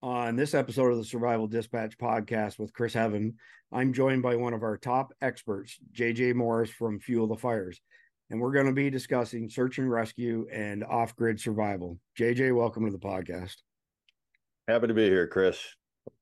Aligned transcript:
On 0.00 0.36
this 0.36 0.54
episode 0.54 0.92
of 0.92 0.98
the 0.98 1.04
Survival 1.04 1.48
Dispatch 1.48 1.98
podcast 1.98 2.56
with 2.56 2.72
Chris 2.72 2.94
Heaven, 2.94 3.34
I'm 3.72 3.92
joined 3.92 4.22
by 4.22 4.36
one 4.36 4.54
of 4.54 4.62
our 4.62 4.76
top 4.76 5.12
experts, 5.20 5.76
JJ 5.92 6.36
Morris 6.36 6.70
from 6.70 7.00
Fuel 7.00 7.26
the 7.26 7.34
Fires. 7.34 7.80
And 8.30 8.40
we're 8.40 8.52
going 8.52 8.66
to 8.66 8.72
be 8.72 8.90
discussing 8.90 9.50
search 9.50 9.78
and 9.78 9.90
rescue 9.90 10.46
and 10.52 10.84
off 10.84 11.16
grid 11.16 11.40
survival. 11.40 11.98
JJ, 12.16 12.54
welcome 12.54 12.84
to 12.86 12.92
the 12.92 12.98
podcast. 12.98 13.56
Happy 14.68 14.86
to 14.86 14.94
be 14.94 15.06
here, 15.06 15.26
Chris. 15.26 15.60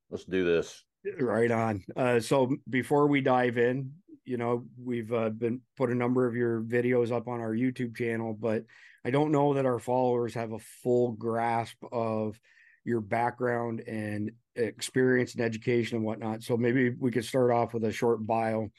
Let's 0.08 0.24
do 0.24 0.42
this. 0.42 0.82
Right 1.20 1.50
on. 1.50 1.84
Uh, 1.94 2.18
so 2.20 2.56
before 2.70 3.08
we 3.08 3.20
dive 3.20 3.58
in, 3.58 3.92
you 4.24 4.38
know, 4.38 4.64
we've 4.82 5.12
uh, 5.12 5.28
been 5.28 5.60
put 5.76 5.90
a 5.90 5.94
number 5.94 6.26
of 6.26 6.34
your 6.34 6.62
videos 6.62 7.12
up 7.12 7.28
on 7.28 7.40
our 7.40 7.52
YouTube 7.52 7.94
channel, 7.94 8.32
but 8.32 8.64
I 9.04 9.10
don't 9.10 9.32
know 9.32 9.52
that 9.52 9.66
our 9.66 9.78
followers 9.78 10.32
have 10.32 10.52
a 10.52 10.58
full 10.82 11.12
grasp 11.12 11.76
of 11.92 12.40
your 12.86 13.00
background 13.00 13.80
and 13.80 14.30
experience 14.54 15.34
and 15.34 15.42
education 15.42 15.96
and 15.96 16.06
whatnot. 16.06 16.42
So 16.42 16.56
maybe 16.56 16.90
we 16.90 17.10
could 17.10 17.24
start 17.24 17.50
off 17.50 17.74
with 17.74 17.84
a 17.84 17.92
short 17.92 18.24
bio, 18.26 18.70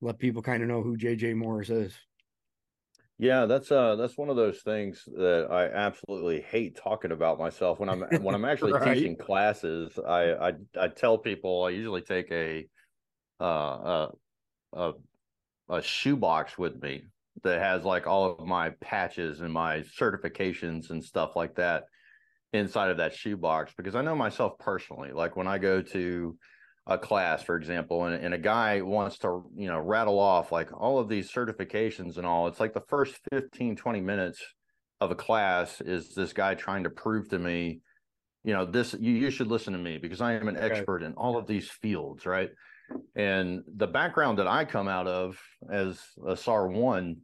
let 0.00 0.18
people 0.18 0.40
kind 0.40 0.62
of 0.62 0.68
know 0.68 0.82
who 0.82 0.96
JJ 0.96 1.34
Morris 1.34 1.68
is. 1.68 1.92
Yeah, 3.18 3.46
that's 3.46 3.72
uh 3.72 3.96
that's 3.96 4.18
one 4.18 4.28
of 4.28 4.36
those 4.36 4.60
things 4.60 5.02
that 5.06 5.48
I 5.50 5.68
absolutely 5.68 6.42
hate 6.42 6.76
talking 6.76 7.12
about 7.12 7.38
myself 7.38 7.80
when 7.80 7.88
I'm 7.88 8.02
when 8.22 8.34
I'm 8.34 8.44
actually 8.50 8.72
right. 8.72 8.94
teaching 8.94 9.16
classes. 9.16 9.98
I, 10.06 10.32
I 10.34 10.52
I 10.78 10.88
tell 10.88 11.18
people 11.18 11.64
I 11.64 11.70
usually 11.70 12.02
take 12.02 12.30
a 12.30 12.66
uh 13.40 13.44
a 13.44 14.08
a, 14.74 14.92
a 15.70 15.82
shoebox 15.82 16.58
with 16.58 16.80
me 16.82 17.04
that 17.42 17.58
has 17.58 17.84
like 17.84 18.06
all 18.06 18.36
of 18.38 18.46
my 18.46 18.70
patches 18.80 19.40
and 19.40 19.52
my 19.52 19.80
certifications 19.98 20.90
and 20.90 21.02
stuff 21.02 21.36
like 21.36 21.54
that 21.56 21.84
inside 22.52 22.90
of 22.90 22.98
that 22.98 23.14
shoebox 23.14 23.72
because 23.76 23.94
I 23.94 24.02
know 24.02 24.14
myself 24.14 24.58
personally. 24.58 25.12
Like 25.12 25.36
when 25.36 25.46
I 25.46 25.58
go 25.58 25.82
to 25.82 26.36
a 26.86 26.96
class, 26.96 27.42
for 27.42 27.56
example, 27.56 28.04
and, 28.04 28.22
and 28.24 28.32
a 28.32 28.38
guy 28.38 28.80
wants 28.80 29.18
to, 29.18 29.44
you 29.56 29.68
know, 29.68 29.78
rattle 29.78 30.18
off 30.18 30.52
like 30.52 30.70
all 30.72 30.98
of 30.98 31.08
these 31.08 31.30
certifications 31.30 32.16
and 32.16 32.26
all, 32.26 32.46
it's 32.46 32.60
like 32.60 32.72
the 32.72 32.84
first 32.88 33.18
15, 33.32 33.76
20 33.76 34.00
minutes 34.00 34.42
of 35.00 35.10
a 35.10 35.16
class 35.16 35.80
is 35.80 36.14
this 36.14 36.32
guy 36.32 36.54
trying 36.54 36.84
to 36.84 36.90
prove 36.90 37.28
to 37.30 37.38
me, 37.38 37.80
you 38.44 38.52
know, 38.52 38.64
this, 38.64 38.94
you, 38.98 39.12
you 39.12 39.30
should 39.30 39.48
listen 39.48 39.72
to 39.72 39.78
me 39.78 39.98
because 39.98 40.20
I 40.20 40.34
am 40.34 40.48
an 40.48 40.56
expert 40.56 41.02
in 41.02 41.12
all 41.14 41.36
of 41.36 41.46
these 41.46 41.68
fields, 41.68 42.24
right? 42.24 42.50
And 43.16 43.62
the 43.76 43.88
background 43.88 44.38
that 44.38 44.46
I 44.46 44.64
come 44.64 44.86
out 44.86 45.08
of 45.08 45.38
as 45.70 46.00
a 46.26 46.36
SAR 46.36 46.68
one 46.68 47.16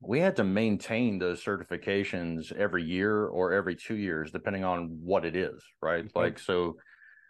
we 0.00 0.20
had 0.20 0.36
to 0.36 0.44
maintain 0.44 1.18
those 1.18 1.42
certifications 1.42 2.52
every 2.52 2.84
year 2.84 3.26
or 3.26 3.52
every 3.52 3.74
two 3.74 3.96
years, 3.96 4.30
depending 4.30 4.64
on 4.64 4.98
what 5.02 5.24
it 5.24 5.34
is, 5.34 5.62
right? 5.82 6.04
Mm-hmm. 6.04 6.18
Like, 6.18 6.38
so 6.38 6.76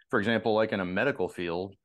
for 0.09 0.19
example, 0.19 0.53
like 0.53 0.71
in 0.71 0.79
a 0.79 0.85
medical 0.85 1.27
field, 1.27 1.75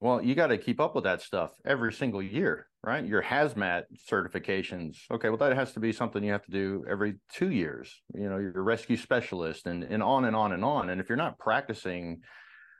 well, 0.00 0.22
you 0.22 0.34
got 0.34 0.48
to 0.48 0.58
keep 0.58 0.80
up 0.80 0.94
with 0.94 1.04
that 1.04 1.20
stuff 1.20 1.52
every 1.64 1.92
single 1.92 2.22
year, 2.22 2.66
right? 2.82 3.04
Your 3.04 3.22
hazmat 3.22 3.82
certifications. 4.10 4.96
Okay, 5.12 5.28
well, 5.28 5.36
that 5.38 5.54
has 5.54 5.74
to 5.74 5.80
be 5.80 5.92
something 5.92 6.24
you 6.24 6.32
have 6.32 6.44
to 6.44 6.50
do 6.50 6.84
every 6.88 7.16
two 7.32 7.50
years. 7.50 8.00
You 8.14 8.30
know, 8.30 8.38
your 8.38 8.62
rescue 8.62 8.96
specialist 8.96 9.66
and, 9.66 9.84
and 9.84 10.02
on 10.02 10.24
and 10.24 10.34
on 10.34 10.52
and 10.52 10.64
on. 10.64 10.88
And 10.88 11.00
if 11.00 11.08
you're 11.08 11.16
not 11.16 11.38
practicing 11.38 12.22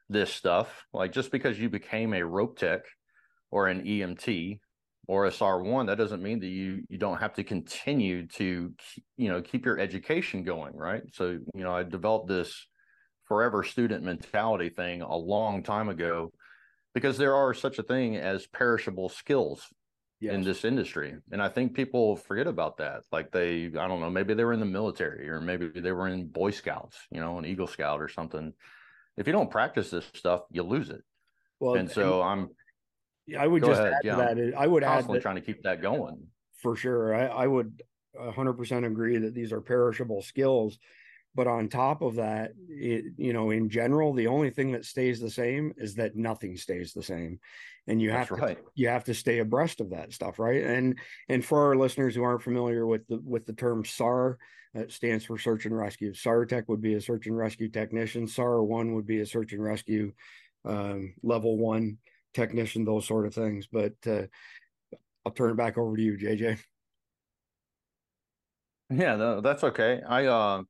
this 0.08 0.32
stuff, 0.32 0.86
like 0.94 1.12
just 1.12 1.30
because 1.30 1.60
you 1.60 1.68
became 1.68 2.14
a 2.14 2.24
rope 2.24 2.58
tech 2.58 2.80
or 3.50 3.68
an 3.68 3.82
EMT 3.82 4.60
or 5.10 5.24
a 5.24 5.32
SAR 5.32 5.60
one, 5.60 5.86
that 5.86 5.98
doesn't 5.98 6.22
mean 6.22 6.38
that 6.38 6.46
you 6.46 6.84
you 6.88 6.96
don't 6.96 7.18
have 7.18 7.34
to 7.34 7.42
continue 7.42 8.28
to 8.28 8.72
you 9.16 9.28
know 9.28 9.42
keep 9.42 9.66
your 9.66 9.76
education 9.76 10.44
going, 10.44 10.76
right? 10.76 11.02
So 11.14 11.30
you 11.52 11.64
know, 11.64 11.74
I 11.74 11.82
developed 11.82 12.28
this 12.28 12.68
forever 13.26 13.64
student 13.64 14.04
mentality 14.04 14.68
thing 14.68 15.02
a 15.02 15.16
long 15.16 15.64
time 15.64 15.88
ago 15.88 16.30
because 16.94 17.18
there 17.18 17.34
are 17.34 17.52
such 17.52 17.80
a 17.80 17.82
thing 17.82 18.18
as 18.18 18.46
perishable 18.46 19.08
skills 19.08 19.66
yes. 20.20 20.32
in 20.32 20.42
this 20.42 20.64
industry 20.64 21.16
and 21.30 21.40
i 21.40 21.48
think 21.48 21.74
people 21.74 22.16
forget 22.16 22.48
about 22.48 22.76
that 22.78 23.02
like 23.12 23.30
they 23.30 23.66
i 23.66 23.86
don't 23.86 24.00
know 24.00 24.10
maybe 24.10 24.34
they 24.34 24.42
were 24.42 24.52
in 24.52 24.58
the 24.58 24.66
military 24.66 25.28
or 25.28 25.40
maybe 25.40 25.68
they 25.68 25.92
were 25.92 26.08
in 26.08 26.26
boy 26.26 26.50
scouts 26.50 26.96
you 27.12 27.20
know 27.20 27.38
an 27.38 27.44
eagle 27.44 27.68
scout 27.68 28.00
or 28.00 28.08
something 28.08 28.52
if 29.16 29.28
you 29.28 29.32
don't 29.32 29.50
practice 29.50 29.90
this 29.90 30.04
stuff 30.14 30.42
you 30.50 30.64
lose 30.64 30.90
it 30.90 31.02
well 31.60 31.74
and 31.74 31.88
so 31.88 32.20
and, 32.20 32.30
i'm 32.30 32.50
I 33.38 33.46
would 33.46 33.62
Go 33.62 33.68
just 33.68 33.80
ahead. 33.80 33.92
add 33.94 34.00
yeah. 34.04 34.16
to 34.16 34.34
that. 34.34 34.54
I 34.56 34.66
would 34.66 34.84
add 34.84 35.06
that, 35.06 35.22
trying 35.22 35.36
to 35.36 35.40
keep 35.40 35.62
that 35.62 35.82
going 35.82 36.26
for 36.60 36.76
sure. 36.76 37.14
I, 37.14 37.26
I 37.26 37.46
would 37.46 37.82
100% 38.18 38.86
agree 38.86 39.18
that 39.18 39.34
these 39.34 39.52
are 39.52 39.60
perishable 39.60 40.22
skills. 40.22 40.78
But 41.34 41.46
on 41.46 41.68
top 41.68 42.02
of 42.02 42.16
that, 42.16 42.52
it, 42.68 43.04
you 43.16 43.32
know, 43.32 43.50
in 43.50 43.68
general, 43.68 44.12
the 44.12 44.26
only 44.26 44.50
thing 44.50 44.72
that 44.72 44.84
stays 44.84 45.20
the 45.20 45.30
same 45.30 45.72
is 45.76 45.94
that 45.94 46.16
nothing 46.16 46.56
stays 46.56 46.92
the 46.92 47.04
same, 47.04 47.38
and 47.86 48.02
you 48.02 48.10
That's 48.10 48.30
have 48.30 48.38
to 48.38 48.44
right. 48.44 48.58
you 48.74 48.88
have 48.88 49.04
to 49.04 49.14
stay 49.14 49.38
abreast 49.38 49.80
of 49.80 49.90
that 49.90 50.12
stuff, 50.12 50.40
right? 50.40 50.64
And 50.64 50.98
and 51.28 51.44
for 51.44 51.68
our 51.68 51.76
listeners 51.76 52.16
who 52.16 52.24
aren't 52.24 52.42
familiar 52.42 52.84
with 52.84 53.06
the 53.06 53.20
with 53.22 53.46
the 53.46 53.52
term 53.52 53.84
SAR, 53.84 54.38
that 54.74 54.90
stands 54.90 55.24
for 55.24 55.38
search 55.38 55.66
and 55.66 55.76
rescue. 55.76 56.14
SAR 56.14 56.46
tech 56.46 56.68
would 56.68 56.80
be 56.80 56.94
a 56.94 57.00
search 57.00 57.28
and 57.28 57.36
rescue 57.36 57.68
technician. 57.68 58.26
SAR 58.26 58.64
one 58.64 58.94
would 58.94 59.06
be 59.06 59.20
a 59.20 59.26
search 59.26 59.52
and 59.52 59.62
rescue 59.62 60.12
um, 60.64 61.14
level 61.22 61.56
one 61.56 61.98
technician, 62.34 62.84
those 62.84 63.06
sort 63.06 63.26
of 63.26 63.34
things. 63.34 63.66
But 63.70 63.94
uh, 64.06 64.22
I'll 65.24 65.32
turn 65.32 65.50
it 65.50 65.56
back 65.56 65.78
over 65.78 65.96
to 65.96 66.02
you, 66.02 66.16
JJ. 66.16 66.58
Yeah, 68.90 69.16
no, 69.16 69.40
that's 69.40 69.62
okay. 69.62 70.00
I 70.06 70.26
uh, 70.26 70.62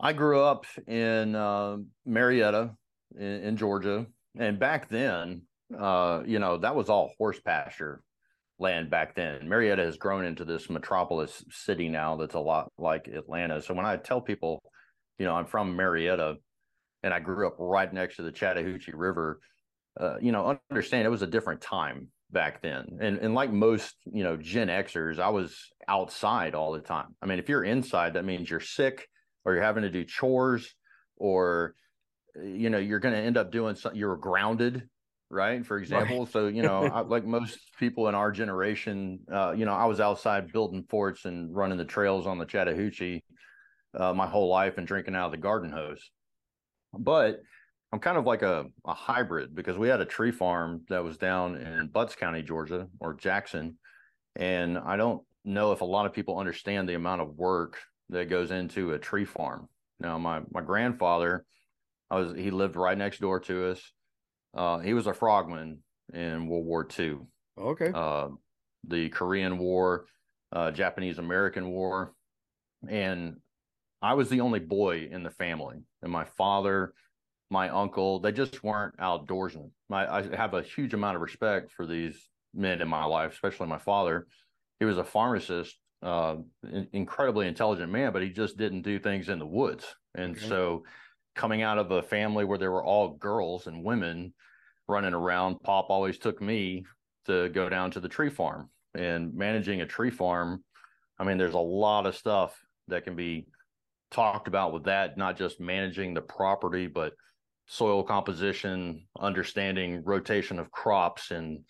I 0.00 0.12
grew 0.12 0.40
up 0.40 0.64
in 0.86 1.34
uh, 1.34 1.76
Marietta 2.06 2.74
in, 3.18 3.42
in, 3.42 3.56
Georgia, 3.58 4.06
and 4.38 4.58
back 4.58 4.88
then, 4.88 5.42
uh, 5.78 6.22
you 6.24 6.38
know, 6.38 6.56
that 6.56 6.74
was 6.74 6.88
all 6.88 7.12
horse 7.18 7.38
pasture 7.40 8.02
land 8.58 8.90
back 8.90 9.14
then. 9.14 9.48
Marietta 9.48 9.82
has 9.82 9.98
grown 9.98 10.24
into 10.24 10.44
this 10.44 10.70
metropolis 10.70 11.44
city 11.50 11.88
now 11.88 12.16
that's 12.16 12.34
a 12.34 12.40
lot 12.40 12.72
like 12.78 13.06
Atlanta. 13.08 13.60
So 13.60 13.74
when 13.74 13.84
I 13.84 13.96
tell 13.96 14.20
people, 14.20 14.62
you 15.18 15.26
know, 15.26 15.34
I'm 15.34 15.46
from 15.46 15.76
Marietta 15.76 16.36
and 17.02 17.12
I 17.12 17.20
grew 17.20 17.46
up 17.46 17.56
right 17.58 17.92
next 17.92 18.16
to 18.16 18.22
the 18.22 18.32
Chattahoochee 18.32 18.92
River, 18.94 19.40
uh, 19.98 20.16
you 20.20 20.32
know, 20.32 20.58
understand 20.70 21.06
it 21.06 21.10
was 21.10 21.22
a 21.22 21.26
different 21.26 21.60
time 21.60 22.08
back 22.30 22.62
then. 22.62 22.98
And 23.00 23.18
and 23.18 23.34
like 23.34 23.52
most, 23.52 23.94
you 24.04 24.24
know, 24.24 24.36
Gen 24.36 24.68
Xers, 24.68 25.18
I 25.18 25.30
was 25.30 25.56
outside 25.88 26.54
all 26.54 26.72
the 26.72 26.80
time. 26.80 27.14
I 27.22 27.26
mean, 27.26 27.38
if 27.38 27.48
you're 27.48 27.64
inside, 27.64 28.14
that 28.14 28.24
means 28.24 28.50
you're 28.50 28.60
sick 28.60 29.08
or 29.44 29.54
you're 29.54 29.62
having 29.62 29.82
to 29.82 29.90
do 29.90 30.04
chores 30.04 30.74
or 31.16 31.74
you 32.42 32.68
know, 32.68 32.78
you're 32.78 32.98
going 32.98 33.14
to 33.14 33.20
end 33.20 33.38
up 33.38 33.50
doing 33.50 33.76
something 33.76 33.98
you're 33.98 34.16
grounded, 34.16 34.86
right? 35.30 35.64
For 35.64 35.78
example, 35.78 36.20
right. 36.20 36.32
so 36.32 36.48
you 36.48 36.62
know, 36.62 36.84
I, 36.84 37.00
like 37.00 37.24
most 37.24 37.58
people 37.78 38.08
in 38.08 38.14
our 38.14 38.30
generation, 38.30 39.20
uh, 39.32 39.52
you 39.56 39.64
know, 39.64 39.72
I 39.72 39.86
was 39.86 40.00
outside 40.00 40.52
building 40.52 40.84
forts 40.88 41.24
and 41.24 41.54
running 41.54 41.78
the 41.78 41.84
trails 41.84 42.26
on 42.26 42.38
the 42.38 42.44
Chattahoochee 42.44 43.22
uh, 43.98 44.12
my 44.12 44.26
whole 44.26 44.48
life 44.48 44.78
and 44.78 44.86
drinking 44.86 45.14
out 45.14 45.26
of 45.26 45.30
the 45.32 45.38
garden 45.38 45.70
hose. 45.70 46.10
But 46.92 47.40
I'm 47.92 48.00
kind 48.00 48.18
of 48.18 48.26
like 48.26 48.42
a, 48.42 48.66
a 48.84 48.94
hybrid 48.94 49.54
because 49.54 49.78
we 49.78 49.88
had 49.88 50.00
a 50.00 50.06
tree 50.06 50.32
farm 50.32 50.82
that 50.88 51.04
was 51.04 51.16
down 51.16 51.56
in 51.56 51.88
Butts 51.88 52.16
County, 52.16 52.42
Georgia, 52.42 52.88
or 53.00 53.14
Jackson. 53.14 53.78
And 54.34 54.76
I 54.76 54.96
don't 54.96 55.22
know 55.44 55.72
if 55.72 55.80
a 55.80 55.84
lot 55.84 56.06
of 56.06 56.12
people 56.12 56.38
understand 56.38 56.88
the 56.88 56.94
amount 56.94 57.22
of 57.22 57.36
work 57.36 57.78
that 58.10 58.28
goes 58.28 58.50
into 58.50 58.92
a 58.92 58.98
tree 58.98 59.24
farm. 59.24 59.68
Now, 60.00 60.18
my 60.18 60.42
my 60.50 60.60
grandfather, 60.60 61.46
I 62.10 62.18
was 62.18 62.36
he 62.36 62.50
lived 62.50 62.76
right 62.76 62.98
next 62.98 63.20
door 63.20 63.40
to 63.40 63.70
us. 63.70 63.92
Uh, 64.54 64.78
he 64.78 64.92
was 64.92 65.06
a 65.06 65.14
frogman 65.14 65.78
in 66.12 66.48
World 66.48 66.66
War 66.66 66.86
II. 66.98 67.18
Okay. 67.58 67.90
Uh, 67.94 68.28
the 68.86 69.08
Korean 69.08 69.58
War, 69.58 70.06
uh, 70.52 70.70
Japanese 70.70 71.18
American 71.18 71.68
War, 71.68 72.12
and 72.88 73.36
I 74.02 74.14
was 74.14 74.28
the 74.28 74.40
only 74.40 74.60
boy 74.60 75.08
in 75.10 75.22
the 75.22 75.30
family, 75.30 75.76
and 76.02 76.12
my 76.12 76.24
father 76.24 76.92
my 77.50 77.68
uncle, 77.68 78.18
they 78.18 78.32
just 78.32 78.62
weren't 78.64 78.96
outdoorsmen. 78.98 79.70
My, 79.88 80.12
I 80.12 80.36
have 80.36 80.54
a 80.54 80.62
huge 80.62 80.94
amount 80.94 81.16
of 81.16 81.22
respect 81.22 81.70
for 81.72 81.86
these 81.86 82.28
men 82.54 82.80
in 82.80 82.88
my 82.88 83.04
life, 83.04 83.32
especially 83.32 83.68
my 83.68 83.78
father. 83.78 84.26
He 84.80 84.84
was 84.84 84.98
a 84.98 85.04
pharmacist, 85.04 85.76
uh, 86.02 86.36
incredibly 86.92 87.46
intelligent 87.46 87.92
man, 87.92 88.12
but 88.12 88.22
he 88.22 88.30
just 88.30 88.56
didn't 88.56 88.82
do 88.82 88.98
things 88.98 89.28
in 89.28 89.38
the 89.38 89.46
woods. 89.46 89.84
And 90.14 90.36
okay. 90.36 90.48
so, 90.48 90.84
coming 91.34 91.62
out 91.62 91.78
of 91.78 91.90
a 91.90 92.02
family 92.02 92.44
where 92.44 92.58
there 92.58 92.72
were 92.72 92.84
all 92.84 93.10
girls 93.10 93.66
and 93.66 93.84
women 93.84 94.32
running 94.88 95.14
around, 95.14 95.62
Pop 95.62 95.86
always 95.90 96.18
took 96.18 96.40
me 96.40 96.84
to 97.26 97.48
go 97.50 97.68
down 97.68 97.90
to 97.92 98.00
the 98.00 98.08
tree 98.08 98.30
farm 98.30 98.70
and 98.94 99.34
managing 99.34 99.82
a 99.82 99.86
tree 99.86 100.10
farm. 100.10 100.64
I 101.18 101.24
mean, 101.24 101.38
there's 101.38 101.54
a 101.54 101.58
lot 101.58 102.06
of 102.06 102.16
stuff 102.16 102.58
that 102.88 103.04
can 103.04 103.16
be 103.16 103.46
talked 104.10 104.48
about 104.48 104.72
with 104.72 104.84
that, 104.84 105.18
not 105.18 105.36
just 105.36 105.60
managing 105.60 106.14
the 106.14 106.22
property, 106.22 106.86
but 106.86 107.12
soil 107.66 108.02
composition, 108.02 109.06
understanding 109.18 110.02
rotation 110.04 110.58
of 110.58 110.70
crops 110.70 111.30
and 111.30 111.60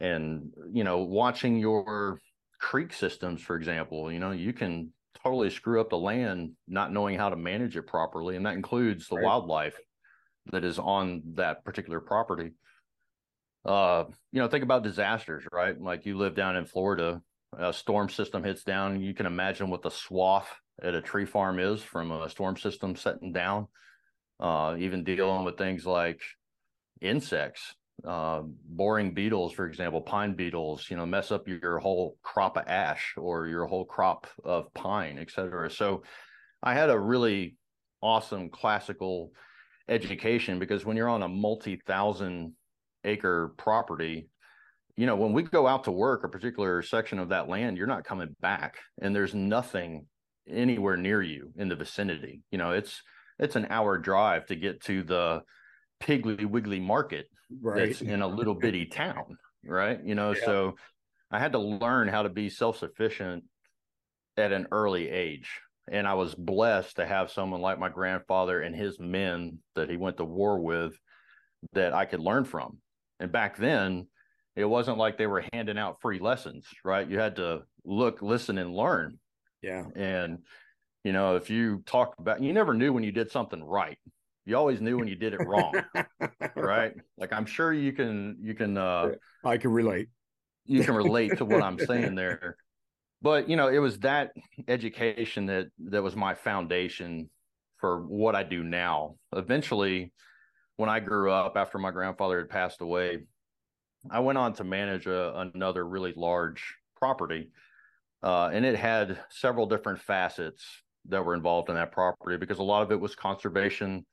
and 0.00 0.50
you 0.72 0.84
know 0.84 0.98
watching 0.98 1.58
your 1.58 2.18
creek 2.58 2.92
systems 2.92 3.40
for 3.42 3.56
example 3.56 4.10
you 4.10 4.18
know 4.18 4.30
you 4.30 4.52
can 4.52 4.92
totally 5.22 5.50
screw 5.50 5.80
up 5.80 5.90
the 5.90 5.98
land 5.98 6.52
not 6.66 6.92
knowing 6.92 7.16
how 7.16 7.28
to 7.28 7.36
manage 7.36 7.76
it 7.76 7.86
properly 7.86 8.36
and 8.36 8.46
that 8.46 8.54
includes 8.54 9.08
the 9.08 9.16
right. 9.16 9.24
wildlife 9.24 9.76
that 10.50 10.64
is 10.64 10.78
on 10.78 11.22
that 11.34 11.64
particular 11.64 12.00
property. 12.00 12.52
Uh, 13.64 14.04
you 14.32 14.40
know, 14.40 14.48
think 14.48 14.64
about 14.64 14.82
disasters, 14.82 15.44
right? 15.52 15.80
Like 15.80 16.04
you 16.04 16.18
live 16.18 16.34
down 16.34 16.56
in 16.56 16.66
Florida, 16.66 17.22
a 17.56 17.72
storm 17.72 18.08
system 18.08 18.42
hits 18.42 18.64
down. 18.64 19.00
You 19.00 19.14
can 19.14 19.26
imagine 19.26 19.70
what 19.70 19.82
the 19.82 19.90
swath 19.90 20.48
at 20.82 20.94
a 20.94 21.02
tree 21.02 21.26
farm 21.26 21.60
is 21.60 21.82
from 21.82 22.10
a 22.10 22.28
storm 22.28 22.56
system 22.56 22.96
setting 22.96 23.32
down. 23.32 23.68
Uh, 24.40 24.76
even 24.78 25.04
dealing 25.04 25.44
with 25.44 25.56
things 25.56 25.86
like 25.86 26.20
insects, 27.00 27.74
uh, 28.04 28.42
boring 28.64 29.14
beetles, 29.14 29.52
for 29.52 29.66
example, 29.66 30.00
pine 30.00 30.34
beetles, 30.34 30.86
you 30.90 30.96
know, 30.96 31.06
mess 31.06 31.30
up 31.30 31.46
your 31.46 31.78
whole 31.78 32.16
crop 32.22 32.56
of 32.56 32.66
ash 32.66 33.14
or 33.16 33.46
your 33.46 33.66
whole 33.66 33.84
crop 33.84 34.26
of 34.44 34.72
pine, 34.74 35.18
et 35.18 35.30
cetera. 35.30 35.70
So 35.70 36.02
I 36.62 36.74
had 36.74 36.90
a 36.90 36.98
really 36.98 37.56
awesome 38.02 38.48
classical 38.50 39.30
education 39.88 40.58
because 40.58 40.84
when 40.84 40.96
you're 40.96 41.08
on 41.08 41.22
a 41.22 41.28
multi 41.28 41.76
thousand 41.86 42.54
acre 43.04 43.54
property, 43.56 44.28
you 44.96 45.06
know, 45.06 45.16
when 45.16 45.32
we 45.32 45.42
go 45.42 45.66
out 45.66 45.84
to 45.84 45.92
work 45.92 46.24
a 46.24 46.28
particular 46.28 46.82
section 46.82 47.18
of 47.18 47.30
that 47.30 47.48
land, 47.48 47.76
you're 47.76 47.86
not 47.86 48.04
coming 48.04 48.34
back 48.40 48.78
and 49.00 49.14
there's 49.14 49.34
nothing 49.34 50.06
anywhere 50.48 50.96
near 50.96 51.22
you 51.22 51.52
in 51.56 51.68
the 51.68 51.76
vicinity. 51.76 52.40
You 52.50 52.58
know, 52.58 52.72
it's 52.72 53.02
it's 53.38 53.56
an 53.56 53.66
hour 53.70 53.98
drive 53.98 54.46
to 54.46 54.56
get 54.56 54.82
to 54.84 55.02
the 55.02 55.42
Piggly 56.02 56.44
Wiggly 56.44 56.80
market 56.80 57.26
right. 57.60 57.88
that's 57.88 58.00
in 58.00 58.22
a 58.22 58.26
little 58.26 58.54
bitty 58.60 58.86
town, 58.86 59.36
right? 59.64 59.98
You 60.04 60.14
know, 60.14 60.34
yeah. 60.34 60.44
so 60.44 60.74
I 61.30 61.38
had 61.38 61.52
to 61.52 61.58
learn 61.58 62.08
how 62.08 62.22
to 62.22 62.28
be 62.28 62.48
self-sufficient 62.48 63.44
at 64.36 64.52
an 64.52 64.68
early 64.72 65.08
age. 65.08 65.60
And 65.90 66.06
I 66.06 66.14
was 66.14 66.34
blessed 66.34 66.96
to 66.96 67.06
have 67.06 67.30
someone 67.30 67.60
like 67.60 67.78
my 67.78 67.88
grandfather 67.88 68.60
and 68.60 68.74
his 68.74 69.00
men 69.00 69.58
that 69.74 69.90
he 69.90 69.96
went 69.96 70.18
to 70.18 70.24
war 70.24 70.60
with 70.60 70.94
that 71.72 71.92
I 71.92 72.04
could 72.04 72.20
learn 72.20 72.44
from. 72.44 72.78
And 73.18 73.32
back 73.32 73.56
then, 73.56 74.06
it 74.54 74.64
wasn't 74.64 74.98
like 74.98 75.16
they 75.16 75.26
were 75.26 75.44
handing 75.52 75.78
out 75.78 76.00
free 76.00 76.18
lessons, 76.18 76.66
right? 76.84 77.08
You 77.08 77.18
had 77.18 77.36
to 77.36 77.62
look, 77.84 78.22
listen, 78.22 78.58
and 78.58 78.74
learn. 78.74 79.18
Yeah. 79.62 79.84
And, 79.96 80.38
you 81.04 81.12
know, 81.12 81.36
if 81.36 81.50
you 81.50 81.82
talk 81.86 82.14
about, 82.18 82.42
you 82.42 82.52
never 82.52 82.74
knew 82.74 82.92
when 82.92 83.02
you 83.02 83.12
did 83.12 83.30
something 83.30 83.62
right. 83.62 83.98
You 84.44 84.56
always 84.56 84.80
knew 84.80 84.98
when 84.98 85.08
you 85.08 85.14
did 85.14 85.34
it 85.34 85.40
wrong. 85.46 85.74
right. 86.56 86.94
Like 87.16 87.32
I'm 87.32 87.46
sure 87.46 87.72
you 87.72 87.92
can, 87.92 88.38
you 88.40 88.54
can, 88.54 88.76
uh, 88.76 89.10
I 89.44 89.56
can 89.56 89.70
relate. 89.72 90.08
You 90.64 90.82
can 90.84 90.94
relate 90.94 91.38
to 91.38 91.44
what 91.44 91.62
I'm 91.62 91.78
saying 91.86 92.14
there. 92.14 92.56
But, 93.20 93.48
you 93.48 93.56
know, 93.56 93.68
it 93.68 93.78
was 93.78 94.00
that 94.00 94.32
education 94.66 95.46
that, 95.46 95.68
that 95.90 96.02
was 96.02 96.16
my 96.16 96.34
foundation 96.34 97.30
for 97.78 98.00
what 98.00 98.34
I 98.34 98.42
do 98.42 98.64
now. 98.64 99.16
Eventually, 99.34 100.12
when 100.76 100.88
I 100.88 101.00
grew 101.00 101.30
up 101.30 101.56
after 101.56 101.78
my 101.78 101.92
grandfather 101.92 102.38
had 102.38 102.48
passed 102.48 102.80
away, 102.80 103.18
I 104.10 104.20
went 104.20 104.38
on 104.38 104.54
to 104.54 104.64
manage 104.64 105.06
a, 105.06 105.50
another 105.54 105.86
really 105.86 106.14
large 106.16 106.74
property. 106.96 107.50
Uh, 108.22 108.50
and 108.52 108.64
it 108.64 108.76
had 108.76 109.20
several 109.30 109.66
different 109.66 110.00
facets 110.00 110.64
that 111.08 111.24
were 111.24 111.34
involved 111.34 111.68
in 111.68 111.74
that 111.74 111.92
property 111.92 112.36
because 112.36 112.58
a 112.58 112.62
lot 112.62 112.82
of 112.82 112.92
it 112.92 113.00
was 113.00 113.14
conservation 113.14 114.04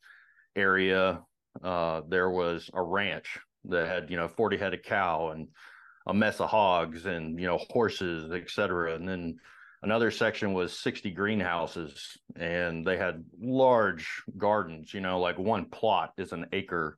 area. 0.55 1.21
Uh, 1.63 2.01
there 2.07 2.29
was 2.29 2.69
a 2.73 2.81
ranch 2.81 3.39
that 3.65 3.87
had, 3.87 4.09
you 4.09 4.17
know, 4.17 4.27
40 4.27 4.57
head 4.57 4.73
of 4.73 4.81
cow 4.83 5.29
and 5.29 5.47
a 6.07 6.13
mess 6.13 6.39
of 6.39 6.49
hogs 6.49 7.05
and, 7.05 7.39
you 7.39 7.45
know, 7.45 7.59
horses, 7.69 8.31
et 8.31 8.49
cetera. 8.49 8.95
And 8.95 9.07
then 9.07 9.37
another 9.83 10.11
section 10.11 10.53
was 10.53 10.77
60 10.79 11.11
greenhouses 11.11 12.17
and 12.35 12.85
they 12.85 12.97
had 12.97 13.23
large 13.39 14.23
gardens, 14.37 14.93
you 14.93 15.01
know, 15.01 15.19
like 15.19 15.37
one 15.37 15.65
plot 15.65 16.13
is 16.17 16.31
an 16.31 16.47
acre 16.53 16.97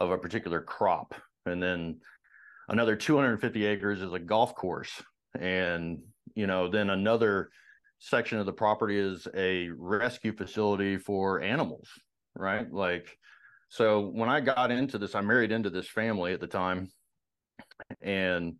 of 0.00 0.10
a 0.10 0.18
particular 0.18 0.60
crop. 0.60 1.14
And 1.44 1.62
then 1.62 2.00
another 2.68 2.96
250 2.96 3.66
acres 3.66 4.00
is 4.02 4.12
a 4.12 4.18
golf 4.18 4.54
course 4.54 5.02
and 5.38 6.00
you 6.34 6.46
know 6.46 6.68
then 6.68 6.90
another 6.90 7.50
section 7.98 8.38
of 8.38 8.46
the 8.46 8.52
property 8.52 8.98
is 8.98 9.26
a 9.34 9.68
rescue 9.76 10.32
facility 10.32 10.96
for 10.96 11.40
animals 11.40 11.88
right? 12.38 12.72
Like 12.72 13.18
so 13.70 14.08
when 14.08 14.30
i 14.30 14.40
got 14.40 14.70
into 14.70 14.96
this 14.96 15.14
i 15.14 15.20
married 15.20 15.52
into 15.52 15.68
this 15.68 15.88
family 15.88 16.32
at 16.32 16.40
the 16.40 16.46
time 16.46 16.88
and 18.00 18.54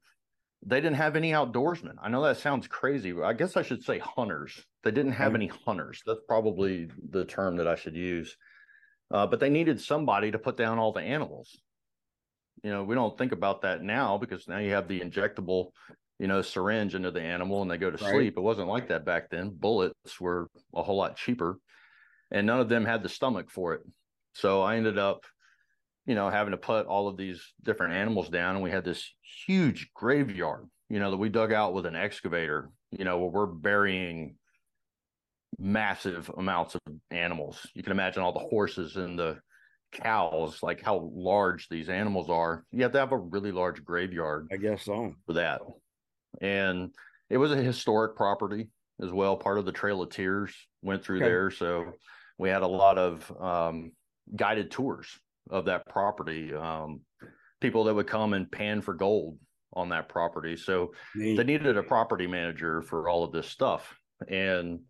they 0.67 0.81
didn't 0.81 0.97
have 0.97 1.15
any 1.17 1.31
outdoorsmen. 1.31 1.95
I 2.03 2.09
know 2.09 2.23
that 2.25 2.37
sounds 2.39 2.67
crazy 2.67 3.13
but 3.13 3.25
i 3.25 3.33
guess 3.33 3.57
i 3.57 3.63
should 3.63 3.83
say 3.83 3.99
hunters. 3.99 4.61
They 4.85 4.91
didn't 4.91 5.13
have 5.13 5.35
any 5.35 5.51
hunters. 5.65 6.03
That's 6.07 6.21
probably 6.29 6.91
the 7.11 7.25
term 7.25 7.57
that 7.57 7.69
i 7.69 7.75
should 7.75 7.95
use. 7.95 8.37
Uh, 9.11 9.27
but 9.27 9.41
they 9.41 9.49
needed 9.49 9.81
somebody 9.81 10.31
to 10.31 10.39
put 10.39 10.59
down 10.59 10.79
all 10.79 10.93
the 10.93 11.01
animals. 11.01 11.57
You 12.63 12.71
know 12.71 12.85
we 12.85 12.95
don't 12.95 13.17
think 13.17 13.33
about 13.33 13.63
that 13.63 13.83
now 13.83 14.19
because 14.19 14.49
now 14.49 14.59
you 14.59 14.73
have 14.73 14.89
the 14.89 15.01
injectable 15.01 15.71
you 16.19 16.27
know 16.27 16.43
syringe 16.43 16.95
into 16.95 17.11
the 17.11 17.21
animal 17.21 17.63
and 17.63 17.71
they 17.71 17.79
go 17.79 17.91
to 17.91 18.05
right. 18.05 18.13
sleep 18.13 18.35
it 18.37 18.41
wasn't 18.41 18.69
like 18.69 18.89
that 18.89 19.05
back 19.05 19.31
then 19.31 19.51
bullets 19.51 20.21
were 20.21 20.49
a 20.75 20.83
whole 20.83 20.97
lot 20.97 21.17
cheaper 21.17 21.59
and 22.31 22.47
none 22.47 22.61
of 22.61 22.69
them 22.69 22.85
had 22.85 23.03
the 23.03 23.09
stomach 23.09 23.51
for 23.51 23.75
it 23.75 23.83
so 24.35 24.63
i 24.63 24.77
ended 24.77 24.99
up 24.99 25.25
you 26.07 26.15
know 26.15 26.29
having 26.29 26.53
to 26.53 26.57
put 26.57 26.87
all 26.87 27.09
of 27.09 27.17
these 27.17 27.43
different 27.63 27.95
animals 27.95 28.29
down 28.29 28.55
and 28.55 28.65
we 28.65 28.71
had 28.71 28.85
this 28.85 29.15
huge 29.47 29.91
graveyard 29.95 30.69
you 30.89 30.99
know 30.99 31.11
that 31.11 31.17
we 31.17 31.29
dug 31.29 31.53
out 31.53 31.75
with 31.75 31.87
an 31.87 31.97
excavator 31.97 32.71
you 32.91 33.05
know 33.05 33.19
where 33.19 33.31
we're 33.31 33.47
burying 33.47 34.37
massive 35.59 36.31
amounts 36.37 36.75
of 36.75 36.81
animals 37.11 37.67
you 37.75 37.83
can 37.83 37.93
imagine 37.93 38.23
all 38.23 38.33
the 38.33 38.39
horses 38.39 38.97
and 38.97 39.19
the 39.19 39.39
cows, 39.93 40.63
like 40.63 40.83
how 40.83 41.11
large 41.15 41.69
these 41.69 41.89
animals 41.89 42.31
are, 42.31 42.65
you 42.73 42.83
have 42.83 42.93
to 42.93 42.99
have 42.99 43.13
a 43.13 43.19
really 43.19 43.53
large 43.53 43.85
graveyard. 43.85 44.49
I 44.53 44.57
guess 44.57 44.85
so. 44.85 45.15
For 45.27 45.35
that. 45.35 45.61
And 46.41 46.91
it 47.31 47.37
was 47.37 47.53
a 47.53 47.57
historic 47.57 48.17
property 48.17 48.69
as 49.03 49.11
well. 49.11 49.37
Part 49.37 49.59
of 49.59 49.65
the 49.65 49.73
Trail 49.73 50.03
of 50.03 50.11
Tears 50.11 50.55
went 50.83 51.03
through 51.03 51.19
okay. 51.19 51.27
there. 51.27 51.51
So 51.51 51.93
we 52.39 52.49
had 52.49 52.63
a 52.63 52.67
lot 52.67 52.99
of 52.99 53.33
um, 53.41 53.93
guided 54.35 54.71
tours 54.71 55.09
of 55.51 55.67
that 55.67 55.87
property. 55.87 56.55
Um, 56.55 57.01
people 57.61 57.85
that 57.85 57.95
would 57.95 58.07
come 58.07 58.35
and 58.35 58.51
pan 58.51 58.81
for 58.81 58.95
gold 58.95 59.39
on 59.75 59.89
that 59.91 60.09
property. 60.09 60.57
So 60.57 60.93
Neat. 61.15 61.37
they 61.37 61.45
needed 61.45 61.77
a 61.77 61.83
property 61.83 62.27
manager 62.27 62.83
for 62.83 63.09
all 63.09 63.25
of 63.25 63.33
this 63.33 63.49
stuff. 63.49 63.95
And 64.29 64.81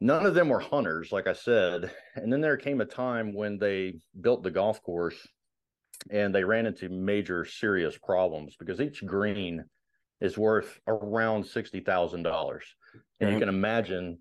none 0.00 0.26
of 0.26 0.34
them 0.34 0.48
were 0.48 0.60
hunters, 0.60 1.12
like 1.12 1.26
I 1.26 1.32
said. 1.32 1.90
And 2.16 2.32
then 2.32 2.40
there 2.40 2.56
came 2.56 2.80
a 2.80 2.86
time 2.86 3.34
when 3.34 3.58
they 3.58 4.00
built 4.20 4.42
the 4.42 4.50
golf 4.50 4.82
course 4.82 5.16
and 6.10 6.34
they 6.34 6.44
ran 6.44 6.66
into 6.66 6.88
major 6.88 7.44
serious 7.44 7.96
problems 7.98 8.56
because 8.58 8.80
each 8.80 9.04
green 9.04 9.64
is 10.20 10.36
worth 10.36 10.80
around 10.86 11.44
$60,000. 11.44 12.14
And 12.14 12.22
mm-hmm. 12.30 13.32
you 13.32 13.38
can 13.38 13.48
imagine 13.48 14.18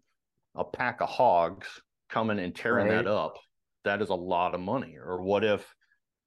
a 0.56 0.64
pack 0.64 1.02
of 1.02 1.10
hogs 1.10 1.68
coming 2.10 2.40
and 2.40 2.56
tearing 2.56 2.88
right. 2.88 3.04
that 3.04 3.08
up. 3.08 3.38
That 3.86 4.02
is 4.02 4.10
a 4.10 4.16
lot 4.16 4.56
of 4.56 4.62
money. 4.62 4.98
Or 4.98 5.22
what 5.22 5.44
if, 5.44 5.66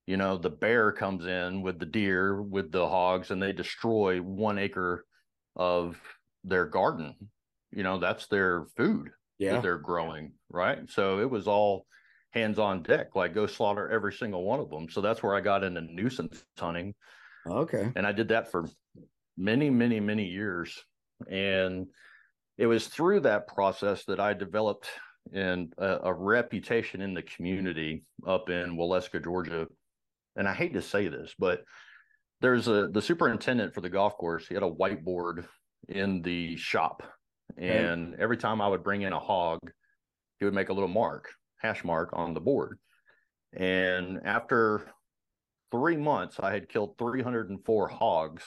you 0.07 0.17
know, 0.17 0.37
the 0.37 0.51
bear 0.51 0.93
comes 0.93 1.27
in 1.27 1.63
with 1.63 1.79
the 1.79 1.87
deer, 1.87 2.41
with 2.41 2.73
the 2.73 2.89
hogs, 2.89 3.31
and 3.31 3.43
they 3.43 3.53
destroy 3.53 4.19
one 4.19 4.59
acre 4.59 5.05
of 5.57 6.01
their 6.45 6.67
garden? 6.67 7.15
You 7.71 7.83
know, 7.83 7.99
that's 7.99 8.27
their 8.27 8.67
food 8.77 9.11
yeah. 9.39 9.53
that 9.53 9.63
they're 9.63 9.79
growing, 9.79 10.33
right? 10.51 10.79
So 10.89 11.21
it 11.21 11.31
was 11.31 11.47
all 11.47 11.87
hands 12.31 12.59
on 12.59 12.83
deck, 12.83 13.15
like 13.15 13.35
go 13.35 13.47
slaughter 13.47 13.89
every 13.91 14.13
single 14.13 14.45
one 14.45 14.61
of 14.61 14.71
them. 14.71 14.89
So 14.89 15.01
that's 15.01 15.23
where 15.23 15.35
I 15.35 15.41
got 15.41 15.65
into 15.65 15.81
nuisance 15.83 16.43
hunting. 16.59 16.95
Okay. 17.47 17.91
And 17.97 18.07
I 18.07 18.13
did 18.13 18.29
that 18.29 18.51
for 18.51 18.69
many, 19.37 19.71
many, 19.71 20.01
many 20.01 20.27
years. 20.27 20.85
And 21.31 21.87
it 22.59 22.67
was 22.67 22.89
through 22.89 23.21
that 23.21 23.49
process 23.49 24.05
that 24.07 24.21
I 24.21 24.35
developed 24.35 24.89
and 25.33 25.73
a, 25.79 25.99
a 26.05 26.13
reputation 26.13 27.01
in 27.01 27.15
the 27.15 27.23
community 27.23 28.05
up 28.27 28.51
in 28.51 28.77
Waleska, 28.77 29.23
Georgia. 29.23 29.67
And 30.37 30.49
I 30.49 30.55
hate 30.55 30.75
to 30.75 30.83
say 30.83 31.09
this, 31.09 31.35
but 31.39 31.63
there's 32.41 32.67
a 32.67 32.89
the 32.89 33.03
superintendent 33.03 33.73
for 33.73 33.81
the 33.81 33.89
golf 33.89 34.17
course. 34.17 34.49
He 34.49 34.55
had 34.55 34.65
a 34.65 34.71
whiteboard 34.71 35.47
in 35.89 36.23
the 36.23 36.57
shop 36.57 37.03
and 37.59 38.15
every 38.19 38.37
time 38.37 38.61
I 38.61 38.69
would 38.69 38.83
bring 38.83 39.03
in 39.03 39.13
a 39.13 39.19
hog, 39.19 39.61
he 40.39 40.45
would 40.45 40.55
make 40.55 40.69
a 40.69 40.73
little 40.73 40.89
mark, 40.89 41.29
hash 41.59 41.85
mark 41.85 42.11
on 42.13 42.35
the 42.35 42.41
board. 42.41 42.79
And 43.53 44.21
after 44.25 44.91
three 45.71 45.97
months, 45.97 46.41
I 46.41 46.53
had 46.53 46.69
killed 46.69 46.97
304 46.99 47.89
hogs 47.89 48.45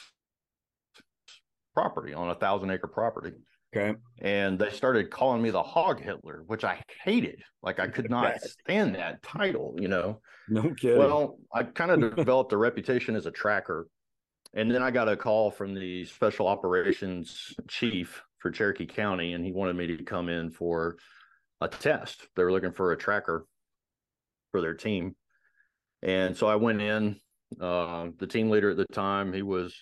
property 1.76 2.14
on 2.14 2.30
a 2.30 2.36
thousand 2.36 2.72
acre 2.72 2.88
property. 2.88 3.34
Okay. 3.76 3.98
And 4.20 4.58
they 4.58 4.70
started 4.70 5.12
calling 5.12 5.42
me 5.42 5.50
the 5.50 5.62
hog 5.62 6.02
Hitler, 6.02 6.44
which 6.48 6.64
I 6.64 6.82
hated. 7.04 7.44
Like 7.62 7.80
I 7.80 7.88
could 7.88 8.10
not 8.10 8.40
stand 8.42 8.96
that 8.96 9.22
title, 9.22 9.76
you 9.78 9.90
know. 9.90 10.22
No 10.48 10.74
kidding. 10.74 10.98
Well, 10.98 11.38
I 11.54 11.64
kind 11.64 11.92
of 11.92 12.16
developed 12.16 12.54
a 12.54 12.58
reputation 12.58 13.16
as 13.16 13.26
a 13.26 13.32
tracker. 13.32 13.88
And 14.54 14.72
then 14.72 14.82
I 14.82 14.92
got 14.92 15.10
a 15.10 15.18
call 15.18 15.52
from 15.52 15.74
the 15.74 16.06
special 16.06 16.48
operations 16.48 17.54
chief 17.68 18.24
for 18.40 18.52
Cherokee 18.52 18.86
County, 18.86 19.34
and 19.34 19.44
he 19.44 19.52
wanted 19.52 19.76
me 19.76 19.88
to 19.88 20.04
come 20.04 20.30
in 20.30 20.52
for 20.52 20.96
a 21.60 21.68
test. 21.68 22.28
They 22.36 22.44
were 22.44 22.54
looking 22.54 22.72
for 22.72 22.94
a 22.94 22.98
tracker 22.98 23.46
for 24.52 24.62
their 24.62 24.74
team. 24.74 25.16
And 26.02 26.38
so 26.38 26.48
I 26.48 26.56
went 26.56 26.82
in. 26.82 27.20
Uh, 27.60 28.08
the 28.18 28.28
team 28.28 28.50
leader 28.50 28.72
at 28.72 28.78
the 28.78 28.86
time, 28.86 29.34
he 29.34 29.42
was 29.42 29.76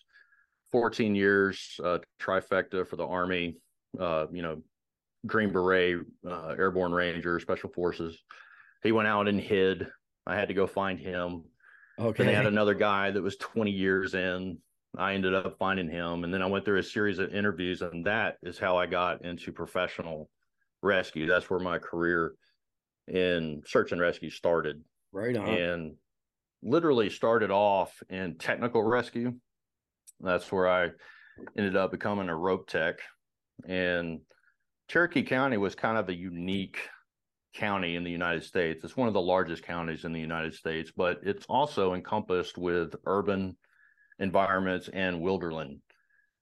14 0.74 1.13
years 1.13 1.80
uh, 1.84 2.00
trifecta 2.20 2.86
for 2.86 2.96
the 2.96 3.06
Army. 3.06 3.58
Uh, 3.98 4.25
you 4.32 4.42
know, 4.42 4.60
Green 5.27 5.53
Beret, 5.53 6.00
uh, 6.27 6.56
Airborne 6.58 6.92
Ranger, 6.92 7.39
Special 7.39 7.70
Forces. 7.70 8.18
He 8.82 8.92
went 8.92 9.08
out 9.08 9.27
and 9.27 9.39
hid. 9.39 9.88
I 10.25 10.36
had 10.36 10.48
to 10.48 10.56
go 10.56 10.65
find 10.65 11.00
him. 11.00 11.44
Okay. 12.00 12.18
Then 12.18 12.27
they 12.27 12.34
had 12.34 12.48
another 12.48 12.74
guy 12.74 13.12
that 13.12 13.22
was 13.22 13.38
20 13.38 13.70
years 13.70 14.15
in. 14.15 14.58
I 14.98 15.13
ended 15.13 15.36
up 15.36 15.58
finding 15.60 15.89
him, 15.89 16.24
and 16.24 16.34
then 16.34 16.42
I 16.42 16.48
went 16.48 16.65
through 16.65 16.80
a 16.80 16.84
series 16.84 17.20
of 17.20 17.34
interviews, 17.34 17.82
and 17.84 18.06
that 18.06 18.38
is 18.42 18.58
how 18.58 18.77
I 18.77 18.88
got 18.88 19.24
into 19.24 19.51
professional 19.51 20.30
rescue. 20.82 21.27
That's 21.27 21.50
where 21.50 21.60
my 21.60 21.77
career 21.77 22.34
in 23.08 23.62
search 23.65 23.92
and 23.92 24.01
rescue 24.01 24.32
started. 24.32 24.84
Right 25.12 25.38
on. 25.38 25.48
And 25.48 25.94
literally 26.63 27.12
started 27.12 27.51
off 27.51 28.01
in 28.10 28.38
technical 28.38 28.84
rescue. 28.84 29.36
That's 30.20 30.51
where 30.51 30.70
I 30.70 30.89
ended 31.58 31.75
up 31.75 31.91
becoming 31.91 32.29
a 32.29 32.36
rope 32.36 32.67
tech. 32.67 33.00
And 33.67 34.22
Cherokee 34.88 35.24
County 35.24 35.58
was 35.58 35.75
kind 35.75 35.98
of 35.98 36.10
a 36.10 36.15
unique 36.15 36.79
county 37.53 37.96
in 37.96 38.03
the 38.03 38.12
United 38.12 38.43
States. 38.43 38.84
It's 38.84 38.98
one 38.98 39.08
of 39.08 39.13
the 39.13 39.22
largest 39.22 39.63
counties 39.63 40.05
in 40.05 40.13
the 40.13 40.20
United 40.20 40.53
States, 40.53 40.91
but 40.96 41.20
it's 41.24 41.46
also 41.48 41.93
encompassed 41.93 42.58
with 42.58 42.96
urban 43.05 43.55
environments 44.20 44.89
and 44.89 45.22
wilderland 45.22 45.79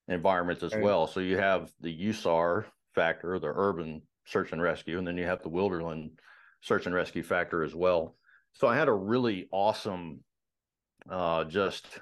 environments 0.08 0.64
as 0.64 0.74
right. 0.74 0.84
well. 0.84 1.08
So 1.08 1.20
you 1.20 1.38
have 1.38 1.70
the 1.80 2.08
USAR 2.08 2.66
factor, 2.96 3.40
the 3.40 3.52
urban 3.54 4.02
search 4.26 4.52
and 4.52 4.62
rescue, 4.62 4.98
and 4.98 5.08
then 5.08 5.18
you 5.18 5.26
have 5.26 5.42
the 5.42 5.50
wilderland 5.50 6.12
search 6.62 6.86
and 6.86 6.96
rescue 6.96 7.24
factor 7.24 7.64
as 7.64 7.76
well. 7.76 8.16
So 8.54 8.68
I 8.68 8.76
had 8.76 8.88
a 8.88 8.94
really 8.94 9.48
awesome, 9.52 10.20
uh, 11.10 11.46
just 11.46 12.00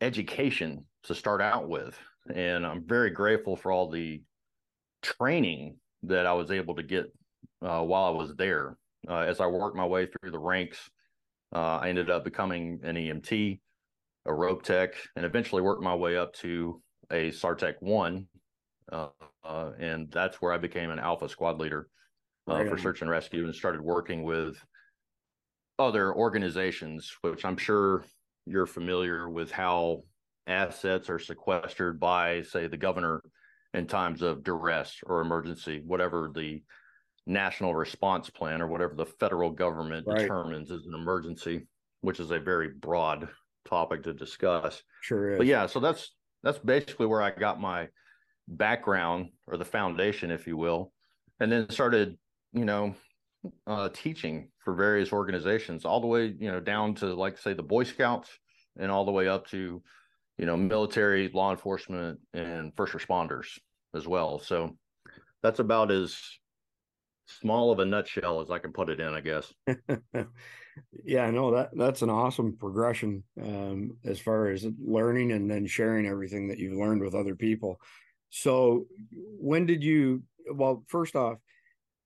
education 0.00 0.84
to 1.04 1.14
start 1.14 1.40
out 1.40 1.68
with, 1.68 1.98
and 2.34 2.66
I'm 2.66 2.86
very 2.86 3.10
grateful 3.10 3.56
for 3.56 3.72
all 3.72 3.90
the 3.90 4.22
training 5.02 5.76
that 6.04 6.26
I 6.26 6.32
was 6.32 6.50
able 6.50 6.74
to 6.76 6.82
get 6.82 7.06
uh, 7.62 7.82
while 7.82 8.04
I 8.04 8.10
was 8.10 8.34
there. 8.36 8.76
Uh, 9.08 9.18
as 9.18 9.40
I 9.40 9.46
worked 9.46 9.76
my 9.76 9.86
way 9.86 10.06
through 10.06 10.30
the 10.30 10.38
ranks, 10.38 10.78
uh, 11.54 11.78
I 11.82 11.88
ended 11.88 12.10
up 12.10 12.24
becoming 12.24 12.80
an 12.82 12.96
EMT, 12.96 13.60
a 14.26 14.34
rope 14.34 14.62
tech, 14.62 14.94
and 15.16 15.24
eventually 15.24 15.62
worked 15.62 15.82
my 15.82 15.94
way 15.94 16.16
up 16.16 16.32
to 16.36 16.82
a 17.10 17.30
SARTECH 17.30 17.76
one, 17.80 18.26
uh, 18.90 19.08
uh, 19.44 19.70
and 19.78 20.10
that's 20.10 20.40
where 20.40 20.52
I 20.52 20.58
became 20.58 20.90
an 20.90 20.98
Alpha 20.98 21.28
squad 21.28 21.60
leader 21.60 21.88
uh, 22.48 22.54
right. 22.54 22.68
for 22.68 22.78
search 22.78 23.02
and 23.02 23.10
rescue, 23.10 23.44
and 23.44 23.54
started 23.54 23.82
working 23.82 24.22
with 24.22 24.56
other 25.78 26.14
organizations, 26.14 27.12
which 27.20 27.44
I'm 27.44 27.56
sure 27.56 28.04
you're 28.46 28.66
familiar 28.66 29.28
with 29.28 29.50
how 29.50 30.02
assets 30.46 31.08
are 31.08 31.18
sequestered 31.18 31.98
by, 31.98 32.42
say, 32.42 32.66
the 32.66 32.76
governor 32.76 33.22
in 33.72 33.86
times 33.86 34.22
of 34.22 34.44
duress 34.44 35.00
or 35.06 35.20
emergency, 35.20 35.82
whatever 35.84 36.30
the 36.34 36.62
national 37.26 37.74
response 37.74 38.30
plan 38.30 38.60
or 38.60 38.66
whatever 38.66 38.94
the 38.94 39.06
federal 39.06 39.50
government 39.50 40.06
right. 40.06 40.20
determines 40.20 40.70
is 40.70 40.86
an 40.86 40.94
emergency, 40.94 41.66
which 42.02 42.20
is 42.20 42.30
a 42.30 42.38
very 42.38 42.68
broad 42.68 43.28
topic 43.64 44.02
to 44.02 44.12
discuss. 44.12 44.82
Sure 45.00 45.32
is. 45.32 45.38
But 45.38 45.46
yeah, 45.46 45.66
so 45.66 45.80
that's 45.80 46.14
that's 46.42 46.58
basically 46.58 47.06
where 47.06 47.22
I 47.22 47.30
got 47.30 47.60
my 47.60 47.88
background 48.46 49.30
or 49.46 49.56
the 49.56 49.64
foundation, 49.64 50.30
if 50.30 50.46
you 50.46 50.56
will, 50.56 50.92
and 51.40 51.50
then 51.50 51.70
started, 51.70 52.18
you 52.52 52.66
know, 52.66 52.94
uh, 53.66 53.88
teaching 53.90 54.48
for 54.64 54.74
various 54.74 55.12
organizations, 55.12 55.84
all 55.84 56.00
the 56.00 56.06
way, 56.06 56.34
you 56.38 56.50
know, 56.50 56.60
down 56.60 56.94
to 56.96 57.14
like 57.14 57.38
say 57.38 57.54
the 57.54 57.62
Boy 57.62 57.84
Scouts, 57.84 58.30
and 58.78 58.90
all 58.90 59.04
the 59.04 59.12
way 59.12 59.28
up 59.28 59.46
to, 59.48 59.82
you 60.38 60.46
know, 60.46 60.56
military, 60.56 61.30
law 61.32 61.50
enforcement, 61.50 62.18
and 62.32 62.74
first 62.76 62.92
responders 62.92 63.46
as 63.94 64.06
well. 64.06 64.38
So 64.38 64.76
that's 65.42 65.60
about 65.60 65.90
as 65.90 66.18
small 67.26 67.70
of 67.70 67.78
a 67.78 67.84
nutshell 67.84 68.40
as 68.40 68.50
I 68.50 68.58
can 68.58 68.72
put 68.72 68.90
it 68.90 69.00
in, 69.00 69.14
I 69.14 69.20
guess. 69.20 69.52
yeah, 71.04 71.30
no, 71.30 71.54
that 71.54 71.70
that's 71.74 72.02
an 72.02 72.10
awesome 72.10 72.56
progression 72.56 73.22
um, 73.40 73.96
as 74.04 74.18
far 74.18 74.48
as 74.48 74.66
learning 74.84 75.32
and 75.32 75.50
then 75.50 75.66
sharing 75.66 76.06
everything 76.06 76.48
that 76.48 76.58
you've 76.58 76.78
learned 76.78 77.02
with 77.02 77.14
other 77.14 77.34
people. 77.34 77.80
So, 78.30 78.86
when 79.12 79.66
did 79.66 79.82
you? 79.82 80.22
Well, 80.52 80.84
first 80.88 81.16
off, 81.16 81.38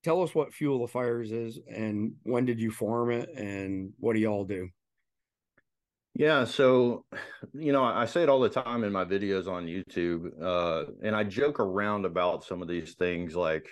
tell 0.08 0.22
us 0.22 0.34
what 0.34 0.54
Fuel 0.54 0.80
the 0.80 0.88
Fires 0.90 1.32
is, 1.32 1.58
and 1.68 2.14
when 2.22 2.46
did 2.46 2.58
you 2.58 2.70
form 2.70 3.10
it, 3.10 3.28
and 3.36 3.92
what 3.98 4.14
do 4.14 4.20
y'all 4.20 4.46
do? 4.46 4.70
Yeah, 6.14 6.44
so 6.44 7.04
you 7.52 7.72
know, 7.72 7.84
I 7.84 8.06
say 8.06 8.22
it 8.22 8.30
all 8.30 8.40
the 8.40 8.48
time 8.48 8.84
in 8.84 8.92
my 8.92 9.04
videos 9.04 9.46
on 9.46 9.66
YouTube, 9.66 10.30
uh, 10.42 10.90
and 11.02 11.14
I 11.14 11.24
joke 11.24 11.60
around 11.60 12.06
about 12.06 12.42
some 12.42 12.62
of 12.62 12.68
these 12.68 12.94
things 12.94 13.36
like 13.36 13.68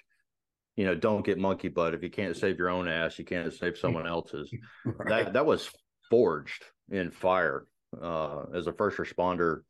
you 0.76 0.84
know, 0.84 0.94
don't 0.94 1.24
get 1.24 1.38
monkey 1.38 1.68
butt. 1.68 1.94
If 1.94 2.02
you 2.02 2.10
can't 2.10 2.36
save 2.36 2.58
your 2.58 2.68
own 2.68 2.86
ass, 2.86 3.18
you 3.18 3.24
can't 3.24 3.50
save 3.50 3.78
someone 3.78 4.06
else's. 4.14 4.52
right. 4.84 5.24
That 5.24 5.32
that 5.32 5.46
was 5.46 5.70
forged 6.10 6.66
in 6.90 7.10
fire. 7.10 7.66
Uh, 7.98 8.42
as 8.54 8.66
a 8.66 8.74
first 8.74 8.98
responder, 8.98 9.62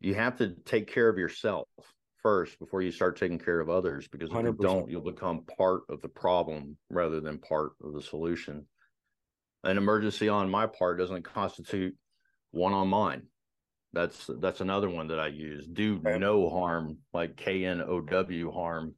you 0.00 0.16
have 0.16 0.38
to 0.38 0.56
take 0.64 0.92
care 0.92 1.08
of 1.08 1.18
yourself 1.18 1.68
first 2.22 2.58
before 2.58 2.82
you 2.82 2.90
start 2.90 3.16
taking 3.16 3.38
care 3.38 3.60
of 3.60 3.68
others. 3.68 4.08
Because 4.08 4.30
if 4.30 4.36
100%. 4.36 4.44
you 4.44 4.56
don't, 4.60 4.90
you'll 4.90 5.00
become 5.00 5.44
part 5.58 5.82
of 5.88 6.00
the 6.02 6.08
problem 6.08 6.76
rather 6.90 7.20
than 7.20 7.38
part 7.38 7.72
of 7.82 7.94
the 7.94 8.02
solution. 8.02 8.66
An 9.64 9.78
emergency 9.78 10.28
on 10.28 10.50
my 10.50 10.66
part 10.66 10.98
doesn't 10.98 11.22
constitute 11.22 11.94
one 12.50 12.72
on 12.72 12.88
mine. 12.88 13.22
That's 13.92 14.28
that's 14.40 14.62
another 14.62 14.88
one 14.88 15.08
that 15.08 15.20
I 15.20 15.26
use. 15.26 15.66
Do 15.66 16.00
okay. 16.04 16.18
no 16.18 16.48
harm, 16.48 16.98
like 17.12 17.36
K 17.36 17.64
N 17.66 17.82
O 17.82 18.00
W 18.00 18.50
harm 18.50 18.94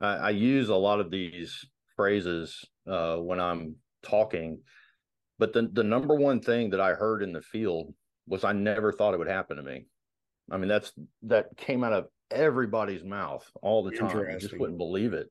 I, 0.00 0.14
I 0.14 0.30
use 0.30 0.68
a 0.68 0.74
lot 0.74 1.00
of 1.00 1.10
these 1.10 1.64
phrases 1.96 2.64
uh, 2.88 3.16
when 3.16 3.40
I'm 3.40 3.76
talking, 4.02 4.60
but 5.38 5.52
the 5.52 5.68
the 5.72 5.84
number 5.84 6.14
one 6.14 6.40
thing 6.40 6.70
that 6.70 6.80
I 6.80 6.94
heard 6.94 7.22
in 7.22 7.32
the 7.32 7.42
field 7.42 7.94
was 8.26 8.44
I 8.44 8.52
never 8.52 8.92
thought 8.92 9.14
it 9.14 9.18
would 9.18 9.28
happen 9.28 9.56
to 9.56 9.62
me. 9.62 9.86
I 10.50 10.56
mean, 10.56 10.68
that's 10.68 10.92
that 11.24 11.56
came 11.56 11.84
out 11.84 11.92
of 11.92 12.06
everybody's 12.30 13.04
mouth 13.04 13.48
all 13.62 13.82
the 13.82 13.96
time. 13.96 14.26
I 14.28 14.38
just 14.38 14.58
wouldn't 14.58 14.78
believe 14.78 15.12
it 15.12 15.28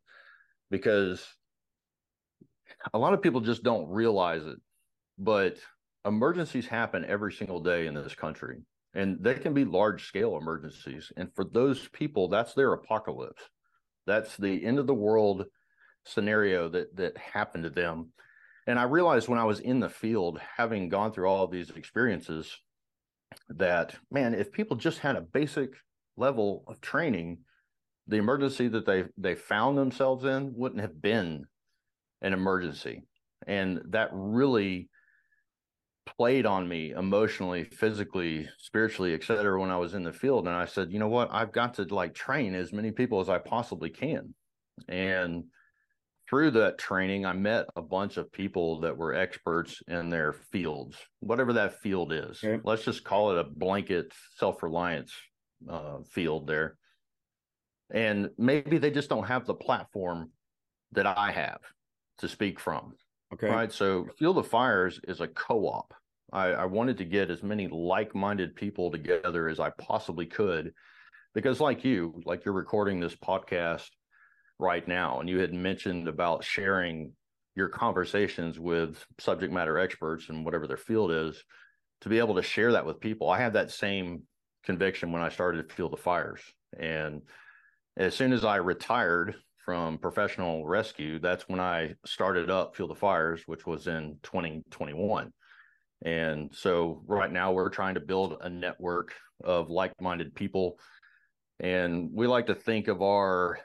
because 0.70 1.26
a 2.94 3.00
lot 3.00 3.14
of 3.14 3.22
people 3.22 3.42
just 3.42 3.64
don't 3.64 3.90
realize 3.90 4.46
it. 4.46 4.58
But 5.18 5.58
emergencies 6.06 6.68
happen 6.68 7.06
every 7.06 7.34
single 7.34 7.60
day 7.62 7.88
in 7.88 7.94
this 7.94 8.16
country, 8.16 8.62
and 8.94 9.18
they 9.22 9.36
can 9.36 9.54
be 9.54 9.66
large 9.66 10.06
scale 10.06 10.38
emergencies. 10.38 11.12
And 11.18 11.34
for 11.36 11.44
those 11.44 11.88
people, 11.90 12.30
that's 12.30 12.54
their 12.54 12.74
apocalypse. 12.74 13.42
That's 14.08 14.38
the 14.38 14.66
end 14.66 14.80
of 14.80 14.88
the 14.88 14.94
world 14.94 15.46
scenario 16.06 16.70
that 16.70 16.96
that 16.96 17.18
happened 17.18 17.66
to 17.66 17.70
them. 17.70 18.12
And 18.66 18.80
I 18.80 18.84
realized 18.84 19.28
when 19.28 19.40
I 19.40 19.46
was 19.46 19.60
in 19.60 19.80
the 19.80 19.90
field, 19.90 20.40
having 20.58 20.90
gone 20.90 21.12
through 21.12 21.28
all 21.28 21.44
of 21.44 21.52
these 21.52 21.70
experiences, 21.72 22.56
that 23.50 23.96
man, 24.12 24.34
if 24.34 24.52
people 24.52 24.78
just 24.78 25.00
had 25.00 25.16
a 25.16 25.22
basic 25.22 25.72
level 26.20 26.64
of 26.68 26.82
training, 26.82 27.40
the 28.08 28.18
emergency 28.18 28.68
that 28.68 28.86
they 28.86 29.06
they 29.18 29.36
found 29.36 29.78
themselves 29.78 30.26
in 30.26 30.54
wouldn't 30.56 30.82
have 30.82 31.02
been 31.02 31.46
an 32.22 32.34
emergency. 32.34 33.04
And 33.48 33.82
that 33.90 34.10
really 34.12 34.90
played 36.18 36.46
on 36.46 36.68
me 36.68 36.92
emotionally, 36.92 37.64
physically, 37.64 38.50
spiritually, 38.58 39.14
et 39.14 39.24
cetera, 39.24 39.60
when 39.60 39.70
I 39.70 39.78
was 39.78 39.94
in 39.94 40.04
the 40.04 40.12
field. 40.12 40.48
And 40.48 40.56
I 40.56 40.66
said, 40.66 40.92
you 40.92 41.00
know 41.00 41.08
what? 41.08 41.30
I've 41.32 41.52
got 41.52 41.76
to 41.76 41.84
like 41.84 42.14
train 42.14 42.56
as 42.56 42.74
many 42.74 42.92
people 42.92 43.20
as 43.22 43.30
I 43.30 43.38
possibly 43.38 43.90
can. 43.90 44.34
And 44.88 45.46
through 46.30 46.52
that 46.52 46.78
training, 46.78 47.26
I 47.26 47.34
met 47.34 47.68
a 47.76 47.82
bunch 47.82 48.18
of 48.18 48.32
people 48.32 48.82
that 48.82 48.98
were 48.98 49.14
experts 49.14 49.82
in 49.88 50.10
their 50.10 50.34
fields, 50.34 50.98
whatever 51.22 51.54
that 51.54 51.80
field 51.80 52.12
is. 52.14 52.44
Okay. 52.44 52.62
Let's 52.64 52.84
just 52.84 53.04
call 53.04 53.32
it 53.32 53.40
a 53.40 53.44
blanket 53.44 54.12
self 54.38 54.62
reliance 54.62 55.14
uh, 55.68 55.98
field 56.10 56.48
there. 56.48 56.78
And 57.92 58.30
maybe 58.38 58.78
they 58.78 58.92
just 58.92 59.10
don't 59.10 59.26
have 59.26 59.46
the 59.46 59.56
platform 59.56 60.32
that 60.92 61.08
I 61.08 61.32
have 61.32 61.62
to 62.20 62.28
speak 62.28 62.60
from. 62.60 62.94
Okay. 63.34 63.50
Right. 63.50 63.72
So 63.72 64.08
Fuel 64.18 64.34
the 64.34 64.44
Fires 64.44 65.00
is 65.08 65.22
a 65.22 65.28
co 65.28 65.68
op. 65.68 65.94
I, 66.32 66.48
I 66.50 66.66
wanted 66.66 66.98
to 67.00 67.06
get 67.06 67.32
as 67.32 67.42
many 67.42 67.68
like 67.68 68.14
minded 68.14 68.56
people 68.56 68.92
together 68.92 69.50
as 69.50 69.60
I 69.60 69.72
possibly 69.72 70.26
could 70.26 70.74
because, 71.34 71.60
like 71.60 71.84
you, 71.84 72.22
like 72.26 72.46
you're 72.46 72.54
recording 72.54 73.00
this 73.00 73.16
podcast 73.16 73.90
right 74.60 74.88
now, 74.88 75.20
and 75.20 75.30
you 75.30 75.40
had 75.40 75.54
mentioned 75.54 76.08
about 76.08 76.44
sharing 76.44 77.14
your 77.56 77.70
conversations 77.70 78.60
with 78.60 79.04
subject 79.20 79.52
matter 79.52 79.80
experts 79.80 80.30
and 80.30 80.46
whatever 80.46 80.68
their 80.68 80.78
field 80.78 81.12
is 81.12 81.44
to 82.02 82.10
be 82.10 82.20
able 82.20 82.36
to 82.36 82.44
share 82.44 82.72
that 82.72 82.86
with 82.86 83.00
people. 83.00 83.30
I 83.30 83.40
had 83.40 83.54
that 83.54 83.72
same 83.72 84.24
conviction 84.64 85.12
when 85.12 85.22
I 85.22 85.30
started 85.30 85.68
to 85.68 85.76
Fuel 85.76 85.90
the 85.90 85.98
Fires. 85.98 86.42
And 86.78 87.22
as 87.98 88.16
soon 88.16 88.34
as 88.34 88.46
I 88.46 88.58
retired 88.58 89.36
from 89.70 90.00
professional 90.00 90.66
rescue. 90.66 91.20
That's 91.20 91.48
when 91.48 91.60
I 91.60 91.94
started 92.04 92.50
up 92.50 92.76
Fuel 92.76 92.88
the 92.88 92.96
Fires, 92.96 93.44
which 93.46 93.68
was 93.68 93.86
in 93.86 94.18
2021. 94.24 95.32
And 96.04 96.50
so 96.52 97.04
right 97.06 97.32
now 97.32 97.52
we're 97.52 97.70
trying 97.70 97.94
to 97.94 98.00
build 98.00 98.38
a 98.42 98.50
network 98.50 99.14
of 99.44 99.70
like-minded 99.70 100.34
people. 100.34 100.80
And 101.60 102.10
we 102.12 102.26
like 102.26 102.48
to 102.48 102.56
think 102.56 102.88
of 102.88 103.04
our 103.04 103.60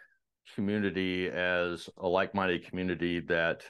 community 0.54 1.30
as 1.30 1.88
a 1.96 2.06
like-minded 2.06 2.66
community 2.66 3.20
that 3.20 3.62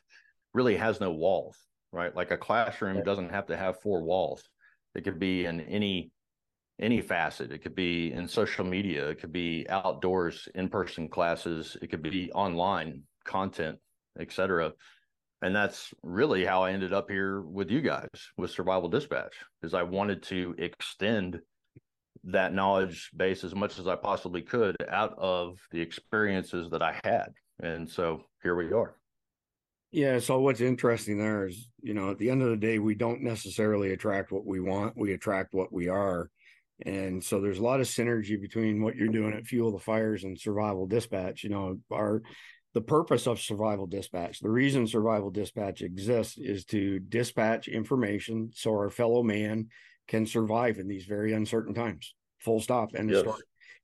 really 0.55 0.75
has 0.77 1.01
no 1.01 1.13
walls, 1.13 1.57
right? 1.93 2.17
Like 2.17 2.33
a 2.33 2.37
classroom 2.37 3.05
doesn't 3.05 3.31
have 3.31 3.47
to 3.47 3.57
have 3.57 3.81
four 3.81 4.03
walls. 4.03 4.43
It 4.97 5.05
could 5.05 5.21
be 5.21 5.45
in 5.45 5.61
any 5.61 6.11
any 6.81 7.01
facet. 7.01 7.53
It 7.53 7.63
could 7.63 7.75
be 7.75 8.13
in 8.13 8.27
social 8.27 8.65
media, 8.65 9.09
it 9.09 9.21
could 9.21 9.33
be 9.33 9.67
outdoors, 9.69 10.49
in-person 10.55 11.09
classes, 11.09 11.77
it 11.81 11.89
could 11.89 12.03
be 12.03 12.33
online 12.33 13.03
content, 13.25 13.79
etc. 14.19 14.73
And 15.43 15.55
that's 15.55 15.93
really 16.03 16.45
how 16.45 16.63
I 16.63 16.73
ended 16.73 16.93
up 16.93 17.11
here 17.11 17.43
with 17.43 17.71
you 17.71 17.81
guys 17.81 18.09
with 18.37 18.51
Survival 18.51 18.89
Dispatch, 18.89 19.35
is 19.63 19.75
I 19.75 19.83
wanted 19.83 20.23
to 20.25 20.55
extend 20.59 21.41
that 22.25 22.55
knowledge 22.55 23.11
base 23.15 23.45
as 23.45 23.55
much 23.55 23.79
as 23.79 23.87
I 23.87 23.97
possibly 23.97 24.41
could 24.41 24.77
out 24.89 25.15
of 25.19 25.59
the 25.71 25.81
experiences 25.81 26.71
that 26.71 26.83
I 26.83 26.99
had. 27.05 27.29
And 27.61 27.89
so 27.89 28.23
here 28.43 28.57
we 28.57 28.73
are. 28.73 28.97
Yeah. 29.93 30.19
So 30.19 30.41
what's 30.41 30.61
interesting 30.61 31.19
there 31.19 31.47
is, 31.47 31.69
you 31.83 31.95
know, 31.95 32.11
at 32.11 32.19
the 32.19 32.31
end 32.31 32.43
of 32.43 32.49
the 32.49 32.57
day, 32.57 32.79
we 32.79 32.95
don't 32.95 33.23
necessarily 33.23 33.93
attract 33.93 34.33
what 34.33 34.47
we 34.47 34.61
want. 34.61 34.97
We 34.97 35.13
attract 35.13 35.53
what 35.53 35.73
we 35.73 35.89
are. 35.89 36.31
And 36.85 37.23
so 37.23 37.41
there's 37.41 37.59
a 37.59 37.63
lot 37.63 37.81
of 37.81 37.87
synergy 37.87 38.41
between 38.41 38.83
what 38.83 38.97
you're 38.97 39.09
doing 39.09 39.33
at 39.33 39.47
Fuel 39.47 39.73
the 39.73 39.79
Fires 39.79 40.25
and 40.25 40.39
Survival 40.39 40.87
Dispatch. 40.87 41.45
You 41.45 41.51
know, 41.51 41.79
our 41.93 42.23
the 42.73 42.81
purpose 42.81 43.29
of 43.29 43.41
Survival 43.41 43.87
Dispatch, 43.87 44.41
the 44.41 44.51
reason 44.51 44.87
Survival 44.87 45.31
Dispatch 45.31 45.83
exists 45.83 46.37
is 46.37 46.65
to 46.67 46.99
dispatch 46.99 47.69
information 47.69 48.51
so 48.53 48.73
our 48.73 48.91
fellow 48.91 49.23
man 49.23 49.69
can 50.09 50.27
survive 50.27 50.79
in 50.79 50.89
these 50.89 51.05
very 51.05 51.33
uncertain 51.33 51.73
times. 51.73 52.15
Full 52.41 52.61
stop. 52.61 52.95
And 52.95 53.09
yes. 53.09 53.25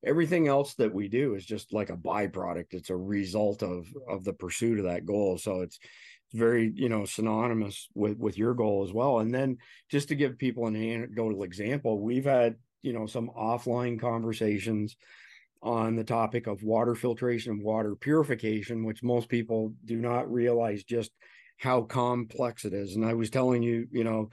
everything 0.05 0.49
else 0.49 0.75
that 0.75 0.93
we 0.93 1.09
do 1.09 1.35
is 1.35 1.47
just 1.47 1.73
like 1.73 1.91
a 1.91 1.97
byproduct. 1.97 2.73
It's 2.73 2.91
a 2.91 2.97
result 2.97 3.63
of 3.63 3.87
of 4.09 4.25
the 4.25 4.33
pursuit 4.33 4.81
of 4.81 4.87
that 4.87 5.07
goal. 5.07 5.39
So 5.39 5.61
it's 5.61 5.79
very 6.33 6.73
you 6.75 6.89
know 6.89 7.05
synonymous 7.05 7.89
with 7.95 8.17
with 8.19 8.39
your 8.39 8.55
goal 8.55 8.85
as 8.87 8.93
well 8.93 9.19
and 9.19 9.35
then 9.35 9.59
just 9.91 10.09
to 10.09 10.15
give 10.15 10.39
people 10.39 10.67
an 10.69 10.77
anecdotal 10.77 11.43
example 11.43 12.01
we've 12.01 12.25
had 12.25 12.55
you 12.83 12.93
know 12.93 13.07
some 13.07 13.31
offline 13.37 14.01
conversations 14.01 14.97
on 15.63 15.95
the 15.97 16.05
topic 16.05 16.47
of 16.47 16.63
water 16.63 16.95
filtration 16.95 17.53
and 17.53 17.63
water 17.63 17.95
purification 17.95 18.85
which 18.85 19.03
most 19.03 19.29
people 19.29 19.75
do 19.85 19.97
not 19.97 20.31
realize 20.33 20.83
just 20.85 21.11
how 21.59 21.83
complex 21.83 22.65
it 22.65 22.73
is. 22.73 22.97
And 22.97 23.05
i 23.05 23.15
was 23.15 23.31
telling 23.31 23.63
you 23.63 23.87
you 23.91 24.05
know 24.05 24.31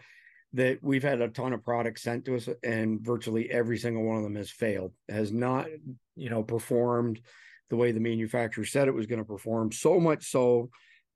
that 0.54 0.80
we've 0.82 1.04
had 1.04 1.22
a 1.22 1.28
ton 1.28 1.54
of 1.54 1.64
products 1.64 2.04
sent 2.04 2.26
to 2.26 2.36
us 2.36 2.48
and 2.64 3.02
virtually 3.02 3.52
every 3.52 3.78
single 3.78 4.04
one 4.04 4.18
of 4.18 4.24
them 4.24 4.36
has 4.36 4.50
failed 4.50 4.94
has 5.10 5.32
not 5.32 5.68
you 6.16 6.30
know 6.30 6.44
performed 6.44 7.20
the 7.70 7.76
way 7.76 7.92
the 7.92 8.00
manufacturer 8.00 8.66
said 8.66 8.88
it 8.88 8.94
was 8.94 9.08
going 9.08 9.20
to 9.20 9.26
perform. 9.26 9.72
So 9.72 10.00
much 10.00 10.32
so 10.32 10.70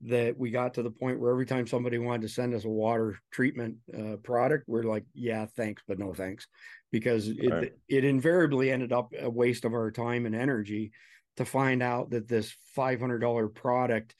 that 0.03 0.37
we 0.37 0.49
got 0.49 0.73
to 0.73 0.83
the 0.83 0.89
point 0.89 1.19
where 1.19 1.31
every 1.31 1.45
time 1.45 1.67
somebody 1.67 1.97
wanted 1.97 2.23
to 2.23 2.29
send 2.29 2.53
us 2.55 2.65
a 2.65 2.69
water 2.69 3.19
treatment 3.31 3.75
uh, 3.95 4.15
product 4.23 4.63
we're 4.67 4.81
like 4.81 5.03
yeah 5.13 5.45
thanks 5.55 5.83
but 5.87 5.99
no 5.99 6.11
thanks 6.11 6.47
because 6.91 7.27
it, 7.27 7.49
right. 7.49 7.73
it 7.87 8.03
invariably 8.03 8.71
ended 8.71 8.91
up 8.91 9.13
a 9.19 9.29
waste 9.29 9.65
of 9.65 9.73
our 9.73 9.91
time 9.91 10.25
and 10.25 10.35
energy 10.35 10.91
to 11.37 11.45
find 11.45 11.81
out 11.81 12.09
that 12.11 12.27
this 12.27 12.55
$500 12.77 13.53
product 13.53 14.15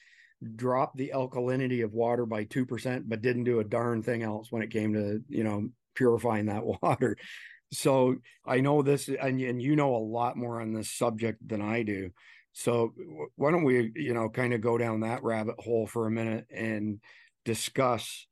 dropped 0.56 0.96
the 0.96 1.12
alkalinity 1.14 1.84
of 1.84 1.92
water 1.92 2.26
by 2.26 2.44
2% 2.44 3.04
but 3.06 3.22
didn't 3.22 3.44
do 3.44 3.60
a 3.60 3.64
darn 3.64 4.02
thing 4.02 4.22
else 4.22 4.50
when 4.50 4.62
it 4.62 4.70
came 4.70 4.92
to 4.94 5.20
you 5.28 5.44
know 5.44 5.68
purifying 5.94 6.46
that 6.46 6.64
water 6.82 7.16
so 7.72 8.16
i 8.44 8.60
know 8.60 8.82
this 8.82 9.08
and, 9.08 9.40
and 9.40 9.62
you 9.62 9.76
know 9.76 9.94
a 9.94 9.98
lot 9.98 10.36
more 10.36 10.60
on 10.60 10.72
this 10.72 10.90
subject 10.90 11.46
than 11.46 11.62
i 11.62 11.82
do 11.82 12.10
so 12.52 12.92
why 13.36 13.50
don't 13.50 13.64
we 13.64 13.92
you 13.94 14.12
know 14.14 14.28
kind 14.28 14.52
of 14.52 14.60
go 14.60 14.76
down 14.76 15.00
that 15.00 15.22
rabbit 15.22 15.54
hole 15.58 15.86
for 15.86 16.06
a 16.06 16.10
minute 16.10 16.46
and 16.50 17.00
discuss 17.44 18.26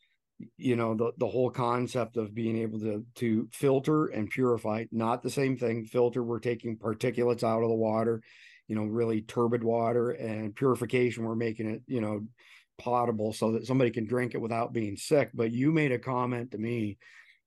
you 0.56 0.76
know 0.76 0.94
the 0.94 1.12
the 1.18 1.26
whole 1.26 1.50
concept 1.50 2.16
of 2.16 2.34
being 2.34 2.56
able 2.56 2.78
to 2.78 3.04
to 3.14 3.48
filter 3.52 4.06
and 4.06 4.30
purify 4.30 4.84
not 4.90 5.22
the 5.22 5.30
same 5.30 5.56
thing 5.56 5.84
filter 5.84 6.22
we're 6.22 6.38
taking 6.38 6.76
particulates 6.76 7.44
out 7.44 7.62
of 7.62 7.68
the 7.68 7.74
water 7.74 8.22
you 8.70 8.76
know, 8.76 8.84
really 8.84 9.20
turbid 9.22 9.64
water 9.64 10.12
and 10.12 10.54
purification. 10.54 11.24
We're 11.24 11.34
making 11.34 11.68
it, 11.68 11.82
you 11.88 12.00
know, 12.00 12.24
potable 12.78 13.32
so 13.32 13.50
that 13.52 13.66
somebody 13.66 13.90
can 13.90 14.06
drink 14.06 14.36
it 14.36 14.40
without 14.40 14.72
being 14.72 14.96
sick. 14.96 15.30
But 15.34 15.50
you 15.50 15.72
made 15.72 15.90
a 15.90 15.98
comment 15.98 16.52
to 16.52 16.58
me 16.58 16.96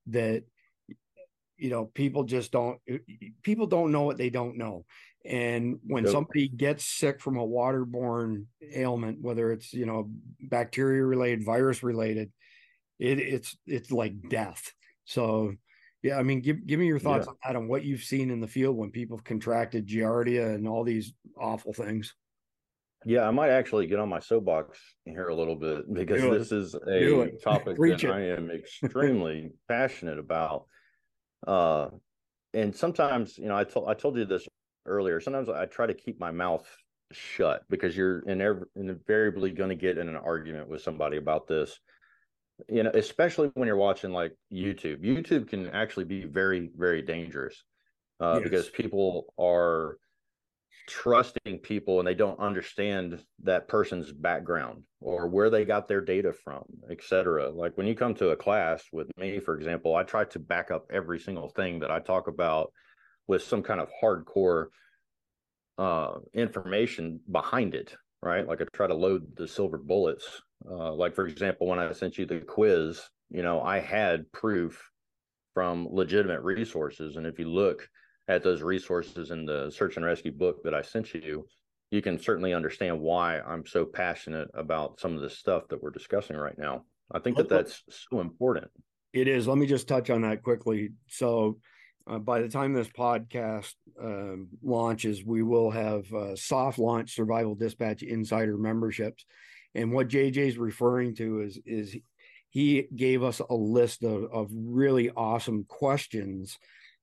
that, 0.08 0.44
you 1.56 1.70
know, 1.70 1.86
people 1.86 2.24
just 2.24 2.52
don't, 2.52 2.78
people 3.42 3.66
don't 3.66 3.90
know 3.90 4.02
what 4.02 4.18
they 4.18 4.28
don't 4.28 4.58
know. 4.58 4.84
And 5.24 5.78
when 5.86 6.06
somebody 6.06 6.48
gets 6.48 6.84
sick 6.84 7.22
from 7.22 7.38
a 7.38 7.46
waterborne 7.46 8.44
ailment, 8.74 9.22
whether 9.22 9.50
it's, 9.50 9.72
you 9.72 9.86
know, 9.86 10.10
bacteria 10.42 11.02
related, 11.02 11.42
virus 11.42 11.82
related, 11.82 12.30
it, 12.98 13.18
it's, 13.18 13.56
it's 13.66 13.90
like 13.90 14.14
death. 14.28 14.72
So 15.04 15.54
yeah, 16.04 16.18
I 16.18 16.22
mean, 16.22 16.40
give 16.40 16.66
give 16.66 16.78
me 16.78 16.86
your 16.86 16.98
thoughts 16.98 17.26
yeah. 17.26 17.30
on 17.30 17.36
that, 17.54 17.56
on 17.56 17.66
what 17.66 17.82
you've 17.82 18.02
seen 18.02 18.30
in 18.30 18.38
the 18.38 18.46
field 18.46 18.76
when 18.76 18.90
people 18.90 19.16
have 19.16 19.24
contracted 19.24 19.86
giardia 19.86 20.54
and 20.54 20.68
all 20.68 20.84
these 20.84 21.14
awful 21.40 21.72
things. 21.72 22.14
Yeah, 23.06 23.26
I 23.26 23.30
might 23.30 23.48
actually 23.48 23.86
get 23.86 23.98
on 23.98 24.10
my 24.10 24.18
soapbox 24.18 24.78
here 25.06 25.28
a 25.28 25.34
little 25.34 25.56
bit 25.56 25.92
because 25.92 26.20
this 26.20 26.52
is 26.52 26.74
a 26.74 27.30
topic 27.42 27.78
that 27.78 28.04
it. 28.04 28.10
I 28.10 28.20
am 28.20 28.50
extremely 28.82 29.52
passionate 29.66 30.18
about. 30.18 30.66
Uh, 31.46 31.88
and 32.52 32.76
sometimes, 32.76 33.38
you 33.38 33.48
know, 33.48 33.56
I 33.56 33.64
told 33.64 33.88
I 33.88 33.94
told 33.94 34.18
you 34.18 34.26
this 34.26 34.46
earlier. 34.84 35.20
Sometimes 35.20 35.48
I 35.48 35.64
try 35.64 35.86
to 35.86 35.94
keep 35.94 36.20
my 36.20 36.30
mouth 36.30 36.66
shut 37.12 37.62
because 37.70 37.96
you're 37.96 38.20
invariably 38.28 39.52
going 39.52 39.70
to 39.70 39.74
get 39.74 39.96
in 39.96 40.08
an 40.10 40.16
argument 40.16 40.68
with 40.68 40.82
somebody 40.82 41.16
about 41.16 41.46
this 41.46 41.80
you 42.68 42.82
know 42.82 42.90
especially 42.94 43.50
when 43.54 43.66
you're 43.66 43.76
watching 43.76 44.12
like 44.12 44.32
youtube. 44.52 45.04
Youtube 45.04 45.48
can 45.48 45.68
actually 45.70 46.04
be 46.04 46.24
very 46.24 46.70
very 46.76 47.02
dangerous 47.02 47.64
uh, 48.20 48.34
yes. 48.34 48.44
because 48.44 48.68
people 48.68 49.32
are 49.38 49.98
trusting 50.86 51.58
people 51.62 51.98
and 51.98 52.06
they 52.06 52.14
don't 52.14 52.38
understand 52.38 53.18
that 53.42 53.68
person's 53.68 54.12
background 54.12 54.82
or 55.00 55.26
where 55.26 55.48
they 55.48 55.64
got 55.64 55.88
their 55.88 56.02
data 56.02 56.32
from 56.32 56.62
etc 56.90 57.50
like 57.50 57.76
when 57.76 57.86
you 57.86 57.94
come 57.94 58.14
to 58.14 58.30
a 58.30 58.36
class 58.36 58.84
with 58.92 59.10
me 59.16 59.40
for 59.40 59.56
example 59.56 59.96
i 59.96 60.02
try 60.02 60.24
to 60.24 60.38
back 60.38 60.70
up 60.70 60.84
every 60.92 61.18
single 61.18 61.48
thing 61.48 61.80
that 61.80 61.90
i 61.90 61.98
talk 61.98 62.28
about 62.28 62.70
with 63.26 63.42
some 63.42 63.62
kind 63.62 63.80
of 63.80 63.88
hardcore 64.02 64.66
uh, 65.78 66.12
information 66.34 67.18
behind 67.30 67.74
it 67.74 67.96
right? 68.24 68.46
Like 68.48 68.60
i 68.60 68.64
try 68.72 68.86
to 68.86 68.94
load 68.94 69.36
the 69.36 69.46
silver 69.46 69.78
bullets 69.78 70.42
uh, 70.70 70.92
like 70.92 71.14
for 71.14 71.26
example, 71.26 71.66
when 71.66 71.78
I 71.78 71.92
sent 71.92 72.18
you 72.18 72.26
the 72.26 72.40
quiz, 72.40 73.00
you 73.30 73.42
know, 73.42 73.60
I 73.60 73.80
had 73.80 74.30
proof 74.32 74.90
from 75.52 75.88
legitimate 75.90 76.42
resources, 76.42 77.16
and 77.16 77.26
if 77.26 77.38
you 77.38 77.48
look 77.48 77.88
at 78.28 78.42
those 78.42 78.62
resources 78.62 79.30
in 79.30 79.44
the 79.44 79.70
search 79.70 79.96
and 79.96 80.04
rescue 80.04 80.32
book 80.32 80.62
that 80.64 80.74
I 80.74 80.82
sent 80.82 81.14
you, 81.14 81.46
you 81.90 82.02
can 82.02 82.18
certainly 82.18 82.54
understand 82.54 83.00
why 83.00 83.40
I'm 83.40 83.66
so 83.66 83.84
passionate 83.84 84.48
about 84.54 84.98
some 84.98 85.14
of 85.14 85.20
the 85.20 85.30
stuff 85.30 85.68
that 85.68 85.82
we're 85.82 85.90
discussing 85.90 86.36
right 86.36 86.58
now. 86.58 86.84
I 87.12 87.18
think 87.18 87.36
that 87.36 87.48
that's 87.48 87.82
so 88.10 88.20
important. 88.20 88.68
It 89.12 89.28
is. 89.28 89.46
Let 89.46 89.58
me 89.58 89.66
just 89.66 89.86
touch 89.86 90.10
on 90.10 90.22
that 90.22 90.42
quickly. 90.42 90.90
So, 91.08 91.58
uh, 92.06 92.18
by 92.18 92.40
the 92.40 92.48
time 92.48 92.72
this 92.72 92.88
podcast 92.88 93.74
uh, 94.02 94.42
launches, 94.62 95.24
we 95.24 95.42
will 95.42 95.70
have 95.70 96.12
uh, 96.12 96.36
soft 96.36 96.78
launch 96.78 97.14
survival 97.14 97.54
dispatch 97.54 98.02
insider 98.02 98.58
memberships. 98.58 99.24
And 99.74 99.92
what 99.92 100.08
JJ 100.08 100.36
is 100.36 100.58
referring 100.58 101.14
to 101.16 101.40
is 101.40 101.58
is 101.64 101.96
he 102.50 102.86
gave 102.94 103.24
us 103.24 103.40
a 103.40 103.54
list 103.54 104.04
of, 104.04 104.24
of 104.32 104.48
really 104.52 105.10
awesome 105.10 105.64
questions 105.64 106.56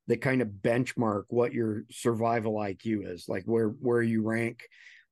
that 0.08 0.22
kind 0.22 0.42
of 0.42 0.48
benchmark 0.48 1.24
what 1.28 1.54
your 1.54 1.84
survival 1.92 2.54
IQ 2.54 3.12
is, 3.14 3.26
like 3.28 3.44
where 3.44 3.68
where 3.68 4.02
you 4.02 4.24
rank 4.24 4.64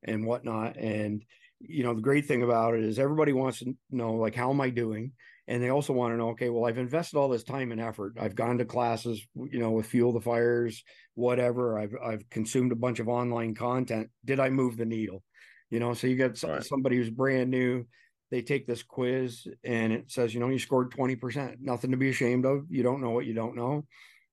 and 0.03 0.25
whatnot. 0.25 0.77
And 0.77 1.23
you 1.59 1.83
know, 1.83 1.93
the 1.93 2.01
great 2.01 2.25
thing 2.25 2.41
about 2.41 2.75
it 2.75 2.83
is 2.83 2.99
everybody 2.99 3.33
wants 3.33 3.59
to 3.59 3.75
know 3.91 4.13
like 4.13 4.35
how 4.35 4.49
am 4.49 4.61
I 4.61 4.69
doing? 4.69 5.11
And 5.47 5.63
they 5.63 5.69
also 5.69 5.93
want 5.93 6.13
to 6.13 6.17
know, 6.17 6.29
okay, 6.29 6.49
well, 6.49 6.65
I've 6.65 6.77
invested 6.77 7.17
all 7.17 7.27
this 7.27 7.43
time 7.43 7.71
and 7.71 7.81
effort. 7.81 8.13
I've 8.19 8.35
gone 8.35 8.59
to 8.59 8.65
classes, 8.65 9.19
you 9.35 9.59
know, 9.59 9.71
with 9.71 9.87
Fuel 9.87 10.13
the 10.13 10.21
Fires, 10.21 10.83
whatever. 11.15 11.79
I've 11.79 11.95
I've 12.01 12.29
consumed 12.29 12.71
a 12.71 12.75
bunch 12.75 12.99
of 12.99 13.09
online 13.09 13.55
content. 13.55 14.09
Did 14.23 14.39
I 14.39 14.49
move 14.51 14.77
the 14.77 14.85
needle? 14.85 15.23
You 15.69 15.79
know 15.79 15.93
so 15.93 16.07
you 16.07 16.15
got 16.15 16.41
right. 16.43 16.63
somebody 16.63 16.97
who's 16.97 17.09
brand 17.09 17.49
new 17.49 17.85
they 18.31 18.41
take 18.41 18.67
this 18.67 18.83
quiz 18.83 19.47
and 19.63 19.91
it 19.91 20.11
says 20.11 20.33
you 20.33 20.39
know 20.39 20.49
you 20.49 20.59
scored 20.59 20.91
20% 20.91 21.55
nothing 21.61 21.91
to 21.91 21.97
be 21.97 22.09
ashamed 22.09 22.45
of 22.45 22.65
you 22.69 22.83
don't 22.83 23.01
know 23.01 23.11
what 23.11 23.25
you 23.25 23.33
don't 23.33 23.55
know 23.55 23.85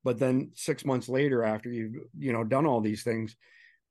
but 0.04 0.18
then 0.18 0.50
six 0.54 0.84
months 0.84 1.08
later 1.08 1.42
after 1.42 1.70
you've 1.70 1.94
you 2.18 2.32
know 2.32 2.44
done 2.44 2.66
all 2.66 2.80
these 2.80 3.02
things 3.02 3.36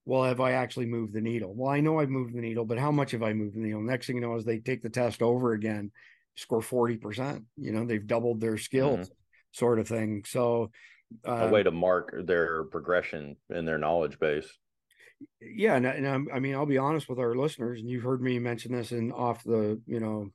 well, 0.06 0.24
have 0.24 0.40
I 0.40 0.52
actually 0.52 0.86
moved 0.86 1.14
the 1.14 1.22
needle? 1.22 1.54
Well, 1.56 1.72
I 1.72 1.80
know 1.80 2.00
I've 2.00 2.10
moved 2.10 2.36
the 2.36 2.42
needle, 2.42 2.64
but 2.64 2.78
how 2.78 2.92
much 2.92 3.12
have 3.12 3.24
I 3.24 3.34
moved 3.34 3.56
the 3.56 3.60
needle? 3.60 3.82
Next 3.82 4.08
thing 4.08 4.18
you 4.18 4.22
know 4.22 4.36
is 4.36 4.46
they 4.46 4.60
take 4.60 4.84
the 4.84 4.90
test 4.90 5.24
over 5.24 5.54
again, 5.54 5.92
score 6.36 6.62
40%. 6.62 7.44
You 7.58 7.72
know, 7.72 7.86
they've 7.86 8.06
doubled 8.06 8.40
their 8.40 8.58
skills, 8.58 9.00
mm-hmm. 9.00 9.14
sort 9.52 9.80
of 9.80 9.88
thing. 9.88 10.24
So, 10.28 10.70
uh, 11.28 11.48
a 11.48 11.50
way 11.50 11.64
to 11.64 11.72
mark 11.72 12.16
their 12.26 12.66
progression 12.66 13.36
in 13.50 13.66
their 13.66 13.80
knowledge 13.80 14.20
base. 14.20 14.48
Yeah. 15.42 15.76
And, 15.76 15.86
and 15.86 16.30
i 16.34 16.40
mean, 16.40 16.56
I'll 16.56 16.66
be 16.66 16.78
honest 16.78 17.10
with 17.10 17.20
our 17.20 17.36
listeners, 17.36 17.80
and 17.80 17.90
you've 17.90 18.04
heard 18.04 18.22
me 18.22 18.40
mention 18.40 18.74
this 18.74 18.92
in 18.92 19.12
off 19.12 19.44
the, 19.44 19.82
you 19.86 20.00
know, 20.00 20.30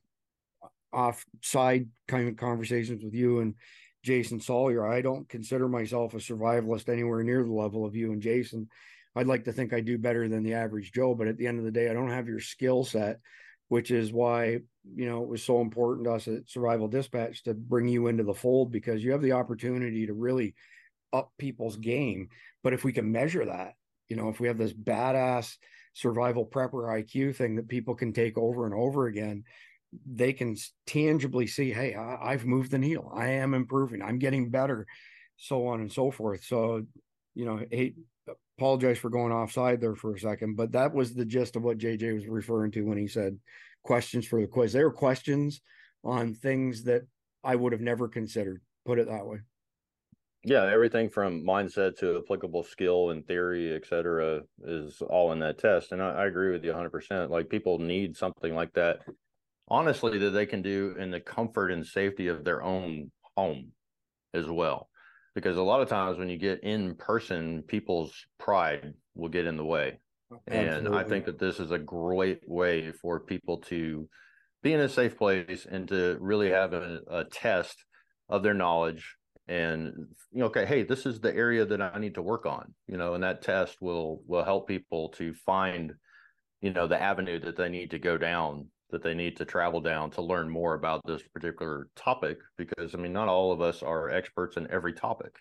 off 0.93 1.25
side 1.41 1.87
kind 2.07 2.27
of 2.27 2.35
conversations 2.35 3.03
with 3.03 3.13
you 3.13 3.39
and 3.39 3.55
Jason 4.03 4.39
Sawyer. 4.39 4.85
I 4.85 5.01
don't 5.01 5.29
consider 5.29 5.67
myself 5.67 6.13
a 6.13 6.17
survivalist 6.17 6.89
anywhere 6.89 7.23
near 7.23 7.43
the 7.43 7.51
level 7.51 7.85
of 7.85 7.95
you 7.95 8.11
and 8.11 8.21
Jason. 8.21 8.67
I'd 9.15 9.27
like 9.27 9.43
to 9.45 9.53
think 9.53 9.73
I 9.73 9.81
do 9.81 9.97
better 9.97 10.27
than 10.27 10.43
the 10.43 10.53
average 10.53 10.91
Joe, 10.91 11.15
but 11.15 11.27
at 11.27 11.37
the 11.37 11.47
end 11.47 11.59
of 11.59 11.65
the 11.65 11.71
day, 11.71 11.89
I 11.89 11.93
don't 11.93 12.09
have 12.09 12.27
your 12.27 12.39
skill 12.39 12.83
set, 12.83 13.19
which 13.67 13.91
is 13.91 14.11
why, 14.13 14.59
you 14.95 15.05
know, 15.09 15.21
it 15.23 15.29
was 15.29 15.43
so 15.43 15.61
important 15.61 16.05
to 16.05 16.13
us 16.13 16.27
at 16.27 16.49
Survival 16.49 16.87
Dispatch 16.87 17.43
to 17.43 17.53
bring 17.53 17.87
you 17.87 18.07
into 18.07 18.23
the 18.23 18.33
fold 18.33 18.71
because 18.71 19.03
you 19.03 19.11
have 19.11 19.21
the 19.21 19.33
opportunity 19.33 20.07
to 20.07 20.13
really 20.13 20.55
up 21.13 21.31
people's 21.37 21.75
game. 21.75 22.29
But 22.63 22.73
if 22.73 22.83
we 22.83 22.93
can 22.93 23.11
measure 23.11 23.45
that, 23.45 23.73
you 24.11 24.17
know, 24.17 24.27
if 24.27 24.41
we 24.41 24.49
have 24.49 24.57
this 24.57 24.73
badass 24.73 25.55
survival 25.93 26.45
prepper 26.45 27.01
IQ 27.01 27.33
thing 27.33 27.55
that 27.55 27.69
people 27.69 27.95
can 27.95 28.11
take 28.11 28.37
over 28.37 28.65
and 28.65 28.75
over 28.75 29.07
again, 29.07 29.45
they 30.05 30.33
can 30.33 30.57
tangibly 30.85 31.47
see, 31.47 31.71
hey, 31.71 31.95
I, 31.95 32.33
have 32.33 32.45
moved 32.45 32.71
the 32.71 32.77
needle. 32.77 33.09
I 33.15 33.29
am 33.29 33.53
improving. 33.53 34.01
I'm 34.01 34.19
getting 34.19 34.49
better, 34.49 34.85
so 35.37 35.67
on 35.67 35.79
and 35.79 35.89
so 35.89 36.11
forth. 36.11 36.43
So, 36.43 36.83
you 37.35 37.45
know, 37.45 37.61
hey, 37.71 37.93
apologize 38.57 38.97
for 38.97 39.09
going 39.09 39.31
offside 39.31 39.79
there 39.79 39.95
for 39.95 40.13
a 40.13 40.19
second, 40.19 40.57
but 40.57 40.73
that 40.73 40.93
was 40.93 41.13
the 41.13 41.23
gist 41.23 41.55
of 41.55 41.63
what 41.63 41.77
JJ 41.77 42.13
was 42.13 42.27
referring 42.27 42.71
to 42.71 42.81
when 42.81 42.97
he 42.97 43.07
said 43.07 43.39
questions 43.81 44.27
for 44.27 44.41
the 44.41 44.47
quiz. 44.47 44.73
There 44.73 44.89
were 44.89 44.93
questions 44.93 45.61
on 46.03 46.33
things 46.33 46.83
that 46.83 47.03
I 47.45 47.55
would 47.55 47.71
have 47.71 47.79
never 47.79 48.09
considered. 48.09 48.61
Put 48.85 48.99
it 48.99 49.07
that 49.07 49.25
way. 49.25 49.39
Yeah, 50.43 50.65
everything 50.65 51.09
from 51.09 51.43
mindset 51.43 51.97
to 51.97 52.17
applicable 52.17 52.63
skill 52.63 53.11
and 53.11 53.25
theory, 53.25 53.73
et 53.75 53.85
cetera, 53.85 54.41
is 54.63 55.01
all 55.01 55.31
in 55.31 55.39
that 55.39 55.59
test. 55.59 55.91
And 55.91 56.01
I, 56.01 56.23
I 56.23 56.25
agree 56.25 56.51
with 56.51 56.63
you 56.63 56.71
100%. 56.71 57.29
Like 57.29 57.49
people 57.49 57.77
need 57.77 58.17
something 58.17 58.55
like 58.55 58.73
that 58.73 59.01
honestly 59.71 60.17
that 60.19 60.31
they 60.31 60.45
can 60.45 60.61
do 60.61 60.95
in 60.99 61.09
the 61.09 61.19
comfort 61.21 61.71
and 61.71 61.85
safety 61.85 62.27
of 62.27 62.43
their 62.43 62.61
own 62.61 63.09
home 63.37 63.71
as 64.33 64.45
well 64.45 64.89
because 65.33 65.55
a 65.55 65.61
lot 65.61 65.81
of 65.81 65.87
times 65.87 66.17
when 66.17 66.29
you 66.29 66.37
get 66.37 66.61
in 66.61 66.93
person 66.95 67.63
people's 67.63 68.25
pride 68.37 68.93
will 69.15 69.29
get 69.29 69.45
in 69.45 69.55
the 69.55 69.65
way 69.65 69.97
Absolutely. 70.49 70.87
and 70.87 70.95
i 70.95 71.03
think 71.03 71.25
that 71.25 71.39
this 71.39 71.59
is 71.59 71.71
a 71.71 71.79
great 71.79 72.41
way 72.45 72.91
for 72.91 73.21
people 73.21 73.59
to 73.59 74.07
be 74.61 74.73
in 74.73 74.81
a 74.81 74.89
safe 74.89 75.17
place 75.17 75.65
and 75.69 75.87
to 75.87 76.17
really 76.19 76.49
have 76.49 76.73
a, 76.73 76.99
a 77.09 77.23
test 77.23 77.85
of 78.27 78.43
their 78.43 78.53
knowledge 78.53 79.15
and 79.51 80.07
you 80.31 80.39
know 80.39 80.45
okay 80.45 80.65
hey 80.65 80.81
this 80.81 81.05
is 81.05 81.19
the 81.19 81.35
area 81.35 81.65
that 81.65 81.81
i 81.81 81.99
need 81.99 82.15
to 82.15 82.21
work 82.21 82.45
on 82.45 82.73
you 82.87 82.95
know 82.95 83.15
and 83.15 83.23
that 83.23 83.41
test 83.41 83.81
will 83.81 84.21
will 84.25 84.45
help 84.45 84.65
people 84.65 85.09
to 85.09 85.33
find 85.33 85.93
you 86.61 86.71
know 86.71 86.87
the 86.87 87.01
avenue 87.01 87.37
that 87.37 87.57
they 87.57 87.67
need 87.67 87.91
to 87.91 87.99
go 87.99 88.17
down 88.17 88.67
that 88.91 89.03
they 89.03 89.13
need 89.13 89.37
to 89.37 89.45
travel 89.45 89.81
down 89.81 90.11
to 90.11 90.21
learn 90.21 90.49
more 90.49 90.73
about 90.73 91.01
this 91.05 91.21
particular 91.33 91.87
topic 91.95 92.37
because 92.57 92.93
I 92.93 92.97
mean 92.97 93.13
not 93.13 93.27
all 93.27 93.51
of 93.51 93.61
us 93.61 93.81
are 93.81 94.09
experts 94.09 94.57
in 94.57 94.69
every 94.69 94.93
topic. 94.93 95.35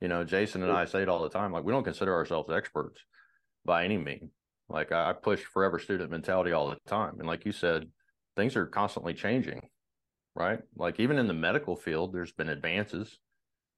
You 0.00 0.08
know, 0.08 0.24
Jason 0.24 0.62
and 0.62 0.72
I 0.72 0.84
say 0.84 1.02
it 1.02 1.08
all 1.08 1.22
the 1.22 1.28
time 1.28 1.52
like 1.52 1.64
we 1.64 1.72
don't 1.72 1.84
consider 1.84 2.14
ourselves 2.14 2.50
experts 2.52 3.00
by 3.64 3.84
any 3.84 3.98
means. 3.98 4.30
Like 4.68 4.92
I 4.92 5.12
push 5.12 5.42
forever 5.42 5.78
student 5.78 6.10
mentality 6.10 6.52
all 6.52 6.70
the 6.70 6.78
time 6.86 7.16
and 7.18 7.28
like 7.28 7.44
you 7.44 7.52
said 7.52 7.88
things 8.36 8.56
are 8.56 8.66
constantly 8.66 9.14
changing, 9.14 9.68
right? 10.34 10.60
Like 10.76 11.00
even 11.00 11.18
in 11.18 11.28
the 11.28 11.34
medical 11.34 11.76
field 11.76 12.12
there's 12.12 12.32
been 12.32 12.48
advances, 12.48 13.18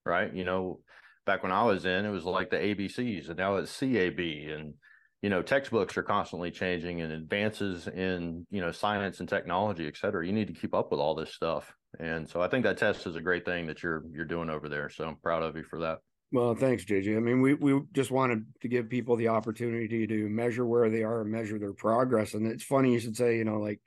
right? 0.04 0.34
You 0.34 0.44
know, 0.44 0.80
back 1.26 1.42
when 1.42 1.52
I 1.52 1.64
was 1.64 1.84
in 1.84 2.04
it 2.04 2.10
was 2.10 2.24
like 2.24 2.50
the 2.50 2.56
ABCs 2.56 3.28
and 3.28 3.38
now 3.38 3.56
it's 3.56 3.78
CAB 3.78 4.18
and 4.18 4.74
you 5.22 5.28
know 5.28 5.42
textbooks 5.42 5.96
are 5.96 6.02
constantly 6.02 6.50
changing 6.50 7.02
and 7.02 7.12
advances 7.12 7.86
in 7.86 8.46
you 8.50 8.60
know 8.60 8.72
science 8.72 9.20
and 9.20 9.28
technology 9.28 9.86
et 9.86 9.96
cetera. 9.96 10.26
You 10.26 10.32
need 10.32 10.48
to 10.48 10.54
keep 10.54 10.74
up 10.74 10.90
with 10.90 11.00
all 11.00 11.14
this 11.14 11.34
stuff 11.34 11.74
and 11.98 12.28
so 12.28 12.40
i 12.40 12.48
think 12.48 12.64
that 12.64 12.78
test 12.78 13.06
is 13.06 13.16
a 13.16 13.20
great 13.20 13.44
thing 13.44 13.66
that 13.66 13.82
you're 13.82 14.04
you're 14.12 14.24
doing 14.24 14.48
over 14.48 14.68
there 14.68 14.88
so 14.88 15.04
i'm 15.04 15.16
proud 15.16 15.42
of 15.42 15.56
you 15.56 15.64
for 15.64 15.80
that. 15.80 15.98
Well 16.32 16.54
thanks 16.54 16.84
jj 16.84 17.16
i 17.16 17.20
mean 17.20 17.40
we 17.40 17.54
we 17.54 17.80
just 17.92 18.10
wanted 18.10 18.46
to 18.62 18.68
give 18.68 18.88
people 18.88 19.16
the 19.16 19.28
opportunity 19.28 20.06
to 20.06 20.28
measure 20.28 20.64
where 20.64 20.88
they 20.88 21.02
are 21.02 21.22
and 21.22 21.30
measure 21.30 21.58
their 21.58 21.74
progress 21.74 22.34
and 22.34 22.46
it's 22.46 22.64
funny 22.64 22.92
you 22.92 23.00
should 23.00 23.16
say 23.16 23.36
you 23.36 23.44
know 23.44 23.58
like 23.58 23.80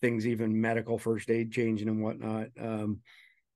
things 0.00 0.26
even 0.26 0.60
medical 0.60 0.98
first 0.98 1.30
aid 1.30 1.52
changing 1.52 1.88
and 1.88 2.02
whatnot. 2.02 2.48
Um, 2.60 3.00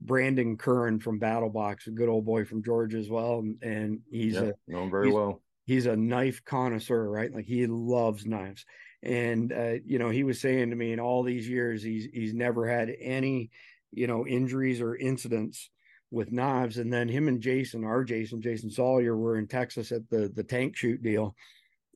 Brandon 0.01 0.57
Curran 0.57 1.01
from 1.01 1.21
BattlBox, 1.21 1.87
a 1.87 1.91
good 1.91 2.09
old 2.09 2.25
boy 2.25 2.45
from 2.45 2.63
Georgia 2.63 2.99
as 2.99 3.11
well, 3.11 3.45
and 3.63 4.01
he's 4.11 4.35
yeah, 4.35 4.53
a, 4.69 4.73
know 4.73 4.83
him 4.85 4.91
very 4.91 5.13
well 5.13 5.43
he's 5.71 5.87
a 5.87 5.97
knife 5.97 6.45
connoisseur, 6.45 7.09
right? 7.09 7.33
Like 7.33 7.47
he 7.47 7.69
loves 7.69 8.27
knives. 8.27 8.65
And 9.05 9.53
uh, 9.53 9.75
you 9.85 10.01
know, 10.01 10.11
he 10.11 10.25
was 10.25 10.41
saying 10.41 10.71
to 10.71 10.77
me 10.77 10.93
in 10.93 10.99
all 10.99 11.23
these 11.23 11.49
years, 11.49 11.81
he's 11.81 12.09
he's 12.13 12.35
never 12.35 12.69
had 12.69 12.93
any, 13.01 13.51
you 13.93 14.09
know, 14.09 14.27
injuries 14.27 14.81
or 14.81 14.97
incidents 14.97 15.71
with 16.11 16.33
knives. 16.33 16.79
And 16.79 16.93
then 16.93 17.09
him 17.09 17.29
and 17.29 17.41
Jason, 17.41 17.85
our 17.85 18.03
Jason, 18.03 18.43
Jason 18.43 18.69
Sawyer, 18.69 19.17
were 19.17 19.39
in 19.39 19.47
Texas 19.47 19.93
at 19.93 20.11
the 20.11 20.31
the 20.35 20.43
tank 20.43 20.77
shoot 20.77 21.01
deal. 21.05 21.37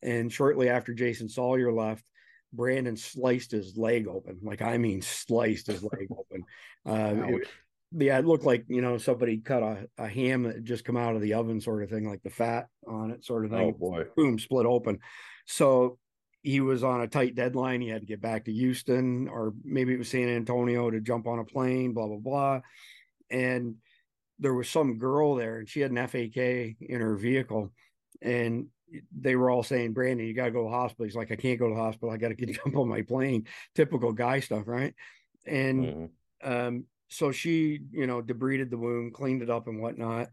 And 0.01 0.31
shortly 0.31 0.69
after 0.69 0.93
Jason 0.93 1.27
Sawyer 1.27 1.73
left, 1.73 2.05
Brandon 2.53 2.95
sliced 2.95 3.51
his 3.51 3.77
leg 3.77 4.07
open. 4.07 4.39
Like 4.41 4.61
I 4.61 4.77
mean, 4.77 5.01
sliced 5.01 5.67
his 5.67 5.83
leg 5.83 6.07
open. 6.11 6.45
Uh, 6.85 7.27
it, 7.27 7.47
yeah, 7.97 8.19
it 8.19 8.25
looked 8.25 8.45
like 8.45 8.65
you 8.67 8.81
know 8.81 8.97
somebody 8.97 9.37
cut 9.37 9.63
a, 9.63 9.87
a 9.97 10.07
ham 10.07 10.43
that 10.43 10.63
just 10.63 10.85
come 10.85 10.97
out 10.97 11.15
of 11.15 11.21
the 11.21 11.33
oven, 11.33 11.61
sort 11.61 11.83
of 11.83 11.89
thing, 11.89 12.07
like 12.07 12.23
the 12.23 12.29
fat 12.29 12.67
on 12.87 13.11
it, 13.11 13.23
sort 13.23 13.45
of 13.45 13.51
thing. 13.51 13.61
Oh 13.61 13.71
boy! 13.71 14.05
Boom, 14.15 14.37
split 14.39 14.65
open. 14.65 14.99
So 15.45 15.97
he 16.41 16.59
was 16.59 16.83
on 16.83 17.01
a 17.01 17.07
tight 17.07 17.35
deadline. 17.35 17.81
He 17.81 17.89
had 17.89 18.01
to 18.01 18.07
get 18.07 18.21
back 18.21 18.45
to 18.45 18.53
Houston, 18.53 19.27
or 19.27 19.53
maybe 19.63 19.93
it 19.93 19.99
was 19.99 20.09
San 20.09 20.29
Antonio 20.29 20.89
to 20.89 20.99
jump 20.99 21.27
on 21.27 21.39
a 21.39 21.45
plane. 21.45 21.93
Blah 21.93 22.07
blah 22.07 22.17
blah. 22.17 22.61
And 23.29 23.75
there 24.39 24.53
was 24.53 24.69
some 24.69 24.97
girl 24.97 25.35
there, 25.35 25.59
and 25.59 25.69
she 25.69 25.79
had 25.79 25.91
an 25.91 26.07
FAK 26.07 26.37
in 26.81 26.99
her 27.01 27.15
vehicle, 27.15 27.71
and 28.21 28.67
they 29.17 29.35
were 29.35 29.49
all 29.49 29.63
saying, 29.63 29.93
"Brandon, 29.93 30.27
you 30.27 30.33
got 30.33 30.45
to 30.45 30.51
go 30.51 30.63
to 30.63 30.69
the 30.69 30.75
hospital." 30.75 31.05
He's 31.05 31.15
like, 31.15 31.31
"I 31.31 31.35
can't 31.35 31.59
go 31.59 31.69
to 31.69 31.75
the 31.75 31.81
hospital. 31.81 32.11
I 32.11 32.17
got 32.17 32.29
to 32.29 32.35
get 32.35 32.49
jump 32.63 32.75
on 32.75 32.89
my 32.89 33.03
plane." 33.03 33.47
Typical 33.73 34.11
guy 34.11 34.41
stuff, 34.41 34.67
right? 34.67 34.93
And 35.45 35.85
mm-hmm. 36.43 36.51
um, 36.51 36.85
so 37.07 37.31
she, 37.31 37.79
you 37.91 38.07
know, 38.07 38.21
debrided 38.21 38.69
the 38.69 38.77
wound, 38.77 39.13
cleaned 39.13 39.41
it 39.41 39.49
up 39.49 39.67
and 39.67 39.81
whatnot. 39.81 40.29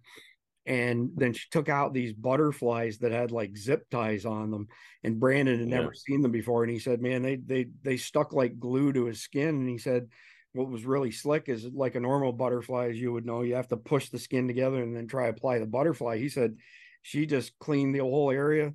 And 0.65 1.11
then 1.17 1.33
she 1.33 1.49
took 1.51 1.69
out 1.69 1.93
these 1.93 2.13
butterflies 2.13 2.99
that 2.99 3.11
had 3.11 3.33
like 3.33 3.57
zip 3.57 3.91
ties 3.91 4.25
on 4.25 4.51
them. 4.51 4.69
And 5.03 5.19
Brandon 5.19 5.59
had 5.59 5.69
never 5.69 5.93
seen 5.93 6.23
them 6.23 6.31
before. 6.31 6.63
And 6.63 6.73
he 6.73 6.79
said, 6.79 7.01
Man, 7.01 7.23
they 7.23 7.37
they 7.37 7.67
they 7.83 7.97
stuck 7.97 8.33
like 8.33 8.61
glue 8.61 8.93
to 8.93 9.07
his 9.07 9.21
skin. 9.21 9.49
And 9.49 9.69
he 9.69 9.79
said, 9.79 10.09
what 10.55 10.69
was 10.69 10.85
really 10.85 11.11
slick 11.11 11.49
is 11.49 11.65
like 11.73 11.95
a 11.95 12.01
normal 12.01 12.33
butterfly, 12.33 12.89
as 12.89 13.01
you 13.01 13.13
would 13.13 13.25
know, 13.25 13.43
you 13.43 13.55
have 13.55 13.69
to 13.69 13.77
push 13.77 14.11
the 14.11 14.19
skin 14.19 14.47
together 14.47 14.83
and 14.83 14.95
then 14.95 15.07
try 15.07 15.29
apply 15.29 15.59
the 15.59 15.67
butterfly. 15.67 16.19
He 16.19 16.29
said 16.29 16.57
she 17.01 17.27
just 17.27 17.59
cleaned 17.59 17.95
the 17.95 18.01
whole 18.01 18.31
area, 18.31 18.75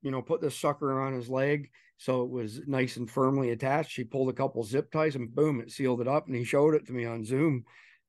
you 0.00 0.10
know, 0.10 0.22
put 0.22 0.40
the 0.40 0.50
sucker 0.50 1.00
on 1.00 1.12
his 1.12 1.28
leg, 1.28 1.70
so 1.98 2.22
it 2.22 2.30
was 2.30 2.60
nice 2.66 2.96
and 2.96 3.10
firmly 3.10 3.50
attached. 3.50 3.90
She 3.90 4.04
pulled 4.04 4.28
a 4.28 4.32
couple 4.32 4.62
zip 4.62 4.90
ties 4.90 5.16
and 5.16 5.34
boom, 5.34 5.60
it 5.60 5.72
sealed 5.72 6.00
it 6.00 6.08
up. 6.08 6.28
And 6.28 6.36
he 6.36 6.44
showed 6.44 6.74
it 6.74 6.86
to 6.86 6.92
me 6.92 7.04
on 7.04 7.24
Zoom 7.24 7.64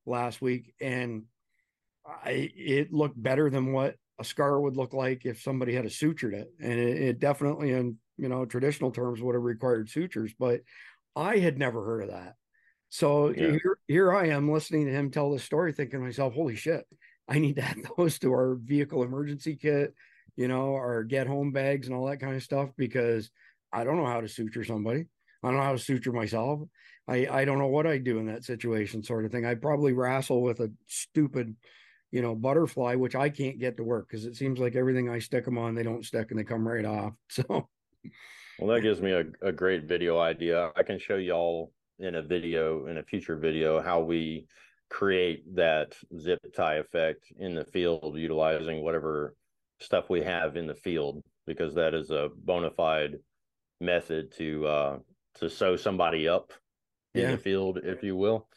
last 0.06 0.40
week, 0.40 0.72
and 0.80 1.24
I 2.06 2.50
it 2.54 2.92
looked 2.92 3.20
better 3.20 3.50
than 3.50 3.72
what 3.72 3.96
a 4.18 4.24
scar 4.24 4.60
would 4.60 4.76
look 4.76 4.94
like 4.94 5.26
if 5.26 5.42
somebody 5.42 5.74
had 5.74 5.86
a 5.86 5.88
sutured 5.88 6.34
it. 6.34 6.52
And 6.60 6.72
it, 6.72 7.02
it 7.02 7.18
definitely, 7.18 7.72
in 7.72 7.96
you 8.16 8.28
know 8.28 8.44
traditional 8.44 8.92
terms, 8.92 9.20
would 9.20 9.34
have 9.34 9.42
required 9.42 9.90
sutures. 9.90 10.32
But 10.38 10.60
I 11.16 11.38
had 11.38 11.58
never 11.58 11.84
heard 11.84 12.04
of 12.04 12.10
that. 12.10 12.34
So 12.90 13.30
yeah. 13.30 13.50
here, 13.50 13.78
here 13.88 14.14
I 14.14 14.28
am 14.28 14.50
listening 14.50 14.86
to 14.86 14.92
him 14.92 15.10
tell 15.10 15.32
this 15.32 15.44
story, 15.44 15.72
thinking 15.72 15.98
to 15.98 16.06
myself, 16.06 16.34
"Holy 16.34 16.54
shit! 16.54 16.84
I 17.26 17.40
need 17.40 17.56
to 17.56 17.62
add 17.62 17.78
those 17.96 18.20
to 18.20 18.30
our 18.30 18.54
vehicle 18.54 19.02
emergency 19.02 19.56
kit." 19.56 19.94
You 20.36 20.46
know, 20.46 20.74
our 20.74 21.02
get 21.02 21.26
home 21.26 21.50
bags 21.50 21.88
and 21.88 21.96
all 21.96 22.06
that 22.06 22.20
kind 22.20 22.36
of 22.36 22.42
stuff 22.42 22.70
because 22.76 23.30
I 23.72 23.84
don't 23.84 23.96
know 23.96 24.06
how 24.06 24.20
to 24.20 24.28
suture 24.28 24.64
somebody. 24.64 25.06
I 25.42 25.48
don't 25.48 25.56
know 25.56 25.62
how 25.62 25.72
to 25.72 25.78
suture 25.78 26.12
myself. 26.12 26.60
I, 27.08 27.26
I 27.30 27.44
don't 27.44 27.58
know 27.58 27.68
what 27.68 27.86
I'd 27.86 28.04
do 28.04 28.18
in 28.18 28.26
that 28.26 28.44
situation, 28.44 29.02
sort 29.02 29.24
of 29.24 29.32
thing. 29.32 29.44
I'd 29.46 29.62
probably 29.62 29.92
wrestle 29.92 30.42
with 30.42 30.60
a 30.60 30.70
stupid, 30.86 31.56
you 32.10 32.22
know, 32.22 32.34
butterfly, 32.34 32.94
which 32.94 33.16
I 33.16 33.30
can't 33.30 33.58
get 33.58 33.76
to 33.78 33.84
work 33.84 34.08
because 34.08 34.26
it 34.26 34.36
seems 34.36 34.58
like 34.60 34.76
everything 34.76 35.08
I 35.08 35.18
stick 35.18 35.44
them 35.44 35.58
on, 35.58 35.74
they 35.74 35.82
don't 35.82 36.04
stick 36.04 36.30
and 36.30 36.38
they 36.38 36.44
come 36.44 36.66
right 36.66 36.84
off. 36.84 37.14
So, 37.30 37.68
well, 38.58 38.74
that 38.74 38.82
gives 38.82 39.00
me 39.00 39.12
a, 39.12 39.24
a 39.40 39.52
great 39.52 39.84
video 39.84 40.18
idea. 40.18 40.70
I 40.76 40.82
can 40.82 40.98
show 40.98 41.16
y'all 41.16 41.72
in 41.98 42.16
a 42.16 42.22
video, 42.22 42.86
in 42.86 42.98
a 42.98 43.02
future 43.02 43.36
video, 43.36 43.80
how 43.80 44.00
we 44.00 44.46
create 44.90 45.54
that 45.54 45.94
zip 46.18 46.40
tie 46.54 46.74
effect 46.74 47.32
in 47.38 47.54
the 47.54 47.64
field 47.64 48.18
utilizing 48.18 48.82
whatever 48.82 49.34
stuff 49.80 50.10
we 50.10 50.22
have 50.22 50.56
in 50.56 50.66
the 50.66 50.74
field 50.74 51.22
because 51.46 51.74
that 51.74 51.94
is 51.94 52.10
a 52.10 52.28
bona 52.44 52.70
fide 52.70 53.16
method 53.80 54.32
to 54.32 54.66
uh 54.66 54.98
to 55.34 55.48
sew 55.48 55.76
somebody 55.76 56.28
up 56.28 56.52
in 57.14 57.30
the 57.30 57.38
field, 57.38 57.78
if 57.82 58.02
you 58.02 58.16
will. 58.16 58.48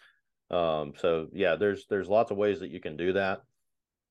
Um, 0.49 0.93
so 0.97 1.29
yeah, 1.33 1.55
there's 1.55 1.87
there's 1.87 2.09
lots 2.09 2.31
of 2.31 2.37
ways 2.37 2.59
that 2.59 2.69
you 2.69 2.79
can 2.79 2.97
do 2.97 3.13
that 3.13 3.41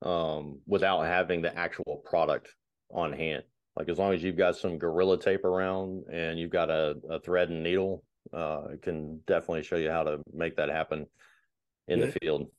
um 0.01 0.61
without 0.67 1.03
having 1.03 1.43
the 1.43 1.57
actual 1.57 2.03
product 2.05 2.55
on 2.91 3.13
hand. 3.13 3.45
Like 3.77 3.89
as 3.89 3.99
long 3.99 4.13
as 4.13 4.23
you've 4.23 4.37
got 4.37 4.57
some 4.57 4.79
gorilla 4.79 5.19
tape 5.19 5.45
around 5.45 6.05
and 6.13 6.39
you've 6.39 6.51
got 6.51 6.71
a, 6.71 6.97
a 7.09 7.21
thread 7.21 7.49
and 7.49 7.63
needle, 7.63 8.05
uh, 8.33 8.65
it 8.73 8.83
can 8.83 9.21
definitely 9.27 9.63
show 9.63 9.77
you 9.77 9.91
how 9.91 10.03
to 10.03 10.23
make 10.33 10.57
that 10.57 10.69
happen 10.69 11.07
in 11.89 12.01
Yeah. 12.01 12.07
the 12.07 12.13
field. 12.21 12.51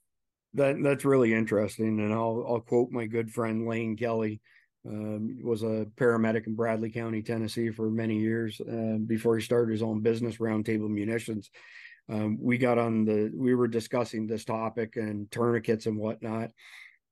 That 0.56 0.82
that's 0.84 1.06
really 1.06 1.34
interesting, 1.34 2.00
and 2.00 2.13
I'll 2.13 2.46
I'll 2.48 2.62
quote 2.62 2.92
my 2.92 3.08
good 3.08 3.32
friend 3.32 3.68
Lane 3.68 3.98
Kelly. 3.98 4.42
Um, 4.86 5.39
was 5.41 5.63
a 5.63 5.88
paramedic 5.96 6.46
in 6.46 6.56
Bradley 6.56 6.89
County, 6.89 7.22
Tennessee, 7.22 7.69
for 7.69 7.89
many 7.89 8.19
years 8.19 8.60
uh, 8.60 8.98
before 9.06 9.38
he 9.38 9.43
started 9.43 9.72
his 9.72 9.82
own 9.82 10.02
business, 10.02 10.38
Roundtable 10.38 10.89
Munitions. 10.89 11.50
Um, 12.10 12.38
we 12.41 12.58
got 12.58 12.78
on 12.78 13.06
the 13.06 13.32
we 13.34 13.56
were 13.56 13.69
discussing 13.69 14.28
this 14.28 14.43
topic 14.43 14.98
and 14.98 15.32
tourniquets 15.32 15.86
and 15.86 15.98
whatnot, 15.98 16.50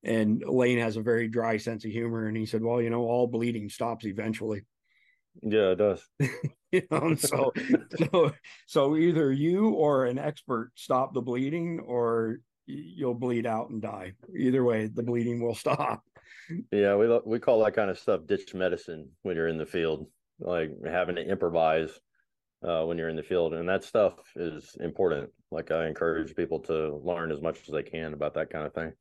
and 0.04 0.44
Lane 0.46 0.80
has 0.80 0.98
a 0.98 1.02
very 1.02 1.30
dry 1.30 1.58
sense 1.58 1.86
of 1.86 1.92
humor, 1.92 2.28
and 2.28 2.36
he 2.36 2.46
said, 2.46 2.62
"Well, 2.62 2.82
you 2.82 2.90
know, 2.90 3.04
all 3.04 3.28
bleeding 3.28 3.70
stops 3.70 4.06
eventually." 4.06 4.64
Yeah, 5.42 5.72
it 5.72 5.78
does. 5.78 6.06
you 6.72 6.84
know 6.90 7.16
so 7.16 7.52
so 8.12 8.32
so 8.66 8.96
either 8.96 9.32
you 9.32 9.70
or 9.70 10.06
an 10.06 10.18
expert 10.18 10.72
stop 10.76 11.14
the 11.14 11.22
bleeding 11.22 11.80
or 11.80 12.40
you'll 12.66 13.14
bleed 13.14 13.46
out 13.46 13.70
and 13.70 13.82
die 13.82 14.14
either 14.38 14.64
way 14.64 14.88
the 14.88 15.04
bleeding 15.04 15.42
will 15.42 15.56
stop 15.56 16.04
Yeah, 16.72 16.96
we 16.96 17.20
we 17.26 17.40
call 17.40 17.64
that 17.64 17.76
kind 17.76 17.90
of 17.90 18.00
stuff 18.00 18.28
ditch 18.28 18.54
medicine 18.54 19.10
when 19.22 19.36
you're 19.36 19.48
in 19.48 19.58
the 19.58 19.66
field, 19.66 20.08
like 20.40 20.72
having 20.86 21.16
to 21.16 21.22
improvise 21.28 21.92
uh, 22.68 22.84
when 22.84 22.98
you're 22.98 23.10
in 23.10 23.16
the 23.16 23.24
field, 23.24 23.54
and 23.54 23.68
that 23.70 23.84
stuff 23.84 24.14
is 24.36 24.76
important. 24.80 25.30
Like 25.52 25.72
I 25.72 25.88
encourage 25.88 26.36
people 26.36 26.60
to 26.62 26.96
learn 27.04 27.32
as 27.32 27.42
much 27.42 27.60
as 27.62 27.74
they 27.74 27.84
can 27.84 28.14
about 28.14 28.34
that 28.36 28.50
kind 28.50 28.66
of 28.66 28.74
thing. 28.74 28.94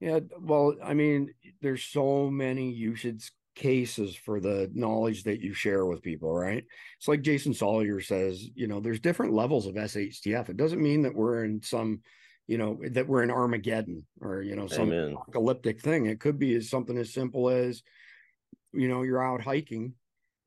yeah 0.00 0.20
well 0.40 0.74
i 0.84 0.94
mean 0.94 1.32
there's 1.60 1.82
so 1.82 2.30
many 2.30 2.70
usage 2.70 3.32
cases 3.54 4.14
for 4.14 4.38
the 4.40 4.70
knowledge 4.72 5.24
that 5.24 5.40
you 5.40 5.52
share 5.52 5.84
with 5.84 6.02
people 6.02 6.32
right 6.32 6.64
it's 6.96 7.08
like 7.08 7.22
jason 7.22 7.52
sawyer 7.52 8.00
says 8.00 8.48
you 8.54 8.68
know 8.68 8.78
there's 8.78 9.00
different 9.00 9.32
levels 9.32 9.66
of 9.66 9.74
shtf 9.74 10.48
it 10.48 10.56
doesn't 10.56 10.82
mean 10.82 11.02
that 11.02 11.14
we're 11.14 11.44
in 11.44 11.60
some 11.62 12.00
you 12.48 12.56
know 12.58 12.80
that 12.90 13.06
we're 13.06 13.22
in 13.22 13.30
armageddon 13.30 14.04
or 14.20 14.42
you 14.42 14.56
know 14.56 14.66
some 14.66 14.90
Amen. 14.90 15.12
apocalyptic 15.12 15.80
thing. 15.80 16.06
It 16.06 16.18
could 16.18 16.38
be 16.38 16.56
as 16.56 16.68
something 16.68 16.96
as 16.98 17.12
simple 17.12 17.50
as 17.50 17.82
you 18.72 18.88
know 18.88 19.02
you're 19.02 19.22
out 19.22 19.42
hiking 19.42 19.92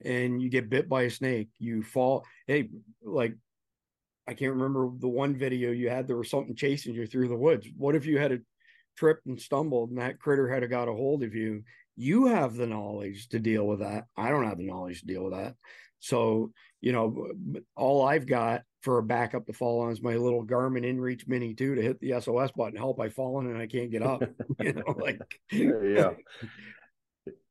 and 0.04 0.42
you 0.42 0.50
get 0.50 0.70
bit 0.70 0.90
by 0.90 1.04
a 1.04 1.10
snake. 1.10 1.50
You 1.60 1.84
fall 1.84 2.26
hey 2.48 2.70
like 3.04 3.36
i 4.28 4.34
can't 4.34 4.54
remember 4.54 4.90
the 5.00 5.08
one 5.08 5.36
video 5.36 5.72
you 5.72 5.90
had 5.90 6.08
there 6.08 6.18
was 6.18 6.30
something 6.30 6.56
chasing 6.56 6.94
you 6.94 7.06
through 7.06 7.30
the 7.30 7.36
woods. 7.36 7.68
What 7.78 7.96
if 7.96 8.06
you 8.06 8.18
had 8.18 8.32
a 8.32 8.40
tripped 8.98 9.28
and 9.28 9.40
stumbled 9.40 9.92
and 9.92 10.00
that 10.00 10.20
critter 10.20 10.50
had 10.50 10.68
got 10.70 10.90
a 10.90 10.94
hold 10.94 11.24
of 11.24 11.36
you? 11.36 11.64
You 11.96 12.26
have 12.28 12.56
the 12.56 12.68
knowledge 12.68 13.30
to 13.30 13.40
deal 13.40 13.68
with 13.68 13.80
that. 13.80 14.06
I 14.18 14.30
don't 14.30 14.48
have 14.48 14.58
the 14.58 14.68
knowledge 14.68 15.02
to 15.02 15.06
deal 15.06 15.24
with 15.24 15.34
that. 15.34 15.56
So 16.00 16.52
you 16.82 16.92
know 16.92 17.28
all 17.76 18.06
i've 18.06 18.26
got 18.26 18.64
for 18.82 18.98
a 18.98 19.04
backup 19.04 19.46
to 19.46 19.54
fall 19.54 19.82
on 19.82 19.92
is 19.92 20.02
my 20.02 20.16
little 20.16 20.44
garmin 20.44 20.84
inreach 20.84 21.28
mini 21.28 21.54
2 21.54 21.76
to 21.76 21.82
hit 21.82 22.00
the 22.00 22.20
sos 22.20 22.52
button 22.52 22.76
help 22.76 23.00
i've 23.00 23.14
fallen 23.14 23.48
and 23.48 23.58
i 23.58 23.68
can't 23.68 23.92
get 23.92 24.02
up 24.02 24.22
you 24.60 24.74
know 24.74 24.96
like 24.98 25.20
yeah, 25.52 26.12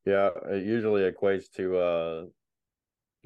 yeah. 0.06 0.30
It 0.48 0.64
usually 0.64 1.02
equates 1.10 1.50
to 1.56 1.76
uh 1.78 2.24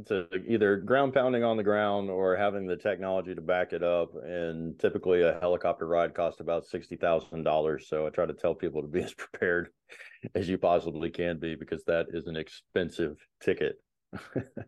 to 0.07 0.27
either 0.49 0.77
ground 0.77 1.15
pounding 1.15 1.45
on 1.45 1.57
the 1.57 1.63
ground 1.63 2.11
or 2.11 2.37
having 2.37 2.67
the 2.67 2.77
technology 2.77 3.33
to 3.33 3.41
back 3.41 3.73
it 3.73 3.85
up. 3.85 4.11
And 4.25 4.77
typically, 4.79 5.23
a 5.23 5.39
helicopter 5.41 5.87
ride 5.87 6.15
costs 6.15 6.41
about 6.41 6.67
sixty 6.67 6.97
thousand 6.97 7.45
dollars. 7.45 7.89
So 7.89 8.07
I 8.07 8.11
try 8.11 8.27
to 8.27 8.35
tell 8.35 8.55
people 8.55 8.83
to 8.83 8.89
be 8.89 9.03
as 9.03 9.15
prepared 9.15 9.69
as 10.35 10.49
you 10.49 10.59
possibly 10.59 11.11
can 11.11 11.39
be 11.39 11.55
because 11.55 11.85
that 11.85 12.07
is 12.11 12.27
an 12.27 12.37
expensive 12.37 13.17
ticket. 13.41 13.77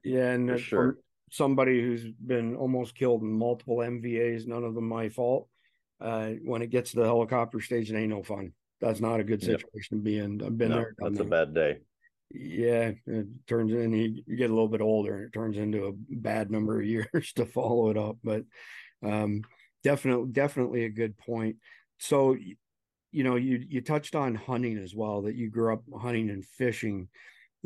Yeah, 0.04 0.30
and 0.30 0.48
For 0.48 0.58
sure. 0.58 0.98
Somebody 1.30 1.80
who's 1.80 2.04
been 2.04 2.56
almost 2.56 2.94
killed 2.94 3.22
in 3.22 3.32
multiple 3.32 3.78
MVAs, 3.78 4.46
none 4.46 4.64
of 4.64 4.74
them 4.74 4.88
my 4.88 5.08
fault. 5.08 5.48
Uh, 6.00 6.32
when 6.44 6.62
it 6.62 6.70
gets 6.70 6.90
to 6.90 6.96
the 6.98 7.04
helicopter 7.04 7.60
stage, 7.60 7.90
it 7.90 7.96
ain't 7.96 8.10
no 8.10 8.22
fun. 8.22 8.52
That's 8.80 9.00
not 9.00 9.20
a 9.20 9.24
good 9.24 9.42
situation 9.42 9.98
to 9.98 10.02
be 10.02 10.18
in. 10.18 10.42
I've 10.42 10.58
been 10.58 10.68
No, 10.70 10.76
there. 10.76 10.94
that's 10.98 11.20
a 11.20 11.24
bad 11.24 11.54
day. 11.54 11.78
Yeah, 12.34 12.92
it 13.06 13.26
turns 13.46 13.72
in 13.72 13.92
you, 13.92 14.22
you 14.26 14.36
get 14.36 14.50
a 14.50 14.52
little 14.52 14.68
bit 14.68 14.80
older 14.80 15.16
and 15.16 15.24
it 15.24 15.32
turns 15.32 15.56
into 15.56 15.86
a 15.86 15.92
bad 15.94 16.50
number 16.50 16.78
of 16.80 16.86
years 17.12 17.32
to 17.36 17.46
follow 17.46 17.90
it 17.90 17.96
up. 17.96 18.18
But 18.22 18.44
um 19.02 19.42
definitely 19.82 20.32
definitely 20.32 20.84
a 20.84 20.90
good 20.90 21.16
point. 21.16 21.56
So 21.98 22.36
you 23.12 23.24
know, 23.24 23.36
you 23.36 23.64
you 23.66 23.80
touched 23.80 24.14
on 24.14 24.34
hunting 24.34 24.76
as 24.76 24.94
well, 24.94 25.22
that 25.22 25.36
you 25.36 25.48
grew 25.48 25.72
up 25.72 25.84
hunting 25.98 26.28
and 26.28 26.44
fishing. 26.44 27.08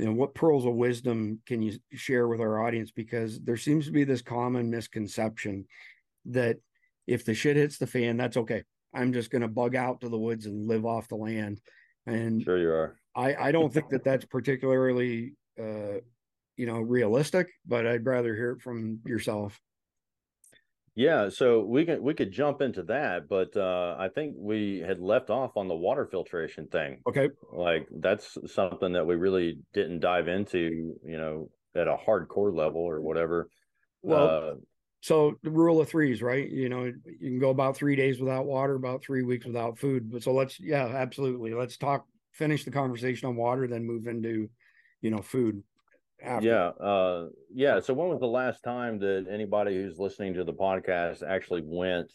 You 0.00 0.06
know, 0.06 0.12
what 0.12 0.34
pearls 0.34 0.64
of 0.64 0.72
wisdom 0.72 1.40
can 1.44 1.60
you 1.60 1.78
share 1.92 2.26
with 2.26 2.40
our 2.40 2.64
audience? 2.64 2.90
Because 2.90 3.38
there 3.40 3.58
seems 3.58 3.84
to 3.84 3.92
be 3.92 4.04
this 4.04 4.22
common 4.22 4.70
misconception 4.70 5.66
that 6.24 6.56
if 7.06 7.26
the 7.26 7.34
shit 7.34 7.56
hits 7.56 7.76
the 7.76 7.86
fan, 7.86 8.16
that's 8.16 8.38
okay. 8.38 8.64
I'm 8.94 9.12
just 9.12 9.30
going 9.30 9.42
to 9.42 9.48
bug 9.48 9.76
out 9.76 10.00
to 10.00 10.08
the 10.08 10.18
woods 10.18 10.46
and 10.46 10.66
live 10.66 10.86
off 10.86 11.08
the 11.08 11.16
land. 11.16 11.60
And 12.06 12.42
Sure, 12.42 12.58
you 12.58 12.70
are. 12.70 12.96
I, 13.14 13.34
I 13.34 13.52
don't 13.52 13.70
think 13.70 13.90
that 13.90 14.02
that's 14.02 14.24
particularly, 14.24 15.34
uh, 15.58 16.00
you 16.56 16.64
know, 16.64 16.80
realistic, 16.80 17.48
but 17.66 17.86
I'd 17.86 18.06
rather 18.06 18.34
hear 18.34 18.52
it 18.52 18.62
from 18.62 19.00
yourself. 19.04 19.60
Yeah, 21.00 21.30
so 21.30 21.60
we 21.60 21.86
can 21.86 22.02
we 22.02 22.12
could 22.12 22.30
jump 22.30 22.60
into 22.60 22.82
that, 22.82 23.26
but 23.26 23.56
uh, 23.56 23.96
I 23.98 24.10
think 24.14 24.34
we 24.36 24.84
had 24.86 25.00
left 25.00 25.30
off 25.30 25.56
on 25.56 25.66
the 25.66 25.74
water 25.74 26.04
filtration 26.04 26.66
thing. 26.66 27.00
Okay. 27.08 27.30
Like 27.50 27.88
that's 27.90 28.36
something 28.52 28.92
that 28.92 29.06
we 29.06 29.14
really 29.14 29.60
didn't 29.72 30.00
dive 30.00 30.28
into, 30.28 30.94
you 31.02 31.16
know, 31.16 31.48
at 31.74 31.88
a 31.88 31.96
hardcore 31.96 32.54
level 32.54 32.82
or 32.82 33.00
whatever. 33.00 33.48
Well, 34.02 34.28
uh, 34.28 34.54
so 35.00 35.36
the 35.42 35.50
rule 35.50 35.80
of 35.80 35.88
threes, 35.88 36.20
right? 36.20 36.46
You 36.46 36.68
know, 36.68 36.84
you 36.84 37.30
can 37.30 37.38
go 37.38 37.48
about 37.48 37.78
three 37.78 37.96
days 37.96 38.20
without 38.20 38.44
water, 38.44 38.74
about 38.74 39.02
three 39.02 39.22
weeks 39.22 39.46
without 39.46 39.78
food. 39.78 40.12
But 40.12 40.22
so 40.22 40.34
let's, 40.34 40.60
yeah, 40.60 40.84
absolutely. 40.84 41.54
Let's 41.54 41.78
talk, 41.78 42.04
finish 42.34 42.66
the 42.66 42.72
conversation 42.72 43.26
on 43.26 43.36
water, 43.36 43.66
then 43.66 43.86
move 43.86 44.06
into, 44.06 44.50
you 45.00 45.10
know, 45.10 45.22
food. 45.22 45.62
After. 46.22 46.46
yeah, 46.46 46.68
uh, 46.85 47.28
yeah. 47.52 47.80
So 47.80 47.94
when 47.94 48.09
was 48.09 48.20
the 48.20 48.26
last 48.26 48.62
time 48.62 48.98
that 49.00 49.26
anybody 49.30 49.74
who's 49.74 49.98
listening 49.98 50.35
to 50.35 50.44
the 50.44 50.52
podcast 50.52 51.22
actually 51.26 51.62
went 51.64 52.12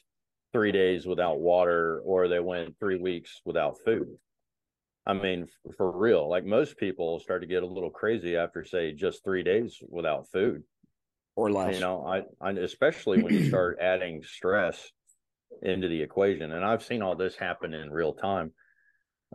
three 0.54 0.72
days 0.72 1.06
without 1.06 1.40
water, 1.40 2.02
or 2.06 2.28
they 2.28 2.40
went 2.40 2.78
three 2.80 2.98
weeks 2.98 3.42
without 3.46 3.78
food? 3.84 4.08
I 5.08 5.14
mean, 5.14 5.48
for 5.78 5.96
real, 5.96 6.28
like 6.28 6.46
most 6.46 6.78
people 6.78 7.20
start 7.20 7.42
to 7.42 7.48
get 7.48 7.62
a 7.62 7.68
little 7.68 7.92
crazy 7.92 8.36
after, 8.36 8.64
say, 8.64 8.92
just 8.92 9.24
three 9.24 9.44
days 9.44 9.78
without 9.88 10.28
food. 10.32 10.64
Or 11.36 11.52
less. 11.52 11.74
you 11.74 11.82
know 11.82 12.06
I, 12.06 12.24
I 12.42 12.52
especially 12.52 13.22
when 13.22 13.34
you 13.34 13.50
start 13.50 13.80
adding 13.82 14.24
stress 14.24 14.90
into 15.62 15.90
the 15.90 16.02
equation 16.02 16.54
and 16.54 16.64
i've 16.64 16.84
seen 16.84 17.02
all 17.02 17.16
this 17.16 17.36
happen 17.36 17.74
in 17.74 17.92
real 17.92 18.14
time 18.14 18.54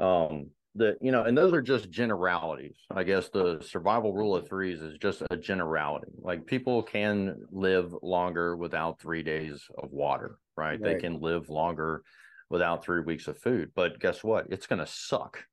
um 0.01 0.47
that 0.77 0.99
you 1.01 1.11
know 1.11 1.25
and 1.25 1.37
those 1.37 1.53
are 1.53 1.63
just 1.63 1.91
generalities. 1.91 2.77
I 2.91 3.03
guess 3.03 3.29
the 3.29 3.61
survival 3.61 4.13
rule 4.13 4.37
of 4.37 4.49
threes 4.49 4.81
is 4.81 4.99
just 4.99 5.23
a 5.31 5.37
generality. 5.37 6.13
Like 6.19 6.47
people 6.47 6.83
can 6.83 7.43
live 7.51 7.95
longer 8.03 8.57
without 8.57 9.01
three 9.01 9.23
days 9.23 9.67
of 9.77 9.91
water 9.93 10.39
right, 10.57 10.83
they 10.83 10.97
can 10.97 11.21
live 11.21 11.49
longer 11.49 12.03
without 12.51 12.85
three 12.85 13.01
weeks 13.01 13.29
of 13.29 13.39
food 13.39 13.71
but 13.75 13.99
guess 13.99 14.23
what? 14.23 14.47
It's 14.51 14.67
going 14.67 14.81
to 14.81 14.87
suck 14.87 15.45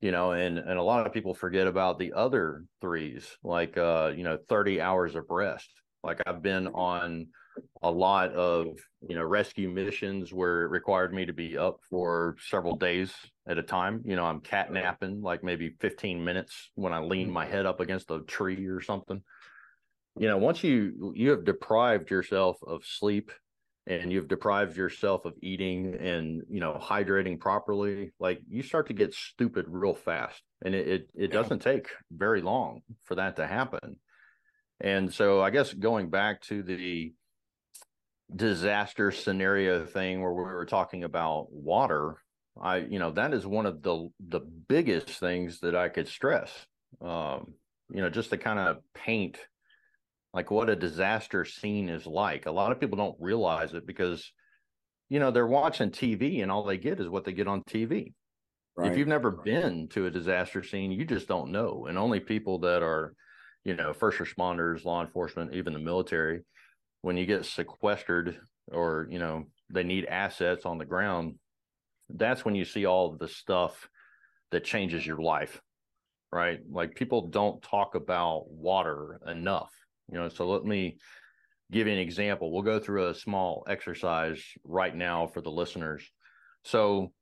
you 0.00 0.10
know 0.10 0.32
and 0.32 0.58
and 0.58 0.78
a 0.78 0.82
lot 0.82 1.06
of 1.06 1.12
people 1.12 1.34
forget 1.34 1.66
about 1.66 1.98
the 1.98 2.12
other 2.12 2.64
threes 2.82 3.36
like 3.42 3.78
uh 3.78 4.12
you 4.14 4.24
know 4.24 4.38
30 4.48 4.80
hours 4.80 5.14
of 5.14 5.24
rest. 5.30 5.70
Like 6.02 6.20
i've 6.26 6.42
been 6.42 6.68
on 6.68 7.28
a 7.82 7.90
lot 7.90 8.32
of 8.32 8.66
you 9.08 9.14
know 9.14 9.22
rescue 9.22 9.68
missions 9.70 10.32
where 10.32 10.62
it 10.62 10.68
required 10.68 11.12
me 11.12 11.26
to 11.26 11.32
be 11.32 11.56
up 11.56 11.80
for 11.88 12.36
several 12.48 12.76
days 12.76 13.14
at 13.46 13.58
a 13.58 13.62
time. 13.62 14.02
You 14.04 14.16
know 14.16 14.24
i'm 14.24 14.40
cat 14.40 14.72
napping 14.72 15.22
like 15.22 15.44
maybe 15.44 15.70
15 15.80 16.24
minutes 16.24 16.70
when 16.74 16.92
i 16.92 17.00
lean 17.00 17.30
my 17.30 17.46
head 17.46 17.66
up 17.66 17.80
against 17.80 18.10
a 18.10 18.20
tree 18.20 18.66
or 18.66 18.80
something. 18.80 19.22
You 20.18 20.28
know 20.28 20.38
once 20.38 20.64
you 20.64 21.12
you 21.14 21.30
have 21.30 21.44
deprived 21.44 22.10
yourself 22.10 22.56
of 22.66 22.84
sleep 22.84 23.30
and 23.86 24.10
you've 24.12 24.26
deprived 24.28 24.76
yourself 24.76 25.24
of 25.26 25.34
eating 25.42 25.94
and 25.94 26.42
you 26.48 26.58
know 26.60 26.78
hydrating 26.82 27.38
properly 27.38 28.12
like 28.18 28.40
you 28.48 28.62
start 28.62 28.88
to 28.88 28.94
get 28.94 29.14
stupid 29.14 29.66
real 29.68 29.94
fast. 29.94 30.42
And 30.64 30.74
it 30.74 30.88
it, 30.88 31.10
it 31.14 31.30
Yeah. 31.30 31.42
doesn't 31.42 31.60
take 31.60 31.88
very 32.10 32.42
long 32.42 32.80
for 33.04 33.14
that 33.16 33.36
to 33.36 33.46
happen. 33.46 34.00
And 34.80 35.12
so 35.12 35.40
i 35.42 35.50
guess 35.50 35.72
going 35.72 36.10
back 36.10 36.40
to 36.42 36.62
the 36.62 37.12
disaster 38.34 39.10
scenario 39.10 39.84
thing 39.84 40.20
where 40.20 40.32
we 40.32 40.42
were 40.42 40.66
talking 40.66 41.04
about 41.04 41.46
water 41.52 42.16
i 42.60 42.78
you 42.78 42.98
know 42.98 43.12
that 43.12 43.32
is 43.32 43.46
one 43.46 43.66
of 43.66 43.82
the 43.82 44.08
the 44.28 44.40
biggest 44.40 45.08
things 45.08 45.60
that 45.60 45.76
i 45.76 45.88
could 45.88 46.08
stress 46.08 46.50
um 47.00 47.54
you 47.90 48.00
know, 48.00 48.10
just 48.10 48.30
to 48.30 48.38
kind 48.38 48.58
of 48.58 48.78
paint 48.94 49.38
like 50.32 50.50
what 50.50 50.68
a 50.68 50.76
disaster 50.76 51.44
scene 51.44 51.88
is 51.88 52.06
like. 52.06 52.46
A 52.46 52.50
lot 52.50 52.72
of 52.72 52.80
people 52.80 52.98
don't 52.98 53.16
realize 53.18 53.74
it 53.74 53.86
because, 53.86 54.32
you 55.08 55.18
know, 55.18 55.30
they're 55.30 55.46
watching 55.46 55.90
TV 55.90 56.42
and 56.42 56.50
all 56.50 56.64
they 56.64 56.76
get 56.76 57.00
is 57.00 57.08
what 57.08 57.24
they 57.24 57.32
get 57.32 57.48
on 57.48 57.62
TV. 57.62 58.12
Right. 58.76 58.92
If 58.92 58.98
you've 58.98 59.08
never 59.08 59.30
been 59.30 59.88
to 59.90 60.06
a 60.06 60.10
disaster 60.10 60.62
scene, 60.62 60.92
you 60.92 61.06
just 61.06 61.28
don't 61.28 61.52
know. 61.52 61.86
And 61.88 61.96
only 61.96 62.20
people 62.20 62.58
that 62.60 62.82
are, 62.82 63.14
you 63.64 63.74
know, 63.74 63.94
first 63.94 64.18
responders, 64.18 64.84
law 64.84 65.00
enforcement, 65.02 65.54
even 65.54 65.72
the 65.72 65.78
military, 65.78 66.42
when 67.02 67.16
you 67.16 67.26
get 67.26 67.44
sequestered 67.44 68.38
or, 68.72 69.06
you 69.10 69.18
know, 69.18 69.44
they 69.70 69.82
need 69.82 70.06
assets 70.06 70.64
on 70.64 70.78
the 70.78 70.84
ground, 70.84 71.34
that's 72.08 72.44
when 72.44 72.54
you 72.54 72.64
see 72.64 72.86
all 72.86 73.16
the 73.16 73.28
stuff 73.28 73.88
that 74.52 74.64
changes 74.64 75.06
your 75.06 75.20
life. 75.20 75.60
Right. 76.32 76.60
Like 76.70 76.94
people 76.94 77.28
don't 77.28 77.62
talk 77.62 77.94
about 77.94 78.50
water 78.50 79.20
enough. 79.26 79.72
You 80.10 80.18
know, 80.18 80.28
so 80.28 80.48
let 80.48 80.64
me 80.64 80.98
give 81.70 81.86
you 81.86 81.92
an 81.92 81.98
example. 81.98 82.52
We'll 82.52 82.62
go 82.62 82.78
through 82.78 83.08
a 83.08 83.14
small 83.14 83.64
exercise 83.68 84.42
right 84.64 84.94
now 84.94 85.26
for 85.26 85.40
the 85.40 85.50
listeners. 85.50 86.08
So 86.64 87.12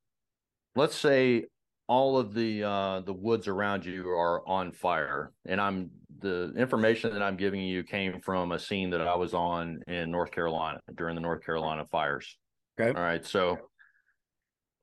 let's 0.77 0.97
say 0.97 1.45
all 1.87 2.19
of 2.19 2.35
the 2.35 2.65
uh, 2.65 3.01
the 3.01 3.13
woods 3.13 3.47
around 3.47 3.85
you 3.85 4.09
are 4.09 4.47
on 4.49 4.73
fire, 4.73 5.33
and 5.47 5.61
I'm 5.61 5.91
the 6.25 6.55
information 6.57 7.13
that 7.13 7.23
I'm 7.23 7.37
giving 7.37 7.61
you 7.61 7.85
came 7.85 8.19
from 8.23 8.53
a 8.53 8.59
scene 8.59 8.89
that 8.91 9.03
I 9.03 9.15
was 9.15 9.35
on 9.35 9.81
in 9.87 10.11
North 10.11 10.31
Carolina 10.31 10.81
during 10.95 11.15
the 11.15 11.21
North 11.21 11.45
Carolina 11.45 11.85
fires. 11.93 12.39
Okay. 12.81 12.99
All 12.99 13.05
right. 13.05 13.25
So 13.25 13.59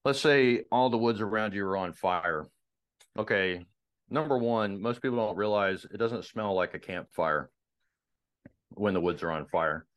let's 0.06 0.20
say 0.20 0.62
all 0.72 0.92
the 0.92 1.00
woods 1.00 1.20
around 1.20 1.56
you 1.56 1.66
are 1.66 1.78
on 1.78 1.94
fire. 1.94 2.46
Okay. 3.18 3.66
Number 4.12 4.38
one, 4.38 4.80
most 4.80 5.02
people 5.02 5.18
don't 5.18 5.36
realize 5.36 5.84
it 5.92 5.98
doesn't 5.98 6.26
smell 6.26 6.54
like 6.54 6.76
a 6.76 6.80
campfire 6.80 7.50
when 8.70 8.94
the 8.94 9.02
woods 9.02 9.24
are 9.24 9.32
on 9.32 9.48
fire. 9.48 9.88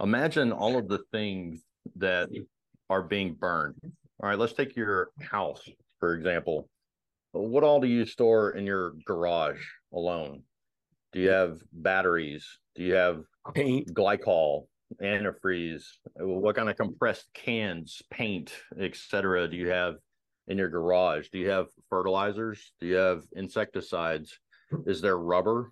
Imagine 0.00 0.52
all 0.52 0.76
of 0.76 0.86
the 0.86 1.00
things 1.12 1.62
that 1.96 2.28
are 2.90 3.02
being 3.02 3.32
burned. 3.32 3.76
All 4.22 4.28
right, 4.28 4.38
let's 4.38 4.52
take 4.52 4.76
your 4.76 5.08
house, 5.22 5.66
for 5.98 6.14
example. 6.14 6.68
What 7.32 7.64
all 7.64 7.80
do 7.80 7.86
you 7.86 8.04
store 8.04 8.50
in 8.50 8.66
your 8.66 8.92
garage 9.06 9.64
alone? 9.92 10.42
Do 11.14 11.20
you 11.20 11.30
have 11.30 11.62
batteries? 11.72 12.44
Do 12.74 12.82
you 12.82 12.94
have 12.94 13.22
paint, 13.54 13.94
glycol, 13.94 14.66
antifreeze? 15.00 15.84
What 16.16 16.56
kind 16.56 16.68
of 16.68 16.76
compressed 16.76 17.28
cans, 17.34 18.02
paint, 18.10 18.52
etc. 18.80 19.46
do 19.46 19.56
you 19.56 19.68
have 19.68 19.94
in 20.48 20.58
your 20.58 20.68
garage? 20.68 21.28
Do 21.28 21.38
you 21.38 21.50
have 21.50 21.68
fertilizers? 21.88 22.72
Do 22.80 22.88
you 22.88 22.96
have 22.96 23.22
insecticides? 23.36 24.36
Is 24.86 25.00
there 25.00 25.16
rubber 25.16 25.70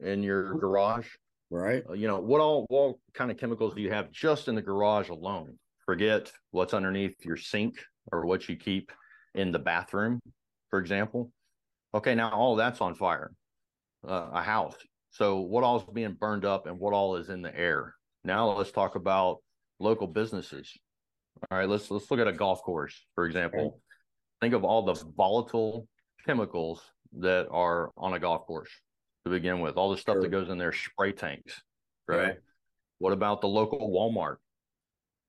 in 0.00 0.24
your 0.24 0.54
garage? 0.54 1.06
Right. 1.50 1.84
You 1.94 2.08
know, 2.08 2.18
what 2.18 2.40
all 2.40 2.66
what 2.68 2.96
kind 3.14 3.30
of 3.30 3.36
chemicals 3.36 3.74
do 3.74 3.82
you 3.82 3.92
have 3.92 4.10
just 4.10 4.48
in 4.48 4.56
the 4.56 4.62
garage 4.62 5.08
alone? 5.08 5.56
Forget 5.86 6.32
what's 6.50 6.74
underneath 6.74 7.24
your 7.24 7.36
sink 7.36 7.76
or 8.10 8.26
what 8.26 8.48
you 8.48 8.56
keep 8.56 8.90
in 9.36 9.52
the 9.52 9.58
bathroom, 9.60 10.18
for 10.68 10.80
example. 10.80 11.30
Okay, 11.94 12.16
now 12.16 12.30
all 12.30 12.56
that's 12.56 12.80
on 12.80 12.96
fire. 12.96 13.30
Uh, 14.06 14.30
a 14.32 14.42
house. 14.42 14.76
So 15.10 15.40
what 15.40 15.64
all 15.64 15.78
is 15.78 15.84
being 15.92 16.14
burned 16.14 16.44
up 16.44 16.66
and 16.66 16.78
what 16.78 16.94
all 16.94 17.16
is 17.16 17.28
in 17.28 17.42
the 17.42 17.54
air? 17.54 17.94
Now 18.24 18.50
let's 18.52 18.70
talk 18.70 18.94
about 18.94 19.38
local 19.78 20.06
businesses. 20.06 20.72
All 21.50 21.58
right, 21.58 21.68
let's 21.68 21.90
let's 21.90 22.10
look 22.10 22.20
at 22.20 22.28
a 22.28 22.32
golf 22.32 22.62
course, 22.62 22.94
for 23.14 23.26
example. 23.26 23.80
Think 24.40 24.54
of 24.54 24.64
all 24.64 24.82
the 24.82 25.02
volatile 25.16 25.86
chemicals 26.26 26.82
that 27.18 27.46
are 27.50 27.90
on 27.96 28.14
a 28.14 28.18
golf 28.18 28.46
course 28.46 28.70
to 29.24 29.30
begin 29.30 29.60
with, 29.60 29.76
all 29.76 29.90
the 29.90 29.98
stuff 29.98 30.14
sure. 30.14 30.22
that 30.22 30.30
goes 30.30 30.48
in 30.48 30.58
their 30.58 30.72
spray 30.72 31.12
tanks, 31.12 31.60
right? 32.08 32.28
Yeah. 32.28 32.32
What 32.98 33.12
about 33.12 33.40
the 33.40 33.48
local 33.48 33.90
Walmart? 33.90 34.36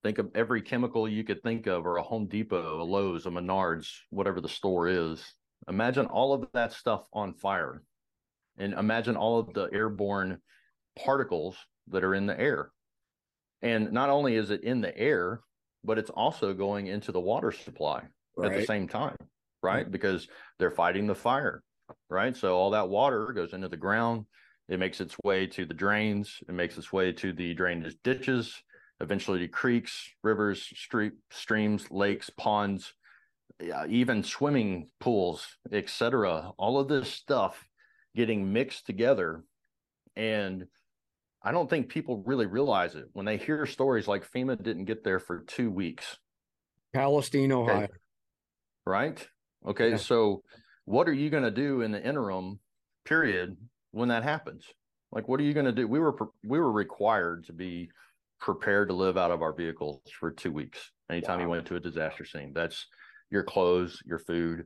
Think 0.03 0.17
of 0.17 0.31
every 0.33 0.61
chemical 0.61 1.07
you 1.07 1.23
could 1.23 1.43
think 1.43 1.67
of, 1.67 1.85
or 1.85 1.97
a 1.97 2.03
Home 2.03 2.27
Depot, 2.27 2.81
a 2.81 2.83
Lowe's, 2.83 3.25
a 3.25 3.29
Menards, 3.29 3.87
whatever 4.09 4.41
the 4.41 4.49
store 4.49 4.87
is. 4.87 5.23
Imagine 5.69 6.07
all 6.07 6.33
of 6.33 6.47
that 6.53 6.73
stuff 6.73 7.05
on 7.13 7.33
fire. 7.33 7.83
And 8.61 8.73
imagine 8.73 9.15
all 9.17 9.39
of 9.39 9.53
the 9.53 9.69
airborne 9.73 10.39
particles 11.03 11.57
that 11.89 12.03
are 12.03 12.15
in 12.15 12.25
the 12.25 12.39
air. 12.39 12.71
And 13.61 13.91
not 13.91 14.09
only 14.09 14.35
is 14.35 14.51
it 14.51 14.63
in 14.63 14.81
the 14.81 14.97
air, 14.97 15.41
but 15.83 15.97
it's 15.97 16.09
also 16.09 16.53
going 16.53 16.87
into 16.87 17.11
the 17.11 17.19
water 17.19 17.51
supply 17.51 18.03
right. 18.37 18.51
at 18.51 18.57
the 18.57 18.65
same 18.65 18.87
time, 18.87 19.17
right? 19.61 19.83
Mm-hmm. 19.83 19.91
Because 19.91 20.27
they're 20.59 20.71
fighting 20.71 21.07
the 21.07 21.15
fire 21.15 21.63
right? 22.09 22.35
So 22.35 22.55
all 22.55 22.71
that 22.71 22.89
water 22.89 23.31
goes 23.33 23.53
into 23.53 23.67
the 23.67 23.77
ground. 23.77 24.25
It 24.69 24.79
makes 24.79 25.01
its 25.01 25.15
way 25.23 25.47
to 25.47 25.65
the 25.65 25.73
drains. 25.73 26.37
It 26.47 26.53
makes 26.53 26.77
its 26.77 26.93
way 26.93 27.11
to 27.13 27.33
the 27.33 27.53
drainage 27.53 27.95
ditches, 28.03 28.61
eventually 28.99 29.39
to 29.39 29.47
creeks, 29.47 30.09
rivers, 30.23 30.61
street, 30.61 31.13
streams, 31.29 31.89
lakes, 31.91 32.29
ponds, 32.29 32.93
even 33.87 34.23
swimming 34.23 34.89
pools, 34.99 35.45
etc. 35.71 36.51
All 36.57 36.79
of 36.79 36.87
this 36.87 37.11
stuff 37.11 37.63
getting 38.15 38.51
mixed 38.51 38.85
together. 38.85 39.43
And 40.15 40.65
I 41.43 41.51
don't 41.51 41.69
think 41.69 41.89
people 41.89 42.23
really 42.25 42.45
realize 42.45 42.95
it 42.95 43.05
when 43.13 43.25
they 43.25 43.37
hear 43.37 43.65
stories 43.65 44.07
like 44.07 44.29
FEMA 44.31 44.61
didn't 44.61 44.85
get 44.85 45.03
there 45.03 45.19
for 45.19 45.43
two 45.47 45.71
weeks. 45.71 46.17
Palestine, 46.93 47.51
Ohio. 47.51 47.83
Okay. 47.83 47.93
Right. 48.85 49.27
Okay. 49.65 49.91
Yeah. 49.91 49.97
So 49.97 50.43
what 50.85 51.07
are 51.07 51.13
you 51.13 51.29
going 51.29 51.43
to 51.43 51.51
do 51.51 51.81
in 51.81 51.91
the 51.91 52.03
interim 52.03 52.59
period 53.05 53.57
when 53.91 54.09
that 54.09 54.23
happens? 54.23 54.65
Like, 55.11 55.27
what 55.27 55.39
are 55.39 55.43
you 55.43 55.53
going 55.53 55.65
to 55.65 55.71
do? 55.71 55.87
We 55.87 55.99
were 55.99 56.15
we 56.43 56.59
were 56.59 56.71
required 56.71 57.45
to 57.45 57.53
be 57.53 57.89
prepared 58.39 58.89
to 58.89 58.95
live 58.95 59.17
out 59.17 59.31
of 59.31 59.41
our 59.41 59.53
vehicles 59.53 60.01
for 60.19 60.31
two 60.31 60.51
weeks. 60.51 60.91
Anytime 61.09 61.39
wow. 61.39 61.45
you 61.45 61.49
went 61.49 61.65
to 61.67 61.75
a 61.75 61.79
disaster 61.79 62.25
scene, 62.25 62.53
that's 62.53 62.87
your 63.29 63.43
clothes, 63.43 64.01
your 64.05 64.19
food, 64.19 64.65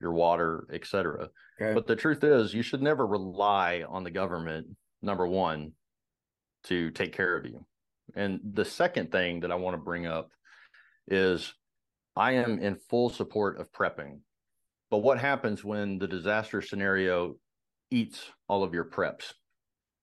your 0.00 0.12
water, 0.12 0.66
etc. 0.72 1.28
Okay. 1.60 1.74
But 1.74 1.86
the 1.86 1.96
truth 1.96 2.22
is, 2.24 2.54
you 2.54 2.62
should 2.62 2.82
never 2.82 3.06
rely 3.06 3.84
on 3.88 4.04
the 4.04 4.10
government. 4.10 4.66
Number 5.02 5.26
one, 5.26 5.72
to 6.64 6.90
take 6.90 7.12
care 7.12 7.36
of 7.36 7.44
you. 7.44 7.64
And 8.14 8.40
the 8.52 8.64
second 8.64 9.12
thing 9.12 9.40
that 9.40 9.52
I 9.52 9.56
want 9.56 9.74
to 9.74 9.82
bring 9.82 10.06
up 10.06 10.30
is 11.08 11.52
I 12.14 12.32
am 12.32 12.58
in 12.58 12.76
full 12.88 13.10
support 13.10 13.60
of 13.60 13.70
prepping. 13.72 14.20
But 14.90 14.98
what 14.98 15.18
happens 15.18 15.64
when 15.64 15.98
the 15.98 16.06
disaster 16.06 16.62
scenario 16.62 17.34
eats 17.90 18.22
all 18.48 18.62
of 18.62 18.74
your 18.74 18.84
preps? 18.84 19.32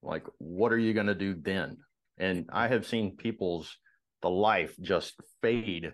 Like, 0.01 0.25
what 0.37 0.71
are 0.73 0.77
you 0.77 0.93
going 0.93 1.07
to 1.07 1.15
do 1.15 1.35
then? 1.35 1.77
And 2.17 2.49
I 2.51 2.67
have 2.67 2.85
seen 2.85 3.15
people's 3.15 3.77
the 4.21 4.29
life 4.29 4.75
just 4.81 5.15
fade 5.41 5.93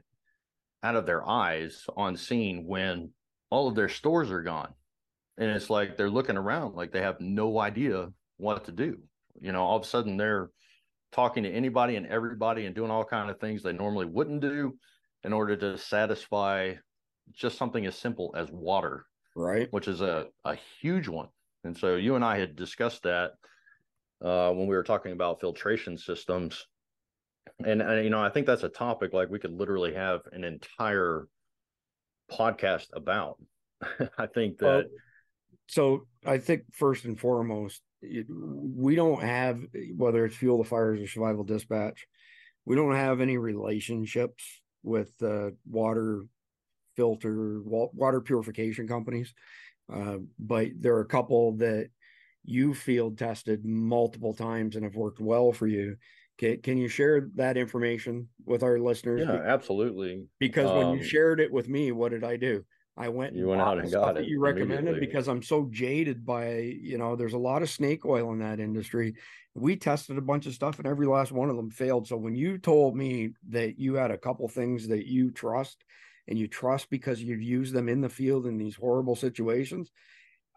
out 0.83 0.95
of 0.95 1.05
their 1.05 1.27
eyes 1.27 1.85
on 1.95 2.15
scene 2.15 2.65
when 2.65 3.11
all 3.49 3.67
of 3.67 3.75
their 3.75 3.89
stores 3.89 4.31
are 4.31 4.41
gone. 4.41 4.73
And 5.37 5.49
it's 5.51 5.69
like 5.69 5.95
they're 5.95 6.09
looking 6.09 6.37
around 6.37 6.75
like 6.75 6.91
they 6.91 7.01
have 7.01 7.19
no 7.19 7.59
idea 7.59 8.09
what 8.37 8.65
to 8.65 8.71
do. 8.71 8.97
You 9.39 9.51
know, 9.51 9.63
all 9.63 9.77
of 9.77 9.83
a 9.83 9.87
sudden 9.87 10.17
they're 10.17 10.49
talking 11.11 11.43
to 11.43 11.51
anybody 11.51 11.95
and 11.95 12.05
everybody 12.07 12.65
and 12.65 12.75
doing 12.75 12.91
all 12.91 13.05
kind 13.05 13.29
of 13.29 13.39
things 13.39 13.63
they 13.63 13.73
normally 13.73 14.05
wouldn't 14.05 14.41
do 14.41 14.77
in 15.23 15.33
order 15.33 15.55
to 15.55 15.77
satisfy 15.77 16.73
just 17.33 17.57
something 17.57 17.85
as 17.85 17.95
simple 17.95 18.33
as 18.35 18.49
water, 18.51 19.05
right? 19.35 19.67
Which 19.71 19.87
is 19.87 20.01
a, 20.01 20.27
a 20.45 20.57
huge 20.81 21.07
one. 21.07 21.29
And 21.63 21.77
so 21.77 21.95
you 21.95 22.15
and 22.15 22.23
I 22.23 22.37
had 22.37 22.55
discussed 22.55 23.03
that 23.03 23.31
uh, 24.23 24.51
when 24.51 24.67
we 24.67 24.75
were 24.75 24.83
talking 24.83 25.11
about 25.11 25.39
filtration 25.39 25.97
systems. 25.97 26.65
And, 27.65 27.81
and, 27.81 28.03
you 28.03 28.09
know, 28.09 28.21
I 28.21 28.29
think 28.29 28.45
that's 28.45 28.63
a 28.63 28.69
topic 28.69 29.13
like 29.13 29.29
we 29.29 29.39
could 29.39 29.53
literally 29.53 29.93
have 29.93 30.21
an 30.31 30.43
entire 30.43 31.27
podcast 32.31 32.87
about. 32.93 33.37
I 34.17 34.27
think 34.27 34.57
that. 34.59 34.65
Well, 34.65 34.83
so 35.67 36.07
I 36.25 36.39
think 36.39 36.63
first 36.73 37.05
and 37.05 37.19
foremost, 37.19 37.81
it, 38.01 38.25
we 38.29 38.95
don't 38.95 39.21
have 39.21 39.61
whether 39.95 40.25
it's 40.25 40.35
fuel 40.35 40.57
the 40.57 40.63
fires 40.63 40.99
or 40.99 41.07
survival 41.07 41.43
dispatch. 41.43 42.07
We 42.65 42.75
don't 42.75 42.95
have 42.95 43.21
any 43.21 43.37
relationships 43.37 44.43
with 44.83 45.11
uh, 45.21 45.51
water 45.69 46.23
filter 46.95 47.61
water 47.63 48.21
purification 48.21 48.87
companies. 48.87 49.33
Uh, 49.91 50.17
but 50.37 50.67
there 50.79 50.95
are 50.95 51.01
a 51.01 51.05
couple 51.05 51.57
that 51.57 51.89
you 52.43 52.73
field 52.73 53.17
tested 53.17 53.65
multiple 53.65 54.33
times 54.33 54.75
and 54.75 54.83
have 54.83 54.95
worked 54.95 55.19
well 55.19 55.51
for 55.51 55.67
you. 55.67 55.95
Can, 56.39 56.61
can 56.61 56.77
you 56.77 56.87
share 56.87 57.29
that 57.35 57.57
information 57.57 58.29
with 58.45 58.63
our 58.63 58.79
listeners? 58.79 59.21
Yeah, 59.27 59.41
absolutely. 59.45 60.25
Because 60.39 60.71
when 60.71 60.95
you 60.95 61.01
um, 61.01 61.03
shared 61.03 61.41
it 61.41 61.51
with 61.51 61.67
me, 61.67 61.91
what 61.91 62.11
did 62.11 62.23
I 62.23 62.37
do? 62.37 62.63
I 62.97 63.09
went 63.09 63.35
you 63.35 63.47
went 63.47 63.61
out 63.61 63.77
and 63.77 63.91
got 63.91 64.17
it. 64.17 64.25
You 64.25 64.39
recommended 64.39 64.99
because 64.99 65.27
I'm 65.27 65.41
so 65.41 65.69
jaded 65.71 66.25
by 66.25 66.59
you 66.59 66.97
know 66.97 67.15
there's 67.15 67.33
a 67.33 67.37
lot 67.37 67.61
of 67.61 67.69
snake 67.69 68.05
oil 68.05 68.31
in 68.33 68.39
that 68.39 68.59
industry. 68.59 69.15
We 69.53 69.75
tested 69.75 70.17
a 70.17 70.21
bunch 70.21 70.45
of 70.45 70.53
stuff 70.53 70.79
and 70.79 70.87
every 70.87 71.07
last 71.07 71.31
one 71.31 71.49
of 71.49 71.55
them 71.55 71.69
failed. 71.69 72.07
So 72.07 72.17
when 72.17 72.35
you 72.35 72.57
told 72.57 72.95
me 72.95 73.33
that 73.49 73.79
you 73.79 73.95
had 73.95 74.11
a 74.11 74.17
couple 74.17 74.47
things 74.47 74.87
that 74.89 75.05
you 75.07 75.31
trust 75.31 75.83
and 76.27 76.37
you 76.37 76.47
trust 76.47 76.89
because 76.89 77.21
you've 77.21 77.41
used 77.41 77.73
them 77.73 77.89
in 77.89 78.01
the 78.01 78.09
field 78.09 78.45
in 78.45 78.57
these 78.57 78.75
horrible 78.75 79.15
situations, 79.15 79.91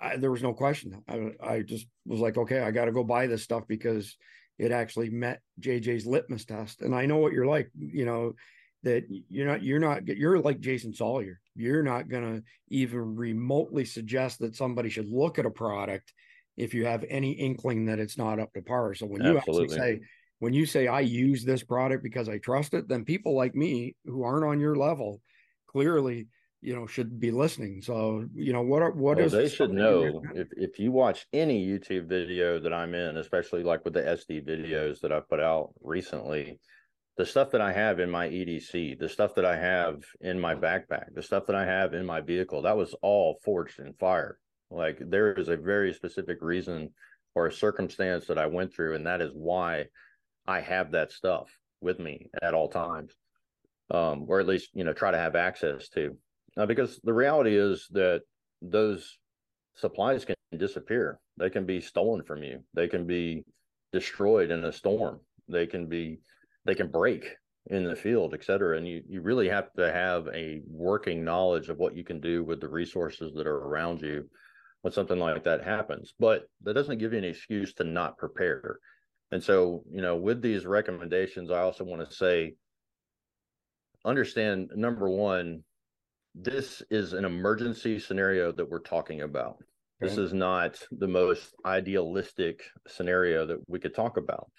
I, 0.00 0.16
there 0.16 0.30
was 0.30 0.42
no 0.42 0.52
question. 0.52 1.02
I, 1.08 1.32
I 1.40 1.60
just 1.60 1.86
was 2.06 2.20
like, 2.20 2.36
okay, 2.36 2.60
I 2.60 2.70
got 2.72 2.86
to 2.86 2.92
go 2.92 3.04
buy 3.04 3.28
this 3.28 3.42
stuff 3.42 3.64
because 3.68 4.16
it 4.58 4.72
actually 4.72 5.10
met 5.10 5.40
JJ's 5.60 6.06
litmus 6.06 6.44
test. 6.44 6.82
And 6.82 6.94
I 6.94 7.06
know 7.06 7.18
what 7.18 7.32
you're 7.32 7.46
like, 7.46 7.70
you 7.76 8.04
know, 8.04 8.34
that 8.82 9.04
you're 9.28 9.46
not, 9.46 9.62
you're 9.62 9.78
not, 9.78 10.06
you're 10.06 10.38
like 10.38 10.60
Jason 10.60 10.92
Salyer. 10.92 11.40
You're 11.54 11.82
not 11.82 12.08
going 12.08 12.36
to 12.36 12.42
even 12.68 13.16
remotely 13.16 13.84
suggest 13.84 14.40
that 14.40 14.56
somebody 14.56 14.88
should 14.88 15.08
look 15.08 15.38
at 15.38 15.46
a 15.46 15.50
product 15.50 16.12
if 16.56 16.74
you 16.74 16.84
have 16.86 17.04
any 17.08 17.32
inkling 17.32 17.86
that 17.86 17.98
it's 17.98 18.18
not 18.18 18.40
up 18.40 18.52
to 18.54 18.62
par. 18.62 18.94
So 18.94 19.06
when 19.06 19.22
you 19.22 19.36
Absolutely. 19.36 19.64
actually 19.64 19.78
say, 19.78 20.00
when 20.38 20.52
you 20.52 20.66
say 20.66 20.88
I 20.88 21.00
use 21.00 21.44
this 21.44 21.62
product 21.62 22.02
because 22.02 22.28
I 22.28 22.38
trust 22.38 22.74
it, 22.74 22.88
then 22.88 23.04
people 23.04 23.34
like 23.34 23.54
me 23.54 23.94
who 24.04 24.24
aren't 24.24 24.44
on 24.44 24.60
your 24.60 24.74
level 24.74 25.20
clearly 25.68 26.26
you 26.62 26.74
know 26.74 26.86
should 26.86 27.18
be 27.18 27.30
listening. 27.30 27.82
So 27.82 28.24
you 28.34 28.52
know 28.52 28.62
what 28.62 28.82
are 28.82 28.92
what 28.92 29.16
well, 29.16 29.26
is 29.26 29.32
they 29.32 29.48
should 29.48 29.72
know 29.72 30.22
if, 30.34 30.48
if 30.56 30.78
you 30.78 30.92
watch 30.92 31.26
any 31.32 31.66
youtube 31.66 32.08
video 32.08 32.60
that 32.60 32.72
i'm 32.72 32.94
in 32.94 33.16
especially 33.16 33.64
like 33.64 33.84
with 33.84 33.94
the 33.94 34.02
sd 34.02 34.46
videos 34.46 35.00
that 35.00 35.12
I've 35.12 35.28
put 35.28 35.40
out 35.40 35.74
recently 35.82 36.60
the 37.16 37.26
stuff 37.26 37.50
that 37.50 37.60
i 37.60 37.72
have 37.72 37.98
in 37.98 38.08
my 38.08 38.28
edc 38.28 38.98
the 38.98 39.08
stuff 39.08 39.34
that 39.34 39.44
i 39.44 39.56
have 39.56 40.04
in 40.20 40.38
my 40.38 40.54
backpack 40.54 41.12
the 41.14 41.22
stuff 41.22 41.46
that 41.46 41.56
i 41.56 41.66
have 41.66 41.94
in 41.94 42.06
my 42.06 42.20
vehicle 42.20 42.62
that 42.62 42.76
was 42.76 42.94
all 43.02 43.38
forged 43.44 43.80
in 43.80 43.92
fire. 43.94 44.38
Like 44.70 44.98
there 45.00 45.34
is 45.34 45.48
a 45.48 45.56
very 45.56 45.92
specific 45.92 46.38
reason 46.40 46.90
or 47.34 47.48
a 47.48 47.52
circumstance 47.52 48.26
that 48.26 48.38
i 48.38 48.46
went 48.46 48.72
through 48.72 48.94
and 48.94 49.06
that 49.06 49.20
is 49.20 49.32
why 49.34 49.86
i 50.46 50.60
have 50.60 50.92
that 50.92 51.10
stuff 51.10 51.50
with 51.80 51.98
me 51.98 52.28
at 52.40 52.54
all 52.54 52.68
times 52.68 53.12
um, 53.90 54.24
or 54.28 54.40
at 54.40 54.46
least 54.46 54.70
you 54.72 54.84
know 54.84 54.92
try 54.92 55.10
to 55.10 55.18
have 55.18 55.36
access 55.36 55.88
to 55.90 56.16
uh, 56.56 56.66
because 56.66 57.00
the 57.02 57.12
reality 57.12 57.56
is 57.56 57.86
that 57.90 58.22
those 58.60 59.18
supplies 59.76 60.24
can 60.24 60.36
disappear. 60.56 61.18
They 61.38 61.50
can 61.50 61.66
be 61.66 61.80
stolen 61.80 62.22
from 62.24 62.42
you. 62.42 62.62
They 62.74 62.88
can 62.88 63.06
be 63.06 63.44
destroyed 63.92 64.50
in 64.50 64.64
a 64.64 64.72
storm. 64.72 65.20
They 65.48 65.66
can 65.66 65.88
be, 65.88 66.20
they 66.64 66.74
can 66.74 66.88
break 66.88 67.26
in 67.66 67.84
the 67.84 67.96
field, 67.96 68.34
et 68.34 68.44
cetera. 68.44 68.76
And 68.76 68.86
you, 68.86 69.02
you 69.08 69.22
really 69.22 69.48
have 69.48 69.72
to 69.74 69.92
have 69.92 70.28
a 70.34 70.60
working 70.68 71.24
knowledge 71.24 71.68
of 71.68 71.78
what 71.78 71.96
you 71.96 72.04
can 72.04 72.20
do 72.20 72.44
with 72.44 72.60
the 72.60 72.68
resources 72.68 73.32
that 73.34 73.46
are 73.46 73.58
around 73.58 74.02
you 74.02 74.28
when 74.82 74.92
something 74.92 75.18
like 75.18 75.44
that 75.44 75.62
happens. 75.62 76.12
But 76.18 76.42
that 76.62 76.74
doesn't 76.74 76.98
give 76.98 77.12
you 77.12 77.18
an 77.18 77.24
excuse 77.24 77.72
to 77.74 77.84
not 77.84 78.18
prepare. 78.18 78.78
And 79.30 79.42
so, 79.42 79.84
you 79.90 80.02
know, 80.02 80.16
with 80.16 80.42
these 80.42 80.66
recommendations, 80.66 81.50
I 81.50 81.60
also 81.60 81.84
want 81.84 82.06
to 82.06 82.14
say, 82.14 82.54
understand 84.04 84.70
number 84.74 85.08
one, 85.08 85.62
this 86.34 86.82
is 86.90 87.12
an 87.12 87.24
emergency 87.24 87.98
scenario 87.98 88.52
that 88.52 88.68
we're 88.68 88.80
talking 88.80 89.22
about. 89.22 89.56
Okay. 90.02 90.08
This 90.08 90.18
is 90.18 90.32
not 90.32 90.78
the 90.90 91.08
most 91.08 91.54
idealistic 91.64 92.62
scenario 92.88 93.46
that 93.46 93.58
we 93.68 93.78
could 93.78 93.94
talk 93.94 94.16
about. 94.16 94.50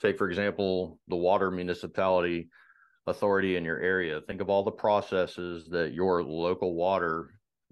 Take, 0.00 0.18
for 0.18 0.28
example, 0.28 0.98
the 1.08 1.16
water 1.16 1.50
municipality 1.50 2.48
authority 3.06 3.56
in 3.56 3.64
your 3.64 3.80
area. 3.80 4.20
Think 4.20 4.40
of 4.40 4.48
all 4.48 4.62
the 4.62 4.70
processes 4.70 5.68
that 5.70 5.92
your 5.92 6.22
local 6.22 6.74
water 6.74 7.30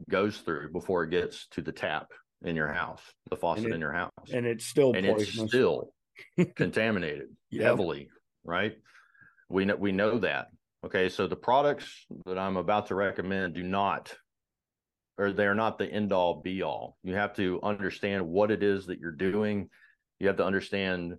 goes 0.08 0.38
through 0.38 0.72
before 0.72 1.04
it 1.04 1.10
gets 1.10 1.46
to 1.48 1.62
the 1.62 1.72
tap 1.72 2.08
in 2.42 2.56
your 2.56 2.72
house, 2.72 3.02
the 3.28 3.36
faucet 3.36 3.66
it, 3.66 3.72
in 3.72 3.80
your 3.80 3.92
house. 3.92 4.10
And 4.32 4.46
it's 4.46 4.66
still 4.66 4.92
and 4.94 5.06
poisonous. 5.06 5.38
it's 5.38 5.48
still 5.50 5.92
contaminated 6.56 7.28
yep. 7.50 7.64
heavily, 7.64 8.08
right? 8.44 8.72
We 9.48 9.64
know 9.66 9.76
we 9.76 9.92
know 9.92 10.18
that. 10.18 10.46
Okay, 10.84 11.08
so 11.08 11.26
the 11.26 11.36
products 11.36 12.06
that 12.24 12.38
I'm 12.38 12.56
about 12.56 12.86
to 12.86 12.94
recommend 12.94 13.54
do 13.54 13.62
not, 13.62 14.14
or 15.18 15.32
they're 15.32 15.54
not 15.54 15.76
the 15.76 15.86
end 15.86 16.12
all 16.12 16.40
be 16.40 16.62
all. 16.62 16.96
You 17.02 17.14
have 17.14 17.34
to 17.36 17.60
understand 17.62 18.26
what 18.26 18.50
it 18.50 18.62
is 18.62 18.86
that 18.86 18.98
you're 18.98 19.12
doing. 19.12 19.68
You 20.18 20.28
have 20.28 20.38
to 20.38 20.44
understand 20.44 21.16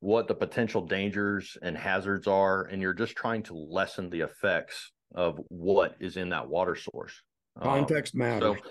what 0.00 0.28
the 0.28 0.34
potential 0.34 0.86
dangers 0.86 1.56
and 1.62 1.76
hazards 1.76 2.26
are, 2.26 2.64
and 2.64 2.82
you're 2.82 2.94
just 2.94 3.16
trying 3.16 3.42
to 3.44 3.54
lessen 3.54 4.10
the 4.10 4.20
effects 4.20 4.92
of 5.14 5.40
what 5.48 5.94
is 5.98 6.16
in 6.16 6.28
that 6.30 6.48
water 6.48 6.76
source. 6.76 7.22
Context 7.60 8.14
um, 8.14 8.18
matters. 8.18 8.58
So, 8.62 8.70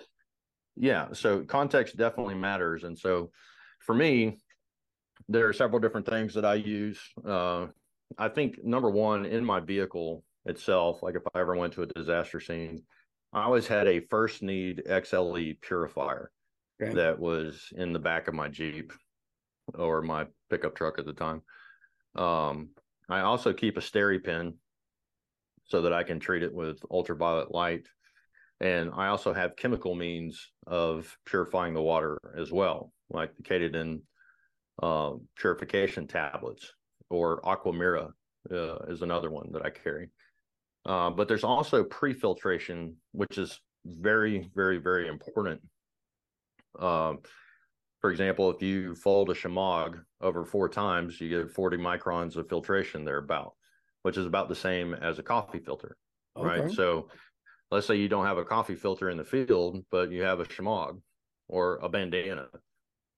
yeah, 0.76 1.08
so 1.14 1.44
context 1.44 1.98
definitely 1.98 2.36
matters. 2.36 2.84
And 2.84 2.98
so 2.98 3.32
for 3.80 3.96
me, 3.96 4.38
there 5.28 5.48
are 5.48 5.54
several 5.54 5.80
different 5.80 6.08
things 6.08 6.34
that 6.36 6.46
I 6.46 6.56
use. 6.56 7.00
Uh, 7.26 7.68
I 8.18 8.30
think 8.30 8.64
number 8.64 8.90
one 8.90 9.26
in 9.26 9.46
my 9.46 9.60
vehicle 9.60 10.24
itself, 10.46 11.04
like 11.04 11.16
if 11.16 11.24
I 11.34 11.40
ever 11.40 11.56
went 11.56 11.74
to 11.74 11.84
a 11.84 11.88
disaster 11.88 12.40
scene, 12.40 12.84
I 13.32 13.44
always 13.44 13.68
had 13.68 13.88
a 13.88 14.02
first 14.10 14.42
need 14.42 14.84
XLE 14.88 15.62
purifier 15.62 16.32
okay. 16.82 16.94
that 16.94 17.20
was 17.20 17.72
in 17.76 17.94
the 17.94 18.00
back 18.00 18.28
of 18.28 18.34
my 18.34 18.48
Jeep 18.48 18.92
or 19.76 20.02
my 20.02 20.26
pickup 20.50 20.76
truck 20.76 20.98
at 20.98 21.06
the 21.06 21.14
time. 21.14 21.44
Um, 22.16 22.70
I 23.08 23.22
also 23.22 23.54
keep 23.54 23.78
a 23.78 23.82
SteriPen 23.82 24.56
so 25.66 25.84
that 25.84 25.94
I 25.94 26.04
can 26.04 26.20
treat 26.20 26.42
it 26.42 26.54
with 26.54 26.80
ultraviolet 26.90 27.52
light. 27.52 27.88
And 28.60 28.90
I 28.94 29.08
also 29.08 29.34
have 29.34 29.56
chemical 29.56 29.96
means 29.96 30.52
of 30.66 31.16
purifying 31.26 31.74
the 31.74 31.82
water 31.82 32.18
as 32.36 32.52
well, 32.52 32.92
like 33.10 33.36
the 33.36 33.44
Katadyn 33.44 34.02
uh, 34.82 35.14
purification 35.38 36.08
tablets 36.08 36.74
or 37.10 37.42
Aquamira 37.42 38.12
uh, 38.52 38.76
is 38.88 39.02
another 39.02 39.30
one 39.30 39.52
that 39.54 39.66
I 39.66 39.70
carry. 39.70 40.10
Uh, 40.86 41.10
but 41.10 41.28
there's 41.28 41.44
also 41.44 41.84
pre-filtration, 41.84 42.96
which 43.12 43.38
is 43.38 43.60
very, 43.86 44.50
very, 44.56 44.78
very 44.78 45.08
important. 45.08 45.62
Um, 46.80 47.20
for 48.02 48.12
example, 48.12 48.50
if 48.50 48.62
you 48.62 48.96
fold 48.96 49.30
a 49.30 49.34
shemagh 49.34 50.00
over 50.22 50.46
four 50.46 50.70
times, 50.70 51.20
you 51.20 51.30
get 51.30 51.52
40 51.52 51.78
microns 51.78 52.38
of 52.38 52.48
filtration 52.48 53.04
thereabout, 53.04 53.54
which 54.04 54.18
is 54.18 54.26
about 54.26 54.48
the 54.48 54.56
same 54.56 54.94
as 54.94 55.20
a 55.20 55.24
coffee 55.24 55.60
filter, 55.60 55.98
okay. 56.38 56.48
right? 56.48 56.72
So 56.72 57.10
let's 57.72 57.88
say 57.88 57.96
you 57.96 58.08
don't 58.08 58.26
have 58.26 58.38
a 58.38 58.46
coffee 58.46 58.76
filter 58.76 59.10
in 59.10 59.18
the 59.18 59.26
field, 59.26 59.84
but 59.92 60.12
you 60.12 60.24
have 60.24 60.40
a 60.40 60.46
shemagh 60.46 61.00
or 61.50 61.78
a 61.82 61.90
bandana, 61.90 62.48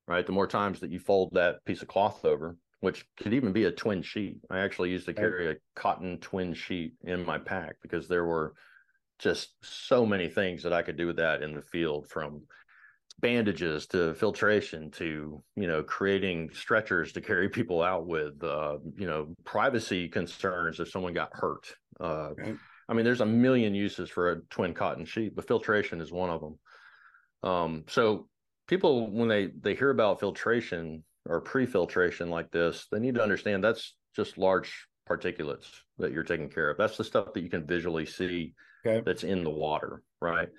right? 0.07 0.25
The 0.25 0.31
more 0.31 0.47
times 0.47 0.79
that 0.79 0.89
you 0.89 0.99
fold 0.99 1.31
that 1.33 1.63
piece 1.65 1.83
of 1.83 1.87
cloth 1.87 2.25
over, 2.25 2.57
which 2.81 3.05
could 3.17 3.33
even 3.33 3.53
be 3.53 3.65
a 3.65 3.71
twin 3.71 4.01
sheet. 4.01 4.37
I 4.49 4.59
actually 4.59 4.89
used 4.89 5.05
to 5.05 5.13
carry 5.13 5.51
a 5.51 5.55
cotton 5.75 6.17
twin 6.17 6.53
sheet 6.53 6.93
in 7.03 7.25
my 7.25 7.37
pack 7.37 7.75
because 7.81 8.07
there 8.07 8.25
were 8.25 8.53
just 9.19 9.53
so 9.61 10.05
many 10.05 10.27
things 10.27 10.63
that 10.63 10.73
I 10.73 10.81
could 10.81 10.97
do 10.97 11.07
with 11.07 11.17
that 11.17 11.43
in 11.43 11.53
the 11.53 11.61
field 11.61 12.09
from 12.09 12.41
bandages 13.19 13.85
to 13.85 14.15
filtration 14.15 14.89
to 14.89 15.43
you 15.55 15.67
know 15.67 15.83
creating 15.83 16.49
stretchers 16.53 17.13
to 17.13 17.21
carry 17.21 17.47
people 17.47 17.83
out 17.83 18.07
with 18.07 18.43
uh, 18.43 18.77
you 18.97 19.05
know 19.05 19.27
privacy 19.43 20.09
concerns 20.09 20.79
if 20.79 20.89
someone 20.89 21.13
got 21.13 21.29
hurt 21.33 21.75
uh, 21.99 22.29
okay. 22.31 22.55
i 22.89 22.93
mean 22.93 23.05
there's 23.05 23.21
a 23.21 23.25
million 23.25 23.75
uses 23.75 24.09
for 24.09 24.31
a 24.31 24.41
twin 24.49 24.73
cotton 24.73 25.05
sheet 25.05 25.35
but 25.35 25.47
filtration 25.47 26.01
is 26.01 26.11
one 26.11 26.31
of 26.31 26.41
them 26.41 26.57
um, 27.43 27.83
so 27.87 28.27
people 28.67 29.11
when 29.11 29.27
they 29.27 29.49
they 29.59 29.75
hear 29.75 29.91
about 29.91 30.19
filtration 30.19 31.03
or 31.27 31.41
pre-filtration 31.41 32.29
like 32.29 32.51
this, 32.51 32.87
they 32.91 32.99
need 32.99 33.15
to 33.15 33.23
understand 33.23 33.63
that's 33.63 33.95
just 34.15 34.37
large 34.37 34.87
particulates 35.09 35.67
that 35.97 36.11
you're 36.11 36.23
taking 36.23 36.49
care 36.49 36.69
of. 36.69 36.77
That's 36.77 36.97
the 36.97 37.03
stuff 37.03 37.33
that 37.33 37.41
you 37.41 37.49
can 37.49 37.65
visually 37.65 38.05
see 38.05 38.53
okay. 38.85 39.01
that's 39.05 39.23
in 39.23 39.43
the 39.43 39.49
water, 39.49 40.01
right? 40.21 40.49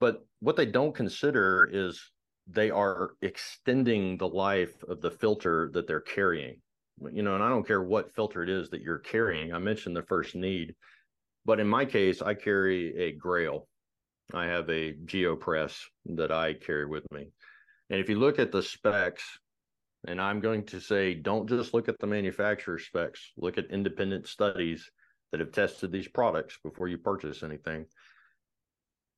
But 0.00 0.24
what 0.40 0.56
they 0.56 0.66
don't 0.66 0.94
consider 0.94 1.68
is 1.72 2.10
they 2.46 2.70
are 2.70 3.12
extending 3.22 4.18
the 4.18 4.28
life 4.28 4.82
of 4.88 5.00
the 5.00 5.10
filter 5.10 5.70
that 5.72 5.86
they're 5.86 6.00
carrying. 6.00 6.60
You 7.12 7.22
know, 7.22 7.34
and 7.34 7.42
I 7.42 7.48
don't 7.48 7.66
care 7.66 7.82
what 7.82 8.14
filter 8.14 8.42
it 8.42 8.50
is 8.50 8.70
that 8.70 8.82
you're 8.82 8.98
carrying. 8.98 9.52
I 9.52 9.58
mentioned 9.58 9.96
the 9.96 10.02
first 10.02 10.34
need, 10.34 10.74
but 11.44 11.58
in 11.58 11.66
my 11.66 11.84
case, 11.84 12.22
I 12.22 12.34
carry 12.34 12.96
a 12.96 13.16
Grayl. 13.18 13.66
I 14.32 14.46
have 14.46 14.68
a 14.70 14.94
GeoPress 15.04 15.76
that 16.06 16.30
I 16.30 16.54
carry 16.54 16.86
with 16.86 17.04
me. 17.12 17.28
And 17.90 18.00
if 18.00 18.08
you 18.08 18.18
look 18.18 18.38
at 18.38 18.52
the 18.52 18.62
specs, 18.62 19.24
and 20.06 20.20
I'm 20.20 20.40
going 20.40 20.64
to 20.66 20.80
say, 20.80 21.14
don't 21.14 21.48
just 21.48 21.74
look 21.74 21.88
at 21.88 21.98
the 21.98 22.06
manufacturer 22.06 22.78
specs, 22.78 23.32
look 23.36 23.58
at 23.58 23.70
independent 23.70 24.26
studies 24.26 24.90
that 25.30 25.40
have 25.40 25.52
tested 25.52 25.90
these 25.90 26.08
products 26.08 26.58
before 26.62 26.88
you 26.88 26.98
purchase 26.98 27.42
anything. 27.42 27.86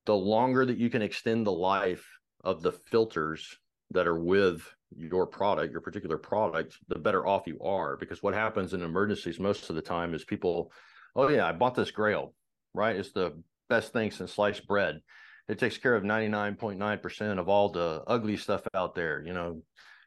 The 0.05 0.15
longer 0.15 0.65
that 0.65 0.77
you 0.77 0.89
can 0.89 1.01
extend 1.01 1.45
the 1.45 1.51
life 1.51 2.07
of 2.43 2.61
the 2.61 2.71
filters 2.71 3.57
that 3.91 4.07
are 4.07 4.19
with 4.19 4.61
your 4.95 5.27
product, 5.27 5.71
your 5.71 5.81
particular 5.81 6.17
product, 6.17 6.77
the 6.87 6.97
better 6.97 7.27
off 7.27 7.47
you 7.47 7.59
are. 7.61 7.97
Because 7.97 8.23
what 8.23 8.33
happens 8.33 8.73
in 8.73 8.81
emergencies 8.81 9.39
most 9.39 9.69
of 9.69 9.75
the 9.75 9.81
time 9.81 10.13
is 10.13 10.23
people, 10.23 10.71
oh, 11.15 11.27
yeah, 11.27 11.45
I 11.45 11.51
bought 11.51 11.75
this 11.75 11.91
Grayl, 11.91 12.33
right? 12.73 12.95
It's 12.95 13.11
the 13.11 13.41
best 13.69 13.91
thing 13.91 14.11
since 14.11 14.33
sliced 14.33 14.67
bread. 14.67 15.01
It 15.49 15.59
takes 15.59 15.77
care 15.77 15.95
of 15.95 16.03
99.9% 16.03 17.39
of 17.39 17.49
all 17.49 17.69
the 17.69 18.03
ugly 18.07 18.37
stuff 18.37 18.61
out 18.73 18.95
there, 18.95 19.23
you 19.25 19.33
know, 19.33 19.61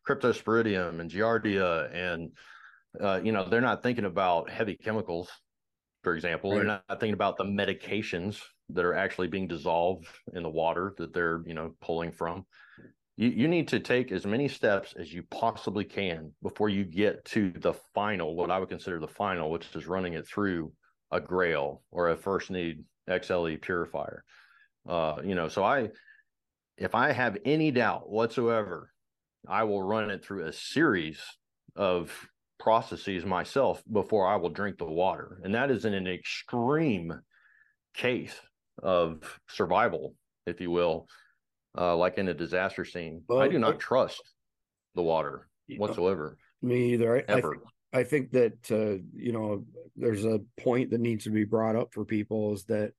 cryptosporidium 0.09 1.01
and 1.01 1.11
giardia 1.11 1.93
and 1.95 2.31
uh, 3.01 3.21
you 3.23 3.33
know 3.33 3.49
they're 3.49 3.61
not 3.61 3.83
thinking 3.83 4.05
about 4.05 4.51
heavy 4.51 4.77
chemicals 4.77 5.29
for 6.03 6.15
example 6.15 6.51
right. 6.51 6.57
they're 6.59 6.67
not 6.67 6.85
thinking 7.01 7.15
about 7.15 7.37
the 7.37 7.45
medications 7.45 8.41
that 8.71 8.85
are 8.85 8.95
actually 8.95 9.29
being 9.29 9.47
dissolved 9.47 10.07
in 10.35 10.43
the 10.43 10.49
water 10.49 10.95
that 10.97 11.13
they're 11.13 11.43
you 11.47 11.55
know 11.55 11.75
pulling 11.81 12.11
from 12.11 12.45
you, 13.21 13.29
you 13.29 13.49
need 13.49 13.69
to 13.69 13.81
take 13.81 14.13
as 14.13 14.25
many 14.25 14.49
steps 14.49 14.95
as 14.99 15.13
you 15.13 15.23
possibly 15.31 15.85
can 15.85 16.33
before 16.43 16.71
you 16.71 16.85
get 16.85 17.23
to 17.27 17.53
the 17.55 17.75
final, 17.95 18.35
what 18.35 18.51
I 18.51 18.59
would 18.59 18.71
consider 18.71 18.99
the 18.99 19.07
final, 19.07 19.51
which 19.51 19.67
is 19.75 19.87
running 19.87 20.15
it 20.15 20.27
through 20.27 20.73
a 21.11 21.21
Grayl 21.21 21.83
or 21.91 22.09
a 22.09 22.17
first 22.17 22.51
need 22.51 22.83
XLE 23.11 23.61
purifier. 23.61 24.25
Uh, 24.89 25.17
you 25.23 25.35
know, 25.35 25.49
so 25.49 25.63
I, 25.63 25.91
if 26.79 26.95
I 26.95 27.13
have 27.13 27.37
any 27.45 27.71
doubt 27.71 28.09
whatsoever, 28.09 28.91
I 29.49 29.65
will 29.65 29.83
run 29.83 30.11
it 30.11 30.25
through 30.25 30.47
a 30.47 30.53
series 30.53 31.21
of 31.77 32.13
processes 32.59 33.25
myself 33.25 33.83
before 33.91 34.27
I 34.27 34.37
will 34.37 34.51
drink 34.51 34.79
the 34.79 34.85
water. 34.85 35.41
And 35.45 35.55
that 35.55 35.71
is 35.71 35.85
in 35.85 35.95
an 35.95 36.07
extreme 36.07 37.21
case 37.95 38.35
of 38.83 39.41
survival, 39.49 40.15
if 40.47 40.61
you 40.61 40.71
will, 40.71 41.07
uh, 41.77 41.97
like 41.97 42.19
in 42.19 42.29
a 42.29 42.35
disaster 42.35 42.85
scene. 42.85 43.23
Well, 43.29 43.41
I 43.41 43.49
do 43.49 43.59
not 43.59 43.81
trust 43.81 44.23
the 44.95 45.03
water 45.03 45.49
whatsoever. 45.77 46.37
Me 46.63 46.93
either. 46.93 47.17
I, 47.17 47.25
ever. 47.29 47.57
I, 47.93 48.01
I 48.01 48.05
think 48.05 48.31
that, 48.33 48.71
uh, 48.71 49.03
you 49.15 49.33
know, 49.33 49.65
there's 49.97 50.25
a 50.25 50.41
point 50.59 50.91
that 50.91 51.01
needs 51.01 51.25
to 51.25 51.31
be 51.31 51.45
brought 51.45 51.77
up 51.77 51.93
for 51.93 52.05
people 52.05 52.53
is 52.53 52.65
that 52.65 52.93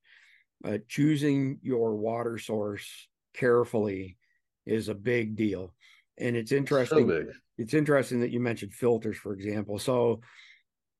uh, 0.64 0.78
choosing 0.88 1.58
your 1.62 1.94
water 1.94 2.38
source 2.38 3.08
carefully 3.34 4.18
is 4.66 4.88
a 4.88 4.94
big 4.94 5.36
deal. 5.36 5.74
And 6.22 6.36
it's 6.36 6.52
interesting. 6.52 7.08
So 7.08 7.24
it's 7.58 7.74
interesting 7.74 8.20
that 8.20 8.30
you 8.30 8.40
mentioned 8.40 8.72
filters, 8.72 9.16
for 9.16 9.32
example. 9.32 9.78
So, 9.78 10.20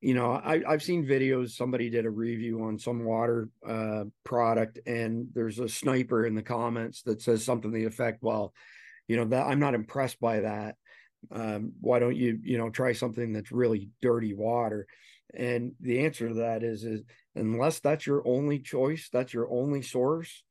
you 0.00 0.14
know, 0.14 0.32
I, 0.32 0.62
I've 0.68 0.82
seen 0.82 1.06
videos. 1.06 1.50
Somebody 1.50 1.88
did 1.90 2.04
a 2.04 2.10
review 2.10 2.64
on 2.64 2.78
some 2.78 3.04
water 3.04 3.48
uh, 3.66 4.04
product, 4.24 4.80
and 4.86 5.28
there's 5.32 5.58
a 5.60 5.68
sniper 5.68 6.26
in 6.26 6.34
the 6.34 6.42
comments 6.42 7.02
that 7.02 7.22
says 7.22 7.44
something 7.44 7.70
to 7.70 7.78
the 7.78 7.84
effect, 7.84 8.18
"Well, 8.20 8.52
you 9.06 9.16
know, 9.16 9.26
that 9.26 9.46
I'm 9.46 9.60
not 9.60 9.74
impressed 9.74 10.20
by 10.20 10.40
that. 10.40 10.76
Um, 11.30 11.72
why 11.80 12.00
don't 12.00 12.16
you, 12.16 12.40
you 12.42 12.58
know, 12.58 12.70
try 12.70 12.92
something 12.92 13.32
that's 13.32 13.52
really 13.52 13.90
dirty 14.02 14.34
water?" 14.34 14.86
And 15.34 15.72
the 15.80 16.04
answer 16.04 16.28
to 16.28 16.34
that 16.34 16.62
is, 16.62 16.84
is 16.84 17.02
unless 17.34 17.80
that's 17.80 18.06
your 18.06 18.26
only 18.26 18.58
choice, 18.58 19.08
that's 19.10 19.32
your 19.32 19.50
only 19.50 19.82
source, 19.82 20.42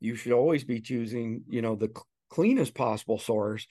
you 0.00 0.14
should 0.14 0.32
always 0.32 0.64
be 0.64 0.80
choosing, 0.80 1.42
you 1.48 1.60
know, 1.60 1.76
the 1.76 1.92
cleanest 2.30 2.74
possible 2.74 3.18
source 3.18 3.66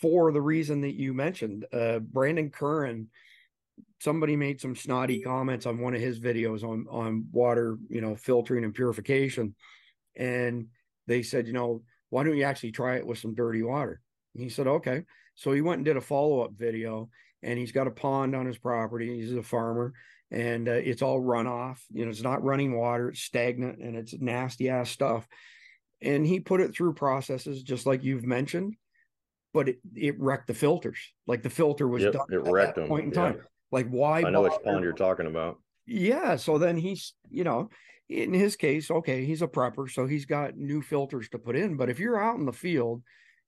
for 0.00 0.32
the 0.32 0.40
reason 0.40 0.82
that 0.82 0.94
you 0.94 1.12
mentioned. 1.12 1.66
Uh, 1.72 1.98
Brandon 1.98 2.50
Curran, 2.50 3.08
somebody 4.00 4.36
made 4.36 4.60
some 4.60 4.76
snotty 4.76 5.20
comments 5.20 5.66
on 5.66 5.78
one 5.78 5.94
of 5.94 6.00
his 6.00 6.20
videos 6.20 6.62
on 6.62 6.86
on 6.90 7.26
water, 7.32 7.78
you 7.88 8.00
know, 8.00 8.14
filtering 8.16 8.64
and 8.64 8.74
purification, 8.74 9.54
and 10.16 10.66
they 11.06 11.22
said, 11.22 11.46
you 11.46 11.52
know, 11.52 11.82
why 12.10 12.22
don't 12.22 12.36
you 12.36 12.44
actually 12.44 12.72
try 12.72 12.96
it 12.96 13.06
with 13.06 13.18
some 13.18 13.34
dirty 13.34 13.62
water? 13.62 14.00
And 14.34 14.42
he 14.42 14.50
said, 14.50 14.66
okay. 14.66 15.04
So 15.34 15.52
he 15.52 15.60
went 15.60 15.78
and 15.78 15.84
did 15.84 15.96
a 15.96 16.00
follow 16.00 16.40
up 16.40 16.52
video, 16.56 17.10
and 17.42 17.58
he's 17.58 17.72
got 17.72 17.86
a 17.86 17.92
pond 17.92 18.34
on 18.34 18.46
his 18.46 18.58
property. 18.58 19.20
He's 19.20 19.32
a 19.32 19.42
farmer, 19.42 19.92
and 20.30 20.68
uh, 20.68 20.72
it's 20.72 21.02
all 21.02 21.20
runoff. 21.20 21.78
You 21.92 22.04
know, 22.04 22.10
it's 22.10 22.22
not 22.22 22.42
running 22.42 22.76
water. 22.76 23.10
It's 23.10 23.20
stagnant, 23.20 23.78
and 23.78 23.96
it's 23.96 24.14
nasty 24.14 24.68
ass 24.68 24.90
stuff. 24.90 25.26
And 26.00 26.26
he 26.26 26.40
put 26.40 26.60
it 26.60 26.74
through 26.74 26.94
processes 26.94 27.62
just 27.62 27.86
like 27.86 28.04
you've 28.04 28.24
mentioned 28.24 28.74
but 29.52 29.68
it, 29.68 29.78
it 29.94 30.18
wrecked 30.18 30.46
the 30.46 30.54
filters. 30.54 30.98
Like 31.26 31.42
the 31.42 31.50
filter 31.50 31.88
was 31.88 32.02
yep, 32.02 32.12
done 32.12 32.26
it 32.30 32.42
wrecked 32.50 32.76
them. 32.76 32.88
point 32.88 33.06
in 33.06 33.10
time. 33.12 33.36
Yeah. 33.36 33.42
Like 33.70 33.88
why? 33.88 34.18
I 34.18 34.30
know 34.30 34.42
bother? 34.42 34.50
which 34.50 34.64
pond 34.64 34.84
you're 34.84 34.92
talking 34.92 35.26
about. 35.26 35.58
Yeah. 35.86 36.36
So 36.36 36.58
then 36.58 36.76
he's, 36.76 37.14
you 37.30 37.44
know, 37.44 37.70
in 38.08 38.32
his 38.32 38.56
case, 38.56 38.90
okay, 38.90 39.24
he's 39.24 39.42
a 39.42 39.48
prepper, 39.48 39.90
so 39.90 40.06
he's 40.06 40.24
got 40.24 40.56
new 40.56 40.80
filters 40.80 41.28
to 41.30 41.38
put 41.38 41.56
in. 41.56 41.76
But 41.76 41.90
if 41.90 41.98
you're 41.98 42.22
out 42.22 42.38
in 42.38 42.46
the 42.46 42.52
field, 42.52 43.02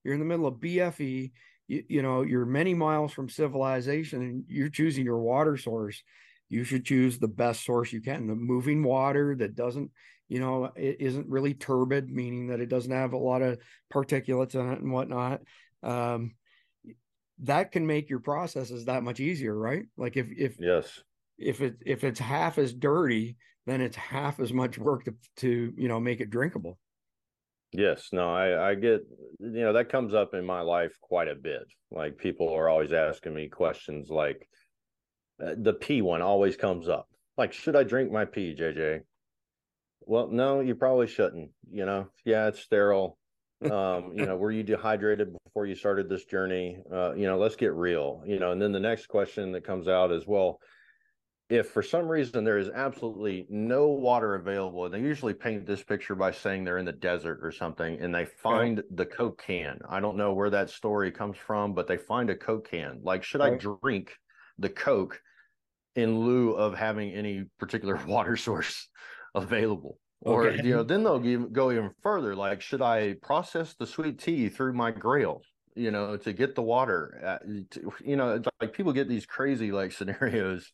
you're 0.05 0.15
in 0.15 0.21
the 0.21 0.27
middle 0.27 0.47
of 0.47 0.55
BFE, 0.55 1.33
you, 1.69 1.85
you 1.89 2.03
know, 2.03 2.23
you're 2.23 2.47
many 2.47 2.75
miles 2.75 3.13
from 3.13 3.29
civilization, 3.29 4.21
and 4.21 4.45
you're 4.49 4.69
choosing 4.69 5.05
your 5.05 5.21
water 5.21 5.57
source. 5.57 6.03
You 6.51 6.65
should 6.65 6.85
choose 6.85 7.19
the 7.19 7.29
best 7.29 7.65
source 7.65 7.93
you 7.93 8.01
can, 8.01 8.27
the 8.27 8.35
moving 8.35 8.83
water 8.83 9.35
that 9.37 9.55
doesn't, 9.55 9.91
you 10.29 10.41
know, 10.41 10.73
it 10.77 10.97
isn't 11.01 11.29
really 11.29 11.55
turbid, 11.55 12.11
meaning 12.11 12.49
that 12.49 12.61
it 12.61 12.69
doesn't 12.69 12.93
have 12.93 13.13
a 13.13 13.19
lot 13.19 13.41
of 13.41 13.59
particulates 13.93 14.55
in 14.55 14.73
it 14.73 14.81
and 14.81 14.93
whatnot 14.93 15.41
um, 15.83 16.35
that 17.43 17.73
can 17.73 17.87
make 17.87 18.11
your 18.11 18.21
processes 18.21 18.85
that 18.85 19.03
much 19.03 19.21
easier, 19.21 19.57
right? 19.57 19.85
Like 19.97 20.17
if 20.17 20.27
if 20.37 20.57
yes, 20.59 21.01
if 21.39 21.61
it 21.61 21.77
if 21.85 22.05
it's 22.05 22.21
half 22.21 22.59
as 22.59 22.73
dirty, 22.73 23.37
then 23.67 23.81
it's 23.81 23.97
half 23.97 24.41
as 24.41 24.53
much 24.53 24.79
work 24.79 25.05
to 25.05 25.15
to 25.39 25.73
you 25.77 25.89
know 25.89 26.01
make 26.01 26.21
it 26.21 26.31
drinkable. 26.31 26.79
Yes, 27.73 28.09
no, 28.13 28.33
I 28.33 28.71
I 28.71 28.75
get 28.75 29.03
you 29.39 29.51
know 29.63 29.73
that 29.73 29.89
comes 29.89 30.15
up 30.15 30.35
in 30.35 30.45
my 30.45 30.61
life 30.61 30.93
quite 31.01 31.29
a 31.29 31.35
bit. 31.35 31.63
Like 31.91 32.19
people 32.19 32.53
are 32.53 32.69
always 32.69 32.93
asking 32.93 33.35
me 33.35 33.49
questions 33.49 34.11
like 34.11 34.47
uh, 35.43 35.55
the 35.57 35.73
P 35.73 36.03
one 36.03 36.23
always 36.23 36.57
comes 36.57 36.89
up. 36.89 37.09
Like, 37.37 37.53
should 37.53 37.77
I 37.77 37.85
drink 37.85 38.13
my 38.13 38.27
pee, 38.27 38.55
JJ? 38.59 39.01
Well, 40.01 40.29
no, 40.29 40.61
you 40.61 40.75
probably 40.75 41.07
shouldn't. 41.07 41.51
You 41.71 41.87
know, 41.87 42.09
yeah, 42.25 42.49
it's 42.49 42.61
sterile 42.61 43.19
um, 43.63 44.13
you 44.15 44.27
know, 44.27 44.37
were 44.37 44.51
you 44.51 44.63
dehydrated 44.63 45.33
before 45.45 45.67
you 45.67 45.75
started 45.75 46.09
this 46.09 46.25
journey? 46.25 46.79
Uh, 46.93 47.15
you 47.15 47.27
know, 47.27 47.39
let's 47.39 47.57
get 47.57 47.75
real, 47.75 48.23
you 48.27 48.39
know, 48.39 48.53
and 48.53 48.61
then 48.61 48.73
the 48.73 48.81
next 48.81 49.07
question 49.07 49.53
that 49.53 49.65
comes 49.65 49.89
out 49.89 50.13
is, 50.13 50.27
well, 50.27 50.59
if 51.49 51.71
for 51.71 51.83
some 51.83 52.07
reason 52.07 52.45
there 52.45 52.59
is 52.59 52.71
absolutely 52.71 53.47
no 53.51 53.89
water 53.89 54.37
available, 54.37 54.85
and 54.85 54.95
they 54.95 55.01
usually 55.01 55.35
paint 55.35 55.67
this 55.67 55.83
picture 55.83 56.15
by 56.15 56.31
saying 56.31 56.65
they're 56.65 56.79
in 56.79 56.85
the 56.87 56.93
desert 56.93 57.41
or 57.43 57.51
something, 57.51 58.01
and 58.01 58.15
they 58.15 58.25
find 58.25 58.79
okay. 58.79 58.89
the 58.95 59.07
Coke 59.07 59.43
can. 59.43 59.81
I 59.89 60.01
don't 60.01 60.17
know 60.17 60.33
where 60.33 60.51
that 60.51 60.71
story 60.71 61.11
comes 61.11 61.37
from, 61.37 61.75
but 61.75 61.89
they 61.89 61.97
find 61.97 62.31
a 62.31 62.37
Coke 62.37 62.71
can. 62.71 63.01
Like, 63.03 63.25
should 63.25 63.41
okay. 63.41 63.55
I 63.55 63.77
drink 63.83 64.17
the 64.59 64.69
Coke 64.69 65.21
in 65.97 66.21
lieu 66.21 66.53
of 66.53 66.75
having 66.75 67.13
any 67.13 67.45
particular 67.59 67.97
water 68.07 68.37
source 68.37 68.89
available? 69.35 69.99
Or 70.23 70.49
okay. 70.49 70.67
you 70.67 70.75
know, 70.75 70.83
then 70.83 71.03
they'll 71.03 71.19
give, 71.19 71.53
go 71.53 71.71
even 71.71 71.91
further. 72.03 72.37
Like, 72.37 72.61
should 72.61 72.83
I 72.83 73.15
process 73.23 73.75
the 73.75 73.87
sweet 73.87 74.19
tea 74.19 74.49
through 74.49 74.75
my 74.75 74.93
Grayl? 74.93 75.41
You 75.75 75.91
know, 75.91 76.17
to 76.17 76.33
get 76.33 76.55
the 76.55 76.63
water. 76.63 77.21
Uh, 77.25 77.39
to, 77.71 77.93
you 78.05 78.17
know, 78.17 78.43
like 78.61 78.73
people 78.73 78.93
get 78.93 79.09
these 79.09 79.25
crazy 79.25 79.73
like 79.73 79.93
scenarios 80.01 80.71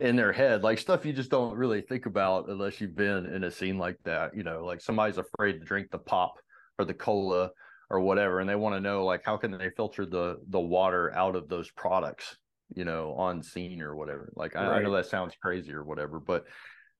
in 0.00 0.16
their 0.16 0.32
head, 0.32 0.62
like 0.62 0.78
stuff 0.78 1.04
you 1.04 1.12
just 1.12 1.30
don't 1.30 1.56
really 1.56 1.82
think 1.82 2.06
about 2.06 2.48
unless 2.48 2.80
you've 2.80 2.96
been 2.96 3.26
in 3.26 3.44
a 3.44 3.50
scene 3.50 3.76
like 3.76 3.98
that. 4.04 4.34
You 4.34 4.44
know, 4.44 4.64
like 4.64 4.80
somebody's 4.80 5.18
afraid 5.18 5.54
to 5.54 5.64
drink 5.64 5.90
the 5.90 5.98
pop 5.98 6.34
or 6.78 6.84
the 6.84 6.94
cola 6.94 7.50
or 7.90 8.00
whatever, 8.00 8.40
and 8.40 8.48
they 8.48 8.54
want 8.54 8.76
to 8.76 8.80
know 8.80 9.04
like 9.04 9.22
how 9.24 9.36
can 9.36 9.50
they 9.50 9.70
filter 9.76 10.06
the 10.06 10.36
the 10.48 10.60
water 10.60 11.12
out 11.12 11.36
of 11.36 11.48
those 11.48 11.70
products 11.72 12.36
you 12.74 12.84
know, 12.84 13.14
on 13.14 13.42
scene 13.42 13.80
or 13.80 13.94
whatever. 13.94 14.32
Like 14.34 14.56
I, 14.56 14.66
I 14.66 14.82
know 14.82 14.92
that 14.92 15.06
sounds 15.06 15.34
crazy 15.40 15.72
or 15.72 15.84
whatever, 15.84 16.18
but 16.18 16.44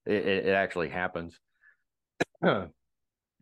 it, 0.04 0.26
it, 0.26 0.54
actually 0.54 0.88
happens. 0.88 1.38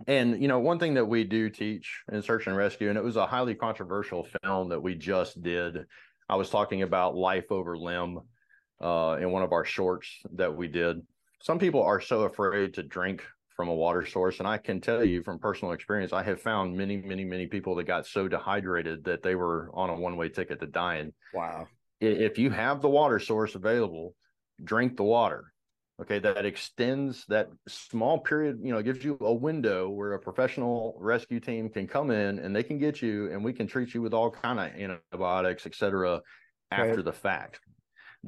And 0.07 0.41
you 0.41 0.49
know 0.49 0.59
one 0.59 0.79
thing 0.79 0.95
that 0.95 1.05
we 1.05 1.25
do 1.25 1.49
teach 1.49 2.03
in 2.12 2.22
search 2.22 2.47
and 2.47 2.57
rescue 2.57 2.89
and 2.89 2.99
it 2.99 3.05
was 3.05 3.16
a 3.16 3.27
highly 3.27 3.55
controversial 3.55 4.27
film 4.43 4.68
that 4.70 4.81
we 4.81 4.95
just 4.95 5.43
did. 5.43 5.87
I 6.29 6.37
was 6.37 6.51
talking 6.51 6.83
about 6.83 7.14
life 7.14 7.51
over 7.51 7.77
limb 7.77 8.20
uh, 8.81 9.18
in 9.20 9.31
one 9.31 9.43
of 9.43 9.53
our 9.53 9.64
shorts 9.64 10.09
that 10.35 10.57
we 10.57 10.68
did. 10.68 11.03
Some 11.43 11.59
people 11.59 11.83
are 11.83 12.01
so 12.01 12.22
afraid 12.22 12.75
to 12.75 12.83
drink 12.83 13.22
from 13.55 13.68
a 13.68 13.75
water 13.75 14.05
source 14.05 14.41
and 14.41 14.49
i 14.49 14.59
can 14.59 14.81
tell 14.81 15.05
you 15.05 15.22
from 15.22 15.39
personal 15.39 15.72
experience 15.72 16.12
i 16.12 16.25
have 16.25 16.41
found 16.41 16.77
many 16.77 16.97
many 16.97 17.25
many 17.25 17.47
people 17.47 17.77
that 17.77 17.85
got 17.85 18.05
so 18.05 18.27
dehydrated 18.27 19.05
that 19.05 19.22
they 19.22 19.37
were 19.37 19.70
on 19.75 19.91
a 19.91 19.95
one 19.95 20.16
way 20.16 20.29
ticket 20.29 20.59
to 20.59 20.66
dying. 20.66 21.12
Wow. 21.33 21.68
If 22.01 22.37
you 22.37 22.51
have 22.51 22.83
the 22.83 22.89
water 22.89 23.20
source 23.20 23.55
available 23.55 24.14
drink 24.62 24.97
the 24.97 25.05
water 25.05 25.54
okay 26.01 26.18
that 26.18 26.45
extends 26.45 27.24
that 27.26 27.49
small 27.68 28.18
period 28.18 28.59
you 28.62 28.72
know 28.72 28.82
gives 28.82 29.05
you 29.05 29.16
a 29.20 29.32
window 29.32 29.88
where 29.88 30.12
a 30.12 30.18
professional 30.18 30.97
rescue 30.99 31.38
team 31.38 31.68
can 31.68 31.86
come 31.86 32.11
in 32.11 32.38
and 32.40 32.55
they 32.55 32.62
can 32.62 32.78
get 32.78 33.01
you 33.01 33.30
and 33.30 33.45
we 33.45 33.53
can 33.53 33.66
treat 33.66 33.95
you 33.95 34.03
with 34.03 34.12
all 34.12 34.30
kind 34.30 34.59
of 34.59 34.66
antibiotics 34.80 35.66
etc 35.66 36.20
after 36.70 36.97
right. 36.97 37.05
the 37.05 37.12
fact. 37.12 37.61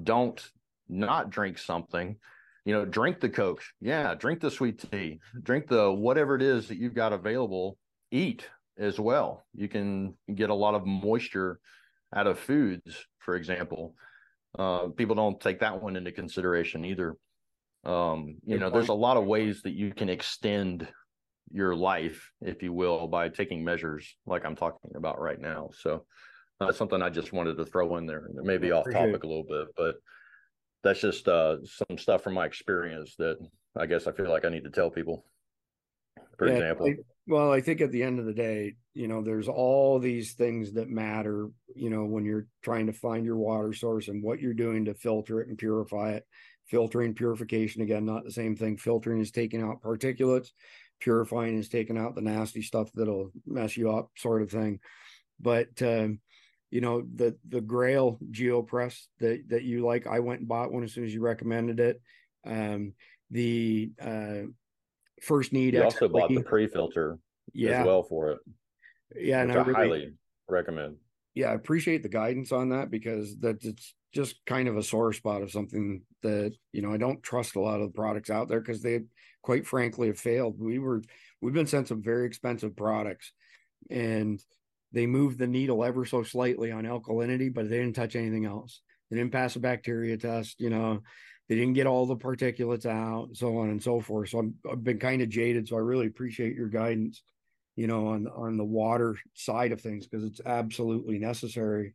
Don't 0.01 0.41
not 0.89 1.31
drink 1.31 1.59
something 1.59 2.17
you 2.65 2.73
know 2.73 2.85
drink 2.85 3.19
the 3.19 3.29
coke 3.29 3.61
yeah 3.81 4.15
drink 4.15 4.41
the 4.41 4.51
sweet 4.51 4.85
tea. 4.91 5.21
Drink 5.43 5.67
the 5.67 5.91
whatever 5.93 6.37
it 6.37 6.43
is 6.43 6.69
that 6.69 6.79
you've 6.79 6.95
got 6.95 7.13
available. 7.13 7.77
Eat 8.11 8.49
as 8.79 9.01
well. 9.01 9.45
You 9.55 9.69
can 9.69 10.15
get 10.33 10.51
a 10.51 10.55
lot 10.55 10.75
of 10.75 10.87
moisture 10.87 11.59
out 12.15 12.27
of 12.27 12.39
foods 12.39 13.07
for 13.19 13.35
example. 13.35 13.95
Uh, 14.57 14.89
people 14.89 15.15
don't 15.15 15.41
take 15.41 15.61
that 15.61 15.83
one 15.83 15.97
into 15.97 16.13
consideration 16.13 16.85
either 16.85 17.17
um, 17.87 18.37
you 18.45 18.59
know, 18.59 18.69
there's 18.69 18.89
a 18.89 18.95
lot 18.95 19.17
of 19.17 19.25
ways 19.25 19.63
that 19.63 19.73
you 19.73 19.95
can 19.95 20.09
extend 20.09 20.89
your 21.53 21.75
life, 21.75 22.33
if 22.41 22.63
you 22.63 22.73
will, 22.73 23.07
by 23.07 23.29
taking 23.29 23.65
measures 23.65 24.17
like 24.27 24.45
I'm 24.45 24.57
talking 24.57 24.91
about 24.97 25.21
right 25.21 25.41
now. 25.41 25.71
So 25.73 26.05
that's 26.59 26.73
uh, 26.73 26.75
something 26.75 27.01
I 27.01 27.11
just 27.11 27.33
wanted 27.33 27.57
to 27.59 27.65
throw 27.65 27.97
in 27.97 28.07
there. 28.07 28.29
Maybe 28.35 28.73
off 28.73 28.87
topic 28.91 29.23
a 29.23 29.27
little 29.27 29.47
bit, 29.49 29.69
but 29.77 29.95
that's 30.83 31.01
just 31.01 31.29
uh, 31.29 31.59
some 31.65 31.97
stuff 31.97 32.23
from 32.23 32.35
my 32.35 32.45
experience 32.45 33.15
that 33.19 33.37
I 33.77 33.87
guess 33.87 34.09
I 34.09 34.13
feel 34.13 34.31
like 34.31 34.45
I 34.45 34.49
need 34.49 34.65
to 34.65 34.71
tell 34.71 34.91
people. 34.91 35.25
For 36.39 36.49
yeah, 36.49 36.55
example, 36.55 36.93
Well, 37.27 37.53
I 37.53 37.61
think 37.61 37.81
at 37.81 37.93
the 37.93 38.03
end 38.03 38.19
of 38.19 38.27
the 38.27 38.35
day, 38.35 38.75
you 38.95 39.09
know, 39.09 39.23
there's 39.23 39.49
all 39.49 39.99
these 39.99 40.35
things 40.35 40.73
that 40.73 40.89
matter, 40.89 41.49
you 41.75 41.89
know, 41.89 42.05
when 42.05 42.25
you're 42.25 42.47
trying 42.63 42.87
to 42.87 42.93
find 42.93 43.25
your 43.25 43.37
water 43.37 43.73
source 43.73 44.09
and 44.09 44.23
what 44.23 44.41
you're 44.41 44.55
doing 44.55 44.85
to 44.87 44.95
filter 44.95 45.41
it 45.41 45.49
and 45.49 45.57
purify 45.57 46.13
it. 46.13 46.27
Filtering, 46.67 47.15
purification, 47.15 47.83
again, 47.83 48.05
not 48.05 48.25
the 48.25 48.33
same 48.33 48.57
thing. 48.57 48.77
Filtering 48.77 49.21
is 49.21 49.31
taking 49.31 49.63
out 49.63 49.83
particulates, 49.83 50.49
purifying 51.01 51.57
is 51.59 51.69
taking 51.69 51.97
out 51.97 52.15
the 52.15 52.21
nasty 52.21 52.63
stuff 52.63 52.91
that'll 52.95 53.31
mess 53.47 53.77
you 53.77 53.91
up, 53.91 54.11
sort 54.17 54.43
of 54.43 54.51
thing. 54.51 54.81
But, 55.41 55.81
um, 55.83 56.21
you 56.71 56.81
know, 56.81 57.03
the 57.15 57.37
the 57.49 57.61
Grayl 57.61 58.19
GeoPress 58.33 59.07
that 59.21 59.45
that 59.49 59.63
you 59.63 59.87
like, 59.87 60.07
I 60.07 60.19
went 60.19 60.41
and 60.41 60.49
bought 60.49 60.73
one 60.73 60.83
as 60.83 60.93
soon 60.93 61.05
as 61.05 61.15
you 61.15 61.21
recommended 61.21 61.79
it. 61.79 62.03
Um, 62.45 62.95
the 63.31 63.93
uh, 64.01 64.49
first 65.23 65.53
need. 65.53 65.75
You 65.75 65.85
also 65.85 66.09
bought 66.09 66.31
the 66.31 66.43
pre-filter 66.43 67.19
yeah. 67.53 67.81
as 67.81 67.87
well 67.87 68.03
for 68.03 68.33
it. 68.33 68.39
Yeah, 69.15 69.43
and 69.43 69.53
I, 69.53 69.55
really, 69.57 69.75
highly 69.75 70.13
recommend. 70.49 70.97
Yeah, 71.37 71.51
I 71.51 71.55
appreciate 71.55 72.03
the 72.03 72.09
guidance 72.09 72.51
on 72.51 72.71
that 72.71 72.91
because 72.91 73.39
that 73.41 73.63
it's 73.63 73.95
just 74.15 74.37
kind 74.47 74.69
of 74.69 74.79
a 74.79 74.83
sore 74.83 75.13
spot 75.13 75.43
of 75.43 75.51
something 75.53 76.01
that 76.23 76.55
you 76.73 76.81
know 76.81 76.93
I 76.93 76.97
don't 76.97 77.23
trust 77.23 77.57
a 77.57 77.61
lot 77.61 77.81
of 77.81 77.89
the 77.89 77.95
products 77.95 78.31
out 78.31 78.49
there 78.49 78.61
because 78.61 78.83
they, 78.83 79.01
quite 79.43 79.67
frankly, 79.67 80.09
have 80.09 80.19
failed. 80.19 80.59
We 80.59 80.79
were 80.79 81.03
we've 81.43 81.53
been 81.53 81.67
sent 81.67 81.89
some 81.89 82.03
very 82.03 82.27
expensive 82.27 82.75
products, 82.75 83.33
and 83.91 84.43
they 84.93 85.07
moved 85.07 85.39
the 85.39 85.47
needle 85.47 85.85
ever 85.85 86.07
so 86.07 86.23
slightly 86.23 86.73
on 86.73 86.85
alkalinity, 86.85 87.53
but 87.53 87.69
they 87.69 87.77
didn't 87.81 87.97
touch 87.97 88.17
anything 88.17 88.47
else. 88.47 88.81
They 89.11 89.19
didn't 89.19 89.33
pass 89.33 89.57
a 89.57 89.61
bacteria 89.61 90.17
test. 90.17 90.59
You 90.59 90.71
know, 90.71 91.03
they 91.51 91.55
didn't 91.55 91.75
get 91.75 91.87
all 91.87 92.07
the 92.07 92.17
particulates 92.17 92.87
out, 92.87 93.29
so 93.35 93.59
on 93.59 93.69
and 93.69 93.83
so 93.83 94.01
forth. 94.01 94.31
So 94.31 94.41
i 94.67 94.71
have 94.71 94.83
been 94.83 94.99
kind 94.99 95.21
of 95.21 95.29
jaded. 95.29 95.69
So 95.69 95.77
I 95.77 95.81
really 95.81 96.07
appreciate 96.07 96.57
your 96.57 96.69
guidance, 96.69 97.23
you 97.77 97.87
know, 97.87 98.09
on 98.09 98.27
on 98.27 98.57
the 98.57 98.65
water 98.65 99.17
side 99.35 99.71
of 99.71 99.81
things 99.81 100.07
because 100.07 100.25
it's 100.25 100.41
absolutely 100.45 101.19
necessary. 101.19 101.95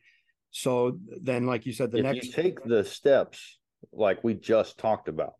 So 0.51 0.99
then, 1.21 1.45
like 1.47 1.65
you 1.65 1.73
said, 1.73 1.91
the 1.91 1.97
if 1.97 2.03
next 2.03 2.25
you 2.27 2.31
take 2.31 2.63
the 2.63 2.83
steps 2.83 3.59
like 3.91 4.23
we 4.23 4.35
just 4.35 4.77
talked 4.77 5.07
about, 5.07 5.33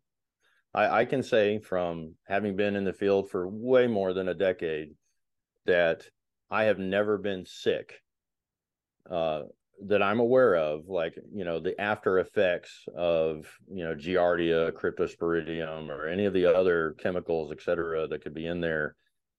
I, 0.73 1.01
I 1.01 1.05
can 1.05 1.21
say 1.21 1.59
from 1.59 2.15
having 2.27 2.55
been 2.55 2.75
in 2.75 2.83
the 2.83 2.93
field 2.93 3.29
for 3.29 3.47
way 3.47 3.87
more 3.87 4.13
than 4.13 4.29
a 4.29 4.33
decade 4.33 4.95
that 5.65 6.03
I 6.49 6.63
have 6.63 6.79
never 6.79 7.17
been 7.17 7.45
sick 7.45 8.01
uh, 9.09 9.43
that 9.87 10.01
I'm 10.01 10.19
aware 10.19 10.55
of, 10.55 10.87
like 10.87 11.15
you 11.33 11.45
know 11.45 11.59
the 11.59 11.79
after 11.79 12.17
effects 12.17 12.85
of 12.95 13.45
you 13.71 13.83
know 13.83 13.93
Giardia, 13.95 14.71
cryptosporidium, 14.71 15.89
or 15.89 16.07
any 16.07 16.25
of 16.25 16.33
the 16.33 16.45
other 16.45 16.95
chemicals, 16.99 17.51
et 17.51 17.61
cetera, 17.61 18.07
that 18.07 18.23
could 18.23 18.33
be 18.33 18.47
in 18.47 18.59
there 18.59 18.95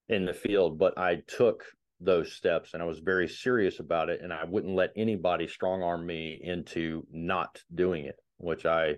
in 0.08 0.24
the 0.24 0.34
field. 0.34 0.78
But 0.78 0.98
I 0.98 1.22
took 1.26 1.64
those 2.00 2.32
steps 2.32 2.74
and 2.74 2.82
I 2.82 2.86
was 2.86 2.98
very 2.98 3.28
serious 3.28 3.80
about 3.80 4.08
it, 4.08 4.20
and 4.22 4.32
I 4.32 4.44
wouldn't 4.44 4.74
let 4.74 4.92
anybody 4.96 5.48
strong 5.48 5.82
arm 5.82 6.04
me 6.04 6.40
into 6.42 7.06
not 7.12 7.60
doing 7.74 8.04
it, 8.04 8.16
which 8.38 8.66
I 8.66 8.96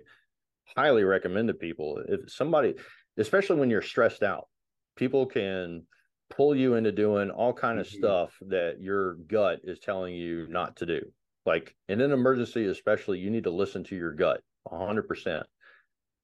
highly 0.75 1.03
recommend 1.03 1.47
to 1.49 1.53
people. 1.53 2.01
If 2.07 2.31
somebody, 2.31 2.75
especially 3.17 3.59
when 3.59 3.69
you're 3.69 3.81
stressed 3.81 4.23
out, 4.23 4.47
people 4.95 5.25
can 5.25 5.83
pull 6.29 6.55
you 6.55 6.73
into 6.73 6.91
doing 6.91 7.29
all 7.29 7.53
kind 7.53 7.79
of 7.79 7.85
mm-hmm. 7.85 7.97
stuff 7.97 8.35
that 8.47 8.81
your 8.81 9.15
gut 9.15 9.59
is 9.63 9.79
telling 9.79 10.15
you 10.15 10.47
not 10.49 10.77
to 10.77 10.85
do 10.85 11.01
like 11.45 11.75
in 11.87 12.01
an 12.01 12.11
emergency, 12.11 12.65
especially, 12.65 13.19
you 13.19 13.29
need 13.29 13.43
to 13.43 13.51
listen 13.51 13.83
to 13.85 13.95
your 13.95 14.11
gut 14.11 14.41
100%. 14.67 15.43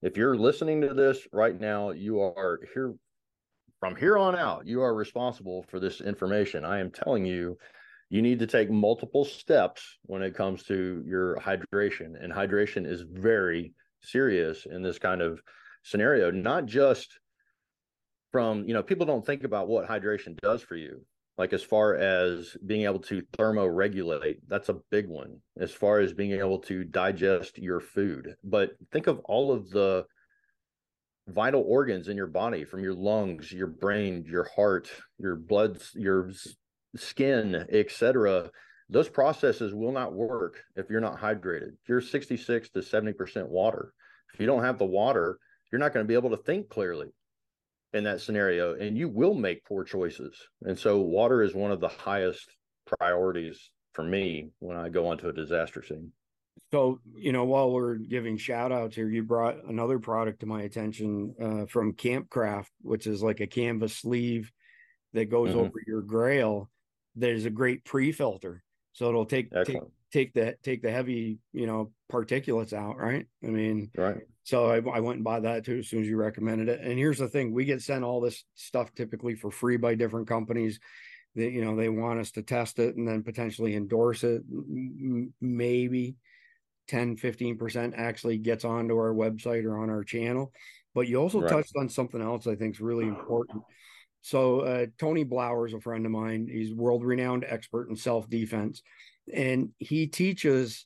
If 0.01 0.17
you're 0.17 0.35
listening 0.35 0.81
to 0.81 0.93
this 0.93 1.27
right 1.31 1.59
now, 1.59 1.91
you 1.91 2.21
are 2.21 2.59
here 2.73 2.95
from 3.81 3.95
here 3.95 4.15
on 4.17 4.35
out, 4.37 4.67
you 4.67 4.83
are 4.83 4.93
responsible 4.93 5.65
for 5.67 5.79
this 5.79 6.01
information. 6.01 6.63
I 6.63 6.79
am 6.79 6.91
telling 6.91 7.25
you, 7.25 7.57
you 8.09 8.21
need 8.21 8.37
to 8.39 8.47
take 8.47 8.69
multiple 8.69 9.25
steps 9.25 9.97
when 10.03 10.21
it 10.21 10.35
comes 10.35 10.63
to 10.65 11.03
your 11.05 11.37
hydration. 11.37 12.13
And 12.23 12.31
hydration 12.31 12.85
is 12.85 13.01
very 13.01 13.73
serious 14.01 14.67
in 14.67 14.83
this 14.83 14.99
kind 14.99 15.19
of 15.19 15.41
scenario, 15.83 16.29
not 16.29 16.67
just 16.67 17.19
from, 18.31 18.65
you 18.67 18.75
know, 18.75 18.83
people 18.83 19.07
don't 19.07 19.25
think 19.25 19.43
about 19.43 19.67
what 19.67 19.89
hydration 19.89 20.39
does 20.39 20.61
for 20.61 20.75
you 20.75 21.01
like 21.39 21.53
as 21.53 21.63
far 21.63 21.95
as 21.95 22.55
being 22.67 22.83
able 22.83 22.99
to 22.99 23.23
thermoregulate 23.37 24.37
that's 24.47 24.69
a 24.69 24.77
big 24.91 25.07
one 25.07 25.39
as 25.59 25.71
far 25.71 25.99
as 25.99 26.13
being 26.13 26.33
able 26.33 26.59
to 26.59 26.83
digest 26.83 27.57
your 27.57 27.79
food 27.79 28.35
but 28.43 28.73
think 28.91 29.07
of 29.07 29.19
all 29.19 29.51
of 29.51 29.69
the 29.71 30.05
vital 31.33 31.63
organs 31.67 32.07
in 32.07 32.17
your 32.17 32.27
body 32.27 32.63
from 32.63 32.83
your 32.83 32.93
lungs 32.93 33.51
your 33.51 33.67
brain 33.67 34.23
your 34.27 34.47
heart 34.55 34.89
your 35.17 35.35
blood 35.35 35.81
your 35.93 36.31
skin 36.95 37.65
etc 37.69 38.49
those 38.89 39.09
processes 39.09 39.73
will 39.73 39.93
not 39.93 40.13
work 40.13 40.61
if 40.75 40.89
you're 40.89 40.99
not 40.99 41.17
hydrated. 41.17 41.77
You're 41.87 42.01
66 42.01 42.71
to 42.71 42.79
70% 42.79 43.47
water. 43.47 43.93
If 44.33 44.39
you 44.41 44.45
don't 44.45 44.65
have 44.65 44.77
the 44.77 44.85
water 44.85 45.39
you're 45.71 45.79
not 45.79 45.93
going 45.93 46.03
to 46.03 46.07
be 46.07 46.15
able 46.15 46.31
to 46.31 46.43
think 46.43 46.67
clearly 46.67 47.07
in 47.93 48.03
that 48.03 48.19
scenario 48.19 48.75
and 48.75 48.97
you 48.97 49.07
will 49.07 49.33
make 49.33 49.63
poor 49.63 49.85
choices. 49.85 50.35
And 50.63 50.77
so 50.77 50.99
water 50.99 51.41
is 51.41 51.55
one 51.55 51.71
of 51.71 51.79
the 51.79 51.87
highest 51.87 52.53
priorities 52.85 53.71
for 53.93 54.03
me 54.03 54.49
when 54.59 54.77
i 54.77 54.89
go 54.89 55.07
onto 55.07 55.27
a 55.27 55.33
disaster 55.33 55.83
scene 55.83 56.11
so 56.71 56.99
you 57.13 57.31
know 57.31 57.43
while 57.43 57.71
we're 57.71 57.95
giving 57.95 58.37
shout 58.37 58.71
outs 58.71 58.95
here 58.95 59.09
you 59.09 59.23
brought 59.23 59.63
another 59.65 59.99
product 59.99 60.39
to 60.39 60.45
my 60.45 60.61
attention 60.61 61.35
uh, 61.41 61.65
from 61.65 61.93
campcraft 61.93 62.67
which 62.81 63.07
is 63.07 63.21
like 63.21 63.39
a 63.39 63.47
canvas 63.47 63.97
sleeve 63.97 64.51
that 65.13 65.29
goes 65.29 65.49
mm-hmm. 65.49 65.59
over 65.59 65.73
your 65.85 66.01
Grayl 66.01 66.67
there's 67.15 67.45
a 67.45 67.49
great 67.49 67.83
pre-filter. 67.83 68.63
So 68.93 69.07
it'll 69.07 69.25
take 69.25 69.51
take 69.65 69.79
take 70.11 70.33
the 70.33 70.55
take 70.63 70.81
the 70.81 70.91
heavy 70.91 71.39
you 71.53 71.65
know 71.65 71.91
particulates 72.11 72.73
out 72.73 72.97
right? 72.97 73.25
I 73.43 73.47
mean 73.47 73.89
right. 73.95 74.17
so 74.43 74.65
I, 74.65 74.77
I, 74.77 74.99
went 74.99 75.17
and 75.17 75.23
bought 75.23 75.43
that 75.43 75.63
too 75.63 75.77
as 75.77 75.87
soon 75.87 76.01
as 76.01 76.07
you 76.07 76.17
recommended 76.17 76.67
it. 76.67 76.81
And 76.81 76.97
here's 76.97 77.19
the 77.19 77.29
thing 77.29 77.53
we 77.53 77.63
get 77.63 77.81
sent 77.81 78.03
all 78.03 78.19
this 78.19 78.43
stuff 78.55 78.93
typically 78.93 79.35
for 79.35 79.49
free 79.49 79.77
by 79.77 79.95
different 79.95 80.27
companies 80.27 80.79
that 81.35 81.51
you 81.51 81.63
know 81.63 81.77
they 81.77 81.87
want 81.87 82.19
us 82.19 82.31
to 82.31 82.43
test 82.43 82.79
it 82.79 82.97
and 82.97 83.07
then 83.07 83.23
potentially 83.23 83.75
endorse 83.75 84.25
it 84.25 84.41
maybe 85.39 86.15
10 86.91 87.17
15% 87.17 87.93
actually 87.95 88.37
gets 88.37 88.65
onto 88.65 88.95
our 88.95 89.13
website 89.13 89.65
or 89.65 89.79
on 89.79 89.89
our 89.89 90.03
channel. 90.03 90.51
But 90.93 91.07
you 91.07 91.17
also 91.17 91.39
right. 91.39 91.49
touched 91.49 91.73
on 91.77 91.89
something 91.89 92.21
else 92.21 92.47
i 92.47 92.55
think 92.55 92.75
is 92.75 92.81
really 92.81 93.07
important. 93.07 93.63
So 94.21 94.61
uh, 94.61 94.85
tony 94.99 95.25
blauer 95.25 95.67
is 95.67 95.73
a 95.73 95.79
friend 95.79 96.05
of 96.05 96.11
mine. 96.11 96.47
He's 96.51 96.73
world 96.73 97.03
renowned 97.03 97.45
expert 97.47 97.89
in 97.89 97.95
self 97.95 98.29
defense 98.29 98.81
and 99.33 99.69
he 99.77 100.07
teaches 100.07 100.85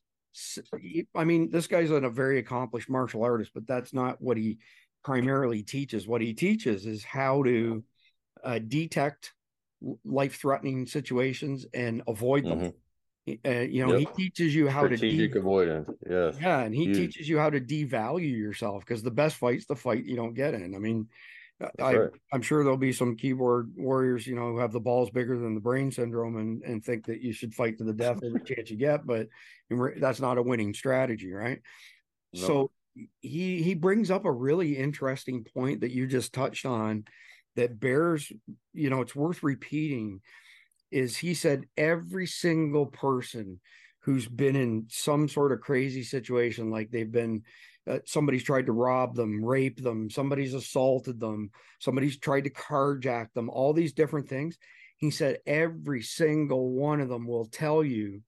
i 1.15 1.23
mean 1.23 1.49
this 1.49 1.65
guy's 1.65 1.89
a 1.91 2.09
very 2.09 2.39
accomplished 2.39 2.89
martial 2.89 3.23
artist 3.23 3.51
but 3.53 3.65
that's 3.65 3.93
not 3.93 4.21
what 4.21 4.35
he 4.35 4.57
primarily 5.05 5.61
teaches. 5.61 6.07
What 6.07 6.21
he 6.21 6.33
teaches 6.33 6.85
is 6.85 7.03
how 7.03 7.43
to 7.43 7.83
uh, 8.43 8.59
detect 8.67 9.33
life 10.03 10.35
threatening 10.37 10.87
situations 10.87 11.65
and 11.73 12.01
avoid 12.07 12.43
them. 12.43 12.59
Mm-hmm. 12.59 12.77
Uh, 13.27 13.49
you 13.49 13.85
know, 13.85 13.95
yep. 13.95 13.99
he 14.15 14.23
teaches 14.23 14.53
you 14.53 14.67
how 14.67 14.85
Strategic 14.85 15.31
to 15.31 15.33
de- 15.33 15.39
avoidance. 15.39 15.89
Yes. 16.07 16.35
Yeah, 16.39 16.59
and 16.59 16.75
he 16.75 16.85
Huge. 16.85 16.97
teaches 16.97 17.27
you 17.27 17.39
how 17.39 17.49
to 17.49 17.59
devalue 17.59 18.37
yourself 18.37 18.85
because 18.85 19.01
the 19.01 19.11
best 19.11 19.37
fight's 19.37 19.65
the 19.65 19.75
fight 19.75 20.05
you 20.05 20.15
don't 20.15 20.35
get 20.35 20.53
in. 20.53 20.75
I 20.75 20.77
mean, 20.77 21.07
I, 21.79 21.95
right. 21.95 22.09
I'm 22.33 22.41
sure 22.41 22.63
there'll 22.63 22.77
be 22.77 22.91
some 22.91 23.15
keyboard 23.15 23.71
warriors, 23.77 24.27
you 24.27 24.35
know, 24.35 24.51
who 24.51 24.59
have 24.59 24.73
the 24.73 24.79
balls 24.79 25.09
bigger 25.09 25.39
than 25.39 25.55
the 25.55 25.61
brain 25.61 25.91
syndrome 25.91 26.37
and, 26.37 26.61
and 26.63 26.83
think 26.83 27.05
that 27.05 27.21
you 27.21 27.31
should 27.31 27.55
fight 27.55 27.77
to 27.77 27.83
the 27.83 27.93
death 27.93 28.19
every 28.23 28.41
chance 28.41 28.69
you 28.69 28.77
get, 28.77 29.07
but 29.07 29.27
that's 29.97 30.19
not 30.19 30.37
a 30.37 30.43
winning 30.43 30.73
strategy, 30.73 31.31
right? 31.31 31.61
No. 32.33 32.41
So 32.41 32.71
he 33.21 33.63
he 33.63 33.73
brings 33.73 34.11
up 34.11 34.25
a 34.25 34.31
really 34.31 34.77
interesting 34.77 35.45
point 35.45 35.81
that 35.81 35.91
you 35.91 36.07
just 36.07 36.33
touched 36.33 36.65
on 36.65 37.05
that 37.55 37.79
bears, 37.79 38.31
you 38.73 38.89
know, 38.89 39.01
it's 39.01 39.15
worth 39.15 39.41
repeating. 39.41 40.21
Is 40.91 41.17
he 41.17 41.33
said 41.33 41.65
every 41.77 42.27
single 42.27 42.85
person 42.85 43.59
who's 43.99 44.27
been 44.27 44.55
in 44.55 44.85
some 44.89 45.27
sort 45.27 45.51
of 45.51 45.61
crazy 45.61 46.03
situation, 46.03 46.69
like 46.69 46.91
they've 46.91 47.11
been 47.11 47.43
uh, 47.87 47.99
somebody's 48.05 48.43
tried 48.43 48.65
to 48.65 48.71
rob 48.71 49.15
them, 49.15 49.43
rape 49.43 49.81
them, 49.81 50.09
somebody's 50.09 50.53
assaulted 50.53 51.19
them, 51.19 51.51
somebody's 51.79 52.17
tried 52.17 52.43
to 52.45 52.49
carjack 52.49 53.31
them, 53.33 53.49
all 53.49 53.73
these 53.73 53.93
different 53.93 54.27
things. 54.27 54.57
He 54.97 55.11
said 55.11 55.39
every 55.45 56.01
single 56.01 56.71
one 56.71 56.99
of 56.99 57.09
them 57.09 57.27
will 57.27 57.45
tell 57.45 57.83
you 57.83 58.21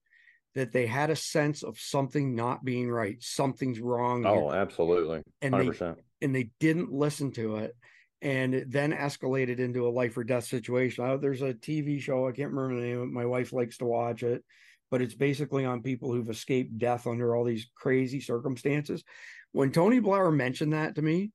that 0.53 0.71
they 0.71 0.85
had 0.85 1.09
a 1.09 1.15
sense 1.15 1.63
of 1.63 1.79
something 1.79 2.35
not 2.35 2.65
being 2.65 2.89
right, 2.89 3.17
something's 3.19 3.79
wrong. 3.79 4.25
Oh, 4.25 4.49
here. 4.49 4.59
absolutely. 4.59 5.21
100%. 5.41 5.43
And 5.43 5.53
they, 5.53 6.25
and 6.25 6.35
they 6.35 6.49
didn't 6.59 6.91
listen 6.91 7.31
to 7.33 7.57
it. 7.57 7.75
And 8.21 8.55
it 8.55 8.71
then 8.71 8.93
escalated 8.93 9.59
into 9.59 9.87
a 9.87 9.91
life 9.91 10.17
or 10.17 10.23
death 10.23 10.45
situation. 10.45 11.05
Oh, 11.05 11.17
there's 11.17 11.43
a 11.43 11.53
TV 11.53 12.01
show, 12.01 12.27
I 12.27 12.31
can't 12.31 12.51
remember 12.51 12.81
the 12.81 12.87
name. 12.87 12.97
Of 12.97 13.03
it. 13.03 13.11
My 13.11 13.25
wife 13.25 13.53
likes 13.53 13.77
to 13.77 13.85
watch 13.85 14.23
it, 14.23 14.43
but 14.89 15.01
it's 15.01 15.13
basically 15.13 15.65
on 15.65 15.83
people 15.83 16.11
who've 16.11 16.29
escaped 16.29 16.77
death 16.79 17.05
under 17.05 17.35
all 17.35 17.43
these 17.43 17.69
crazy 17.75 18.19
circumstances 18.19 19.03
when 19.51 19.71
Tony 19.71 19.99
Blauer 19.99 20.33
mentioned 20.33 20.73
that 20.73 20.95
to 20.95 21.01
me, 21.01 21.31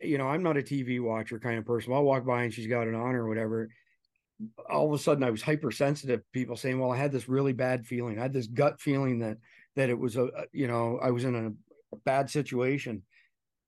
you 0.00 0.18
know, 0.18 0.28
I'm 0.28 0.42
not 0.42 0.56
a 0.56 0.62
TV 0.62 1.00
watcher 1.02 1.38
kind 1.38 1.58
of 1.58 1.64
person. 1.64 1.92
I'll 1.92 2.04
walk 2.04 2.24
by 2.26 2.44
and 2.44 2.52
she's 2.52 2.66
got 2.66 2.86
it 2.86 2.94
on 2.94 3.14
or 3.14 3.28
whatever. 3.28 3.68
all 4.68 4.86
of 4.86 4.98
a 4.98 5.02
sudden 5.02 5.24
I 5.24 5.30
was 5.30 5.42
hypersensitive. 5.42 6.20
People 6.32 6.56
saying, 6.56 6.78
"Well, 6.78 6.92
I 6.92 6.96
had 6.96 7.12
this 7.12 7.28
really 7.28 7.52
bad 7.52 7.86
feeling. 7.86 8.18
I 8.18 8.22
had 8.22 8.32
this 8.32 8.46
gut 8.48 8.80
feeling 8.80 9.20
that 9.20 9.38
that 9.76 9.90
it 9.90 9.98
was 9.98 10.16
a 10.16 10.28
you 10.52 10.68
know 10.68 10.98
I 11.02 11.10
was 11.10 11.24
in 11.24 11.34
a 11.34 11.96
bad 12.04 12.30
situation." 12.30 13.02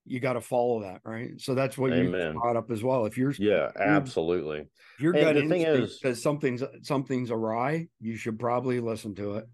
You 0.07 0.19
got 0.19 0.33
to 0.33 0.41
follow 0.41 0.81
that, 0.81 1.01
right? 1.03 1.39
So 1.39 1.55
that's 1.55 1.77
what 1.77 1.93
Amen. 1.93 2.33
you 2.33 2.39
brought 2.39 2.55
up 2.55 2.71
as 2.71 2.83
well. 2.83 3.05
If 3.05 3.17
you're 3.17 3.31
yeah, 3.37 3.69
absolutely. 3.79 4.67
If 4.95 5.01
your 5.01 5.13
gut 5.13 5.35
the 5.35 5.47
thing 5.47 5.61
is, 5.61 5.99
says 5.99 6.21
something's 6.21 6.63
something's 6.81 7.31
awry, 7.31 7.87
you 7.99 8.15
should 8.15 8.39
probably 8.39 8.79
listen 8.79 9.15
to 9.15 9.35
it. 9.35 9.47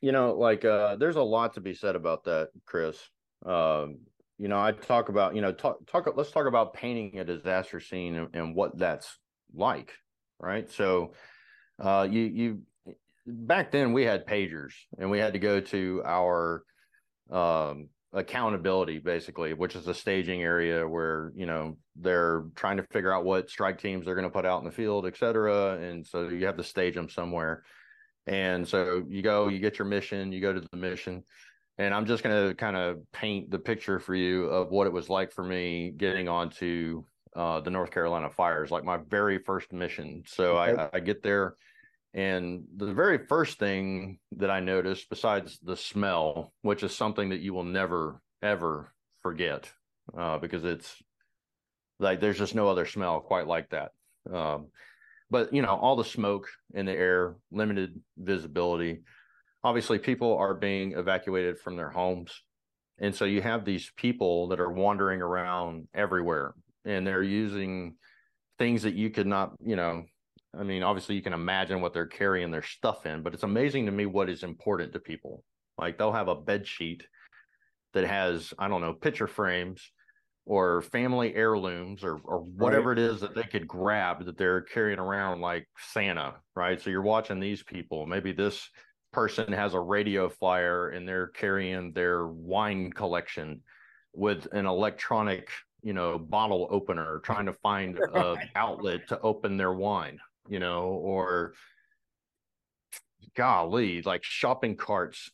You 0.00 0.12
know, 0.12 0.34
like 0.34 0.64
uh, 0.64 0.96
there's 0.96 1.16
a 1.16 1.22
lot 1.22 1.54
to 1.54 1.60
be 1.60 1.74
said 1.74 1.96
about 1.96 2.24
that, 2.24 2.48
Chris. 2.66 2.98
Um, 3.44 3.98
you 4.38 4.48
know, 4.48 4.60
I 4.60 4.72
talk 4.72 5.08
about 5.08 5.34
you 5.34 5.40
know 5.42 5.52
talk 5.52 5.86
talk. 5.86 6.12
Let's 6.16 6.30
talk 6.30 6.46
about 6.46 6.74
painting 6.74 7.18
a 7.18 7.24
disaster 7.24 7.80
scene 7.80 8.16
and, 8.16 8.34
and 8.34 8.54
what 8.54 8.76
that's 8.78 9.18
like 9.54 9.92
right? 10.42 10.70
So 10.70 11.12
uh, 11.80 12.06
you 12.10 12.22
you 12.22 12.62
back 13.26 13.70
then 13.70 13.92
we 13.92 14.02
had 14.02 14.26
pagers 14.26 14.72
and 14.98 15.10
we 15.10 15.18
had 15.18 15.32
to 15.32 15.38
go 15.38 15.60
to 15.60 16.02
our 16.04 16.64
um, 17.30 17.88
accountability 18.12 18.98
basically, 18.98 19.54
which 19.54 19.74
is 19.74 19.84
the 19.84 19.94
staging 19.94 20.42
area 20.42 20.86
where 20.86 21.32
you 21.34 21.46
know 21.46 21.76
they're 21.96 22.44
trying 22.54 22.76
to 22.76 22.84
figure 22.90 23.12
out 23.12 23.24
what 23.24 23.48
strike 23.48 23.80
teams 23.80 24.04
they're 24.04 24.14
going 24.14 24.26
to 24.26 24.30
put 24.30 24.46
out 24.46 24.60
in 24.60 24.64
the 24.64 24.70
field, 24.70 25.06
et 25.06 25.16
cetera, 25.16 25.78
and 25.78 26.06
so 26.06 26.28
you 26.28 26.46
have 26.46 26.56
to 26.56 26.64
stage 26.64 26.94
them 26.94 27.08
somewhere. 27.08 27.62
And 28.26 28.68
so 28.68 29.02
you 29.08 29.22
go, 29.22 29.48
you 29.48 29.58
get 29.58 29.78
your 29.78 29.88
mission, 29.88 30.30
you 30.30 30.40
go 30.40 30.52
to 30.52 30.60
the 30.60 30.76
mission. 30.76 31.24
And 31.78 31.94
I'm 31.94 32.06
just 32.06 32.22
going 32.22 32.48
to 32.48 32.54
kind 32.54 32.76
of 32.76 32.98
paint 33.12 33.50
the 33.50 33.58
picture 33.58 33.98
for 33.98 34.14
you 34.14 34.44
of 34.44 34.70
what 34.70 34.86
it 34.86 34.92
was 34.92 35.08
like 35.08 35.32
for 35.32 35.42
me 35.42 35.90
getting 35.96 36.28
onto 36.28 37.02
uh, 37.34 37.60
the 37.60 37.70
North 37.70 37.90
Carolina 37.90 38.30
fires, 38.30 38.70
like 38.70 38.84
my 38.84 38.98
very 39.08 39.38
first 39.38 39.72
mission. 39.72 40.22
So 40.26 40.58
okay. 40.58 40.82
I, 40.82 40.98
I 40.98 41.00
get 41.00 41.22
there, 41.22 41.56
and 42.14 42.64
the 42.76 42.92
very 42.92 43.26
first 43.26 43.58
thing 43.58 44.18
that 44.36 44.50
I 44.50 44.60
noticed, 44.60 45.08
besides 45.08 45.58
the 45.62 45.76
smell, 45.76 46.52
which 46.62 46.82
is 46.82 46.94
something 46.94 47.30
that 47.30 47.40
you 47.40 47.54
will 47.54 47.64
never 47.64 48.20
ever 48.42 48.92
forget, 49.22 49.70
uh, 50.16 50.38
because 50.38 50.64
it's 50.64 50.94
like 51.98 52.20
there's 52.20 52.38
just 52.38 52.54
no 52.54 52.68
other 52.68 52.86
smell 52.86 53.20
quite 53.20 53.46
like 53.46 53.70
that. 53.70 53.92
Um, 54.30 54.68
but 55.30 55.54
you 55.54 55.62
know, 55.62 55.74
all 55.74 55.96
the 55.96 56.04
smoke 56.04 56.48
in 56.74 56.86
the 56.86 56.92
air, 56.92 57.36
limited 57.50 57.98
visibility. 58.18 59.02
Obviously, 59.64 59.98
people 59.98 60.36
are 60.36 60.54
being 60.54 60.92
evacuated 60.92 61.58
from 61.58 61.76
their 61.76 61.90
homes. 61.90 62.42
And 62.98 63.14
so 63.14 63.24
you 63.24 63.40
have 63.40 63.64
these 63.64 63.90
people 63.96 64.48
that 64.48 64.60
are 64.60 64.70
wandering 64.70 65.22
around 65.22 65.88
everywhere 65.94 66.54
and 66.84 67.06
they're 67.06 67.22
using 67.22 67.96
things 68.58 68.82
that 68.82 68.94
you 68.94 69.10
could 69.10 69.26
not, 69.26 69.52
you 69.64 69.76
know, 69.76 70.04
I 70.58 70.62
mean, 70.64 70.82
obviously 70.82 71.14
you 71.14 71.22
can 71.22 71.32
imagine 71.32 71.80
what 71.80 71.94
they're 71.94 72.06
carrying 72.06 72.50
their 72.50 72.62
stuff 72.62 73.06
in, 73.06 73.22
but 73.22 73.32
it's 73.32 73.42
amazing 73.42 73.86
to 73.86 73.92
me 73.92 74.06
what 74.06 74.28
is 74.28 74.42
important 74.42 74.92
to 74.92 75.00
people. 75.00 75.44
Like 75.78 75.96
they'll 75.96 76.12
have 76.12 76.28
a 76.28 76.34
bed 76.34 76.66
sheet 76.66 77.06
that 77.94 78.04
has, 78.04 78.52
I 78.58 78.68
don't 78.68 78.82
know, 78.82 78.92
picture 78.92 79.26
frames 79.26 79.90
or 80.44 80.82
family 80.82 81.34
heirlooms 81.34 82.02
or 82.02 82.18
or 82.24 82.40
whatever 82.40 82.90
right. 82.90 82.98
it 82.98 83.04
is 83.04 83.20
that 83.20 83.34
they 83.34 83.44
could 83.44 83.66
grab 83.66 84.24
that 84.26 84.36
they're 84.36 84.60
carrying 84.60 84.98
around 84.98 85.40
like 85.40 85.66
Santa, 85.92 86.34
right? 86.54 86.80
So 86.80 86.90
you're 86.90 87.02
watching 87.02 87.40
these 87.40 87.62
people. 87.62 88.06
Maybe 88.06 88.32
this 88.32 88.68
person 89.12 89.52
has 89.52 89.74
a 89.74 89.80
radio 89.80 90.28
flyer 90.28 90.90
and 90.90 91.06
they're 91.06 91.28
carrying 91.28 91.92
their 91.92 92.26
wine 92.26 92.90
collection 92.92 93.60
with 94.14 94.46
an 94.52 94.66
electronic 94.66 95.48
you 95.82 95.92
know 95.92 96.18
bottle 96.18 96.68
opener 96.70 97.20
trying 97.24 97.46
to 97.46 97.52
find 97.54 97.98
a 98.14 98.36
outlet 98.56 99.06
to 99.08 99.20
open 99.20 99.56
their 99.56 99.72
wine 99.72 100.18
you 100.48 100.58
know 100.58 100.84
or 100.84 101.54
golly 103.36 104.02
like 104.02 104.22
shopping 104.24 104.76
carts 104.76 105.30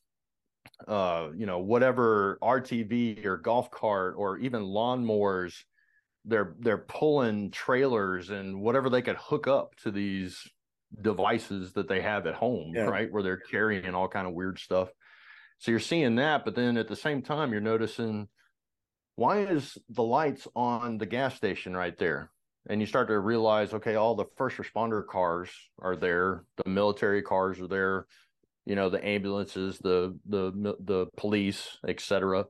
uh 0.87 1.29
you 1.37 1.47
know 1.47 1.59
whatever 1.59 2.39
rtv 2.43 3.25
or 3.25 3.37
golf 3.37 3.71
cart 3.71 4.15
or 4.17 4.39
even 4.39 4.63
lawnmowers 4.63 5.55
they're 6.25 6.55
they're 6.61 6.79
pulling 6.79 7.51
trailers 7.51 8.31
and 8.31 8.61
whatever 8.61 8.89
they 8.91 9.03
could 9.03 9.17
hook 9.17 9.49
up 9.49 9.75
to 9.77 9.91
these 9.91 10.47
devices 11.03 11.73
that 11.73 11.89
they 11.89 12.01
have 12.01 12.27
at 12.27 12.35
home 12.35 12.73
yeah. 12.75 12.83
right 12.83 13.11
where 13.13 13.23
they're 13.23 13.43
carrying 13.51 13.95
all 13.95 14.09
kind 14.09 14.27
of 14.27 14.35
weird 14.35 14.59
stuff 14.59 14.89
so 15.59 15.71
you're 15.71 15.81
seeing 15.81 16.17
that 16.17 16.45
but 16.45 16.55
then 16.55 16.77
at 16.77 16.89
the 16.89 16.97
same 16.97 17.23
time 17.23 17.51
you're 17.51 17.61
noticing 17.61 18.29
why 19.19 19.41
is 19.41 19.77
the 19.89 20.05
lights 20.05 20.47
on 20.55 20.97
the 20.97 21.05
gas 21.05 21.35
station 21.35 21.77
right 21.77 21.99
there? 21.99 22.31
And 22.69 22.81
you 22.81 22.87
start 22.87 23.09
to 23.09 23.19
realize, 23.19 23.73
okay, 23.73 23.95
all 23.95 24.15
the 24.15 24.27
first 24.37 24.59
responder 24.59 25.07
cars 25.07 25.51
are 25.81 25.97
there, 25.97 26.45
the 26.63 26.71
military 26.71 27.23
cars 27.23 27.61
are 27.61 27.67
there, 27.67 28.07
you 28.67 28.75
know, 28.75 28.91
the 28.91 29.05
ambulances, 29.05 29.79
the 29.79 30.19
the 30.27 30.77
the 30.81 31.07
police, 31.17 31.79
etc. 31.87 32.45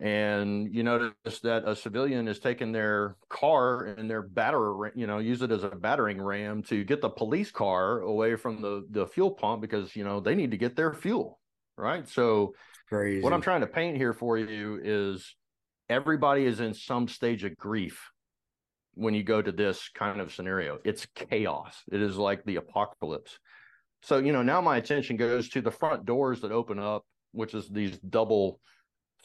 And 0.00 0.72
you 0.72 0.84
notice 0.84 1.40
that 1.42 1.66
a 1.66 1.74
civilian 1.74 2.28
is 2.28 2.38
taking 2.38 2.70
their 2.70 3.16
car 3.28 3.86
and 3.86 4.08
their 4.08 4.22
battery, 4.22 4.92
you 4.94 5.06
know, 5.06 5.18
use 5.18 5.42
it 5.42 5.50
as 5.50 5.64
a 5.64 5.70
battering 5.70 6.20
ram 6.20 6.62
to 6.64 6.84
get 6.84 7.00
the 7.00 7.08
police 7.08 7.50
car 7.50 8.00
away 8.00 8.36
from 8.36 8.60
the 8.60 8.86
the 8.90 9.06
fuel 9.06 9.30
pump 9.30 9.62
because 9.62 9.96
you 9.96 10.04
know 10.04 10.20
they 10.20 10.34
need 10.34 10.50
to 10.50 10.58
get 10.58 10.76
their 10.76 10.92
fuel, 10.92 11.40
right? 11.76 12.06
So, 12.06 12.54
Crazy. 12.88 13.22
what 13.22 13.32
I'm 13.32 13.40
trying 13.40 13.62
to 13.62 13.66
paint 13.66 13.96
here 13.96 14.12
for 14.12 14.36
you 14.36 14.78
is 14.84 15.34
everybody 15.88 16.44
is 16.44 16.60
in 16.60 16.74
some 16.74 17.08
stage 17.08 17.42
of 17.44 17.56
grief 17.56 18.10
when 18.98 19.14
you 19.14 19.22
go 19.22 19.40
to 19.40 19.52
this 19.52 19.88
kind 19.94 20.20
of 20.20 20.34
scenario. 20.34 20.78
It's 20.84 21.06
chaos. 21.14 21.76
It 21.92 22.02
is 22.02 22.16
like 22.16 22.44
the 22.44 22.56
apocalypse. 22.56 23.38
So, 24.02 24.18
you 24.18 24.32
know, 24.32 24.42
now 24.42 24.60
my 24.60 24.76
attention 24.76 25.16
goes 25.16 25.48
to 25.50 25.60
the 25.60 25.70
front 25.70 26.04
doors 26.04 26.40
that 26.40 26.50
open 26.50 26.80
up, 26.80 27.04
which 27.30 27.54
is 27.54 27.68
these 27.68 27.96
double 27.98 28.60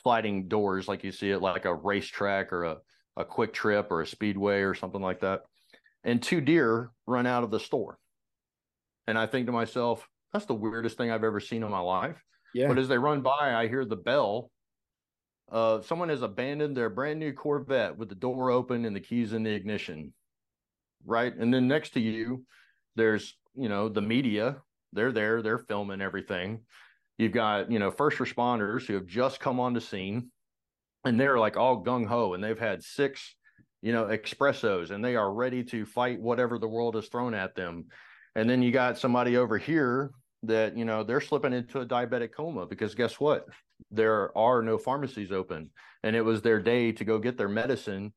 sliding 0.04 0.48
doors, 0.48 0.88
like 0.88 1.04
you 1.04 1.12
see 1.12 1.32
it 1.32 1.42
like 1.42 1.66
a 1.66 1.76
RaceTrac 1.76 2.52
or 2.52 2.66
a, 2.66 2.78
a 3.18 3.26
QuikTrip 3.26 3.88
or 3.90 4.02
a 4.02 4.08
speedway 4.08 4.62
or 4.62 4.76
something 4.76 5.02
like 5.02 5.22
that. 5.22 5.42
And 6.04 6.22
two 6.22 6.40
deer 6.40 6.92
run 7.08 7.26
out 7.26 7.44
of 7.44 7.50
the 7.50 7.60
store. 7.60 7.98
And 9.08 9.18
I 9.18 9.26
think 9.26 9.48
to 9.48 9.52
myself, 9.52 10.08
that's 10.32 10.46
the 10.46 10.54
weirdest 10.54 10.98
thing 10.98 11.10
I've 11.10 11.24
ever 11.24 11.40
seen 11.40 11.64
in 11.64 11.72
my 11.72 11.80
life. 11.80 12.22
Yeah. 12.54 12.68
But 12.68 12.78
as 12.78 12.88
they 12.88 12.98
run 13.00 13.22
by, 13.22 13.56
I 13.56 13.68
hear 13.68 13.86
the 13.86 13.96
bell 13.96 14.52
uh, 15.54 15.82
someone 15.84 16.10
has 16.10 16.24
abandoned 16.24 16.76
their 16.76 16.90
brand 16.90 17.20
new 17.20 17.32
Corvette 17.32 17.96
with 17.96 18.10
the 18.10 18.16
door 18.16 18.50
open 18.50 18.86
and 18.86 18.96
the 18.96 19.00
keys 19.00 19.34
in 19.34 19.44
the 19.44 19.52
ignition, 19.52 20.12
right? 21.06 21.34
And 21.34 21.54
then 21.54 21.68
next 21.68 21.92
to 21.92 22.00
you, 22.00 22.44
there's 22.96 23.38
you 23.56 23.70
know 23.70 23.88
the 23.88 24.02
media. 24.02 24.58
They're 24.94 25.12
there. 25.12 25.44
They're 25.44 25.60
filming 25.60 26.02
everything. 26.02 26.62
You've 27.20 27.34
got 27.34 27.72
you 27.72 27.78
know 27.78 27.92
first 27.92 28.18
responders 28.18 28.88
who 28.88 28.96
have 28.96 29.06
just 29.06 29.40
come 29.40 29.60
on 29.60 29.74
the 29.74 29.82
scene, 29.82 30.32
and 31.06 31.20
they're 31.20 31.38
like 31.38 31.56
all 31.56 31.84
gung 31.84 32.08
ho, 32.08 32.34
and 32.34 32.44
they've 32.44 32.60
had 32.60 32.84
six 32.84 33.36
you 33.84 33.94
know 33.94 34.06
espressos, 34.06 34.90
and 34.90 35.06
they 35.06 35.16
are 35.16 35.32
ready 35.32 35.64
to 35.66 35.86
fight 35.86 36.20
whatever 36.20 36.58
the 36.58 36.68
world 36.68 36.96
has 36.96 37.08
thrown 37.10 37.36
at 37.36 37.54
them. 37.54 37.86
And 38.36 38.50
then 38.50 38.64
you 38.64 38.72
got 38.72 38.98
somebody 38.98 39.38
over 39.38 39.60
here 39.60 40.10
that 40.44 40.78
you 40.78 40.86
know 40.86 41.04
they're 41.04 41.22
slipping 41.22 41.54
into 41.54 41.80
a 41.80 41.86
diabetic 41.86 42.32
coma 42.36 42.66
because 42.66 42.96
guess 42.96 43.20
what? 43.20 43.48
There 43.92 44.36
are 44.38 44.62
no 44.62 44.78
pharmacies 44.78 45.32
open 45.32 45.70
and 46.04 46.16
it 46.16 46.22
was 46.22 46.42
their 46.42 46.60
day 46.60 46.92
to 46.92 47.06
go 47.06 47.20
get 47.20 47.38
their 47.38 47.50
medicine 47.50 48.14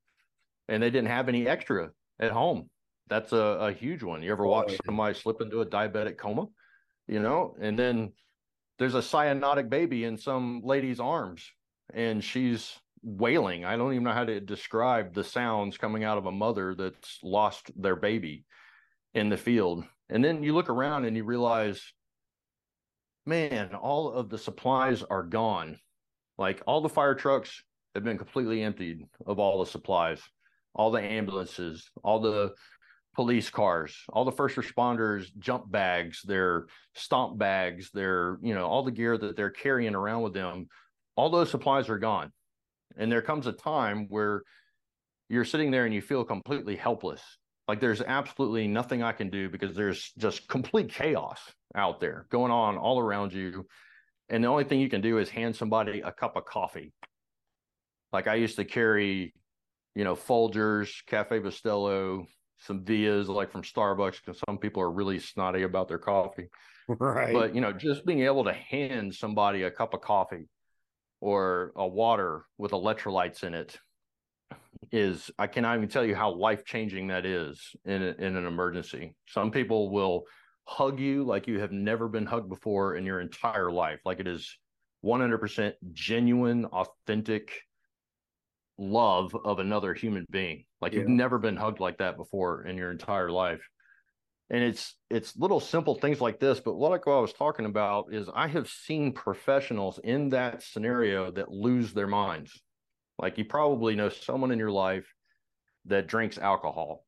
and 0.68 0.82
they 0.82 0.90
didn't 0.90 1.08
have 1.08 1.28
any 1.28 1.46
extra 1.46 1.90
at 2.18 2.32
home. 2.32 2.68
That's 3.08 3.32
a, 3.32 3.36
a 3.36 3.72
huge 3.72 4.02
one. 4.02 4.22
You 4.22 4.32
ever 4.32 4.44
oh, 4.44 4.50
watch 4.50 4.76
somebody 4.84 5.14
slip 5.14 5.40
into 5.40 5.60
a 5.60 5.66
diabetic 5.66 6.18
coma? 6.18 6.46
You 7.08 7.20
know 7.20 7.56
and 7.60 7.78
then 7.78 8.12
there's 8.78 8.94
a 8.94 8.98
cyanotic 8.98 9.70
baby 9.70 10.04
in 10.04 10.18
some 10.18 10.60
lady's 10.64 11.00
arms 11.00 11.48
and 11.94 12.22
she's 12.22 12.76
wailing. 13.02 13.64
I 13.64 13.76
don't 13.76 13.92
even 13.92 14.04
know 14.04 14.12
how 14.12 14.24
to 14.24 14.40
describe 14.40 15.14
the 15.14 15.24
sounds 15.24 15.78
coming 15.78 16.04
out 16.04 16.18
of 16.18 16.26
a 16.26 16.32
mother 16.32 16.74
that's 16.74 17.20
lost 17.22 17.70
their 17.80 17.96
baby 17.96 18.44
in 19.14 19.28
the 19.28 19.36
field. 19.36 19.84
And 20.10 20.24
then 20.24 20.42
you 20.42 20.54
look 20.54 20.68
around 20.68 21.04
and 21.04 21.16
you 21.16 21.24
realize 21.24 21.80
man, 23.26 23.74
all 23.74 24.12
of 24.12 24.30
the 24.30 24.38
supplies 24.38 25.02
are 25.02 25.22
gone. 25.22 25.78
Like 26.38 26.62
all 26.66 26.80
the 26.80 26.88
fire 26.88 27.14
trucks 27.14 27.62
have 27.94 28.04
been 28.04 28.18
completely 28.18 28.62
emptied 28.62 29.06
of 29.26 29.38
all 29.38 29.58
the 29.58 29.70
supplies, 29.70 30.20
all 30.74 30.90
the 30.90 31.02
ambulances, 31.02 31.90
all 32.04 32.20
the 32.20 32.54
police 33.14 33.48
cars, 33.48 33.96
all 34.10 34.24
the 34.24 34.32
first 34.32 34.56
responders, 34.56 35.26
jump 35.38 35.70
bags, 35.70 36.20
their 36.22 36.66
stomp 36.94 37.38
bags, 37.38 37.90
their, 37.92 38.38
you 38.42 38.54
know, 38.54 38.66
all 38.66 38.84
the 38.84 38.90
gear 38.90 39.16
that 39.16 39.36
they're 39.36 39.50
carrying 39.50 39.94
around 39.94 40.22
with 40.22 40.34
them, 40.34 40.68
all 41.16 41.30
those 41.30 41.50
supplies 41.50 41.88
are 41.88 41.98
gone. 41.98 42.30
And 42.98 43.10
there 43.10 43.22
comes 43.22 43.46
a 43.46 43.52
time 43.52 44.06
where 44.10 44.42
you're 45.28 45.44
sitting 45.44 45.70
there 45.70 45.86
and 45.86 45.94
you 45.94 46.02
feel 46.02 46.24
completely 46.24 46.76
helpless. 46.76 47.22
Like 47.66 47.80
there's 47.80 48.02
absolutely 48.02 48.68
nothing 48.68 49.02
I 49.02 49.12
can 49.12 49.30
do 49.30 49.48
because 49.48 49.74
there's 49.74 50.12
just 50.18 50.46
complete 50.48 50.92
chaos 50.92 51.40
out 51.76 52.00
there 52.00 52.26
going 52.30 52.50
on 52.50 52.76
all 52.76 52.98
around 52.98 53.32
you. 53.32 53.66
And 54.28 54.42
the 54.42 54.48
only 54.48 54.64
thing 54.64 54.80
you 54.80 54.88
can 54.88 55.00
do 55.00 55.18
is 55.18 55.28
hand 55.28 55.54
somebody 55.54 56.00
a 56.00 56.10
cup 56.10 56.36
of 56.36 56.44
coffee. 56.44 56.92
Like 58.12 58.26
I 58.26 58.34
used 58.34 58.56
to 58.56 58.64
carry, 58.64 59.34
you 59.94 60.04
know, 60.04 60.16
Folgers, 60.16 60.90
Cafe 61.06 61.38
Bustelo, 61.38 62.26
some 62.58 62.84
vias 62.84 63.28
like 63.28 63.52
from 63.52 63.62
Starbucks 63.62 64.20
because 64.24 64.40
some 64.48 64.58
people 64.58 64.82
are 64.82 64.90
really 64.90 65.18
snotty 65.18 65.62
about 65.62 65.88
their 65.88 65.98
coffee. 65.98 66.48
Right. 66.88 67.32
But 67.32 67.52
you 67.52 67.60
know, 67.60 67.72
just 67.72 68.06
being 68.06 68.20
able 68.20 68.44
to 68.44 68.52
hand 68.52 69.12
somebody 69.12 69.64
a 69.64 69.72
cup 69.72 69.92
of 69.92 70.02
coffee 70.02 70.48
or 71.20 71.72
a 71.74 71.84
water 71.84 72.44
with 72.58 72.70
electrolytes 72.70 73.42
in 73.42 73.54
it 73.54 73.76
is 74.92 75.28
I 75.36 75.48
cannot 75.48 75.76
even 75.78 75.88
tell 75.88 76.04
you 76.04 76.14
how 76.14 76.32
life 76.32 76.64
changing 76.64 77.08
that 77.08 77.26
is 77.26 77.60
in 77.84 78.02
a, 78.02 78.14
in 78.24 78.36
an 78.36 78.46
emergency. 78.46 79.16
Some 79.26 79.50
people 79.50 79.90
will 79.90 80.26
hug 80.66 80.98
you 80.98 81.24
like 81.24 81.46
you 81.46 81.60
have 81.60 81.72
never 81.72 82.08
been 82.08 82.26
hugged 82.26 82.48
before 82.48 82.96
in 82.96 83.06
your 83.06 83.20
entire 83.20 83.70
life, 83.70 84.00
like 84.04 84.20
it 84.20 84.26
is 84.26 84.58
100% 85.04 85.72
genuine, 85.92 86.64
authentic 86.66 87.52
love 88.78 89.34
of 89.44 89.58
another 89.60 89.94
human 89.94 90.26
being. 90.28 90.64
Like 90.80 90.92
yeah. 90.92 91.00
you've 91.00 91.08
never 91.08 91.38
been 91.38 91.56
hugged 91.56 91.80
like 91.80 91.98
that 91.98 92.16
before 92.16 92.66
in 92.66 92.76
your 92.76 92.90
entire 92.90 93.30
life. 93.30 93.66
And 94.50 94.62
it's 94.62 94.94
it's 95.10 95.36
little 95.36 95.58
simple 95.58 95.96
things 95.96 96.20
like 96.20 96.38
this, 96.38 96.60
but 96.60 96.74
what 96.74 96.92
I 97.06 97.20
was 97.20 97.32
talking 97.32 97.66
about 97.66 98.12
is 98.12 98.28
I 98.32 98.46
have 98.46 98.68
seen 98.68 99.12
professionals 99.12 99.98
in 100.02 100.28
that 100.30 100.62
scenario 100.62 101.32
that 101.32 101.50
lose 101.50 101.92
their 101.92 102.06
minds. 102.06 102.60
Like 103.18 103.38
you 103.38 103.44
probably 103.44 103.96
know 103.96 104.08
someone 104.08 104.52
in 104.52 104.58
your 104.58 104.70
life 104.70 105.12
that 105.86 106.06
drinks 106.06 106.38
alcohol 106.38 107.04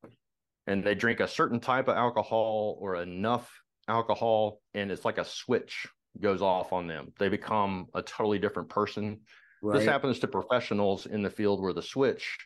and 0.68 0.84
they 0.84 0.94
drink 0.94 1.20
a 1.20 1.26
certain 1.26 1.58
type 1.58 1.88
of 1.88 1.96
alcohol 1.96 2.76
or 2.80 2.96
enough 2.96 3.50
alcohol 3.88 4.60
and 4.74 4.90
it's 4.92 5.04
like 5.04 5.18
a 5.18 5.24
switch 5.24 5.88
goes 6.20 6.42
off 6.42 6.72
on 6.72 6.86
them. 6.86 7.12
They 7.18 7.28
become 7.28 7.86
a 7.94 8.02
totally 8.02 8.38
different 8.38 8.68
person. 8.68 9.20
Right. 9.62 9.78
This 9.78 9.88
happens 9.88 10.18
to 10.20 10.28
professionals 10.28 11.06
in 11.06 11.22
the 11.22 11.30
field 11.30 11.62
where 11.62 11.72
the 11.72 11.82
switch 11.82 12.36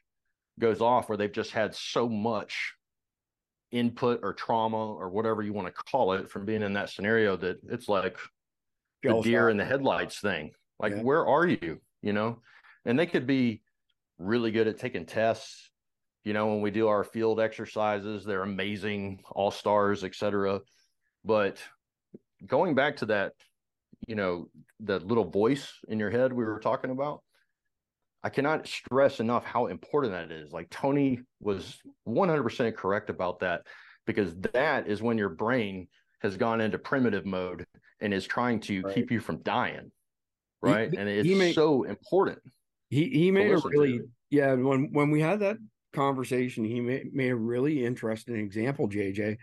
goes 0.60 0.80
off, 0.80 1.08
where 1.08 1.18
they've 1.18 1.32
just 1.32 1.50
had 1.50 1.74
so 1.74 2.08
much 2.08 2.74
input 3.72 4.20
or 4.22 4.34
trauma 4.34 4.94
or 4.94 5.08
whatever 5.10 5.42
you 5.42 5.52
want 5.52 5.66
to 5.66 5.72
call 5.72 6.12
it 6.12 6.30
from 6.30 6.44
being 6.44 6.62
in 6.62 6.74
that 6.74 6.90
scenario 6.90 7.36
that 7.36 7.58
it's 7.70 7.88
like 7.88 8.18
the 9.02 9.20
deer 9.22 9.48
in 9.48 9.56
the 9.56 9.64
headlights 9.64 10.20
thing. 10.20 10.52
Like, 10.78 10.92
yeah. 10.92 11.02
where 11.02 11.26
are 11.26 11.46
you? 11.46 11.80
You 12.02 12.12
know, 12.12 12.38
and 12.84 12.98
they 12.98 13.06
could 13.06 13.26
be 13.26 13.62
really 14.18 14.50
good 14.50 14.68
at 14.68 14.78
taking 14.78 15.06
tests. 15.06 15.70
You 16.24 16.32
know, 16.32 16.46
when 16.46 16.60
we 16.60 16.70
do 16.70 16.88
our 16.88 17.04
field 17.04 17.40
exercises, 17.40 18.24
they're 18.24 18.42
amazing, 18.42 19.22
all 19.32 19.50
stars, 19.50 20.04
etc. 20.04 20.60
But 21.24 21.58
going 22.46 22.74
back 22.74 22.96
to 22.98 23.06
that 23.06 23.32
you 24.06 24.14
know 24.14 24.48
that 24.80 25.06
little 25.06 25.24
voice 25.24 25.72
in 25.88 25.98
your 25.98 26.10
head 26.10 26.32
we 26.32 26.44
were 26.44 26.58
talking 26.58 26.90
about 26.90 27.22
i 28.22 28.28
cannot 28.28 28.66
stress 28.66 29.20
enough 29.20 29.44
how 29.44 29.66
important 29.66 30.12
that 30.12 30.32
is 30.32 30.52
like 30.52 30.68
tony 30.70 31.20
was 31.40 31.78
100% 32.08 32.76
correct 32.76 33.10
about 33.10 33.40
that 33.40 33.62
because 34.06 34.34
that 34.52 34.88
is 34.88 35.02
when 35.02 35.18
your 35.18 35.28
brain 35.28 35.86
has 36.20 36.36
gone 36.36 36.60
into 36.60 36.78
primitive 36.78 37.26
mode 37.26 37.66
and 38.00 38.12
is 38.12 38.26
trying 38.26 38.58
to 38.60 38.82
right. 38.82 38.94
keep 38.94 39.10
you 39.10 39.20
from 39.20 39.40
dying 39.42 39.90
right 40.60 40.90
he, 40.90 40.96
and 40.96 41.08
it's 41.08 41.28
made, 41.28 41.54
so 41.54 41.84
important 41.84 42.38
he 42.90 43.08
he 43.08 43.30
made 43.30 43.50
a 43.50 43.58
really 43.58 44.00
yeah 44.30 44.54
when 44.54 44.88
when 44.92 45.10
we 45.10 45.20
had 45.20 45.40
that 45.40 45.56
conversation 45.92 46.64
he 46.64 46.80
made, 46.80 47.14
made 47.14 47.30
a 47.30 47.36
really 47.36 47.84
interesting 47.84 48.36
example 48.36 48.88
jj 48.88 49.36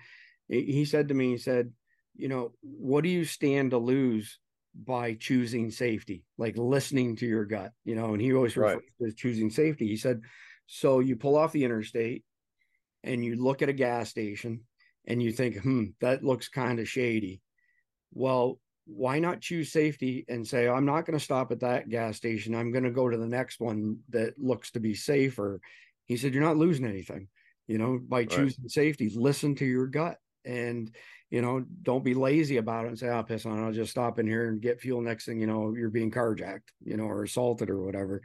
he 0.47 0.86
said 0.86 1.08
to 1.08 1.14
me 1.14 1.32
he 1.32 1.38
said 1.38 1.72
you 2.16 2.28
know 2.28 2.52
what 2.62 3.04
do 3.04 3.10
you 3.10 3.24
stand 3.24 3.72
to 3.72 3.78
lose 3.78 4.39
by 4.76 5.14
choosing 5.14 5.72
safety, 5.72 6.24
like 6.38 6.58
listening 6.58 7.16
to 7.18 7.26
your 7.26 7.45
gut, 7.45 7.72
you 7.86 7.95
know, 7.95 8.14
and 8.14 8.22
he 8.22 8.34
always 8.34 8.56
refers 8.56 8.82
right. 9.00 9.10
to 9.10 9.16
choosing 9.16 9.50
safety. 9.50 9.88
He 9.88 9.97
said, 9.97 10.22
so 10.68 11.00
you 11.00 11.16
pull 11.16 11.38
off 11.38 11.52
the 11.52 11.64
interstate 11.64 12.24
and 13.04 13.24
you 13.24 13.36
look 13.36 13.62
at 13.62 13.70
a 13.70 13.74
gas 13.74 14.10
station 14.10 14.62
and 15.06 15.22
you 15.22 15.32
think, 15.32 15.58
hmm, 15.58 15.86
that 16.02 16.24
looks 16.24 16.47
kind 16.50 16.80
of 16.80 16.88
shady. 16.88 17.41
Well, 18.14 18.60
why 18.86 19.20
not 19.20 19.41
choose 19.41 19.72
safety 19.72 20.26
and 20.30 20.47
say, 20.47 20.68
I'm 20.68 20.86
not 20.86 21.06
going 21.06 21.18
to 21.18 21.24
stop 21.24 21.52
at 21.52 21.60
that 21.60 21.89
gas 21.89 22.18
station. 22.18 22.56
I'm 22.56 22.72
going 22.72 22.84
to 22.84 22.91
go 22.91 23.10
to 23.10 23.18
the 23.18 23.28
next 23.28 23.60
one 23.60 24.00
that 24.10 24.34
looks 24.38 24.72
to 24.72 24.80
be 24.80 24.95
safer. 24.95 25.60
He 26.10 26.18
said, 26.18 26.34
You're 26.34 26.43
not 26.43 26.57
losing 26.57 26.86
anything, 26.86 27.30
you 27.68 27.78
know, 27.78 27.97
by 28.05 28.26
choosing 28.26 28.64
right. 28.64 28.72
safety. 28.72 29.10
Listen 29.16 29.55
to 29.55 29.66
your 29.66 29.88
gut. 29.88 30.18
And 30.43 30.91
you 31.30 31.41
know, 31.43 31.64
don't 31.84 32.03
be 32.03 32.16
lazy 32.16 32.57
about 32.57 32.86
it 32.86 32.88
and 32.89 32.97
say, 32.97 33.07
I'll 33.07 33.20
oh, 33.20 33.24
piss 33.24 33.45
on 33.45 33.60
it. 33.60 33.66
I'll 33.66 33.72
just 33.72 33.91
stop 33.91 34.18
in 34.18 34.26
here 34.26 34.49
and 34.49 34.62
get 34.62 34.82
fuel. 34.82 35.01
Next 35.01 35.26
thing 35.26 35.39
you 35.39 35.45
know, 35.45 35.76
you're 35.78 35.91
being 35.91 36.10
carjacked, 36.10 36.70
you 36.84 36.97
know, 36.97 37.03
or 37.03 37.24
assaulted 37.24 37.70
or 37.70 37.84
whatever. 37.84 38.22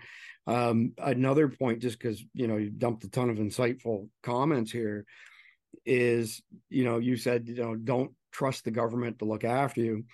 Um, 0.47 0.93
another 0.97 1.49
point, 1.49 1.81
just 1.81 1.99
because, 1.99 2.25
you 2.33 2.47
know, 2.47 2.57
you 2.57 2.71
dumped 2.71 3.05
a 3.05 3.11
ton 3.11 3.29
of 3.29 3.37
insightful 3.37 4.09
comments 4.23 4.73
here, 4.73 5.05
is, 5.85 6.43
you 6.71 6.85
know, 6.85 6.99
you 6.99 7.17
said, 7.17 7.47
you 7.47 7.57
know, 7.57 7.75
don't 7.75 8.13
trust 8.33 8.65
the 8.65 8.71
government 8.71 9.19
to 9.19 9.27
look 9.27 9.45
after 9.45 9.83
you. 9.83 10.05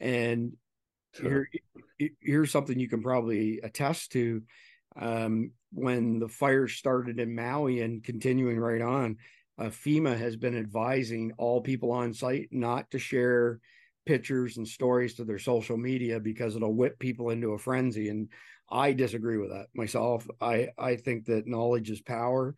And 0.00 0.54
sure. 1.14 1.46
here, 1.98 2.10
here's 2.20 2.50
something 2.50 2.76
you 2.76 2.88
can 2.88 3.02
probably 3.02 3.60
attest 3.62 4.12
to. 4.12 4.42
Um, 4.96 5.52
when 5.72 6.18
the 6.18 6.28
fire 6.28 6.68
started 6.68 7.18
in 7.18 7.34
Maui 7.34 7.80
and 7.80 8.04
continuing 8.04 8.58
right 8.58 8.82
on, 8.82 9.16
uh, 9.58 9.64
FEMA 9.64 10.16
has 10.18 10.36
been 10.36 10.56
advising 10.56 11.32
all 11.38 11.60
people 11.60 11.90
on 11.92 12.12
site 12.12 12.48
not 12.50 12.90
to 12.90 12.98
share 12.98 13.60
pictures 14.04 14.56
and 14.56 14.66
stories 14.66 15.14
to 15.14 15.24
their 15.24 15.38
social 15.38 15.76
media 15.76 16.18
because 16.18 16.56
it'll 16.56 16.74
whip 16.74 16.98
people 16.98 17.30
into 17.30 17.52
a 17.52 17.58
frenzy. 17.58 18.08
And 18.08 18.28
I 18.70 18.92
disagree 18.92 19.38
with 19.38 19.50
that 19.50 19.66
myself. 19.74 20.26
I 20.40 20.68
I 20.78 20.96
think 20.96 21.26
that 21.26 21.46
knowledge 21.46 21.90
is 21.90 22.00
power, 22.00 22.54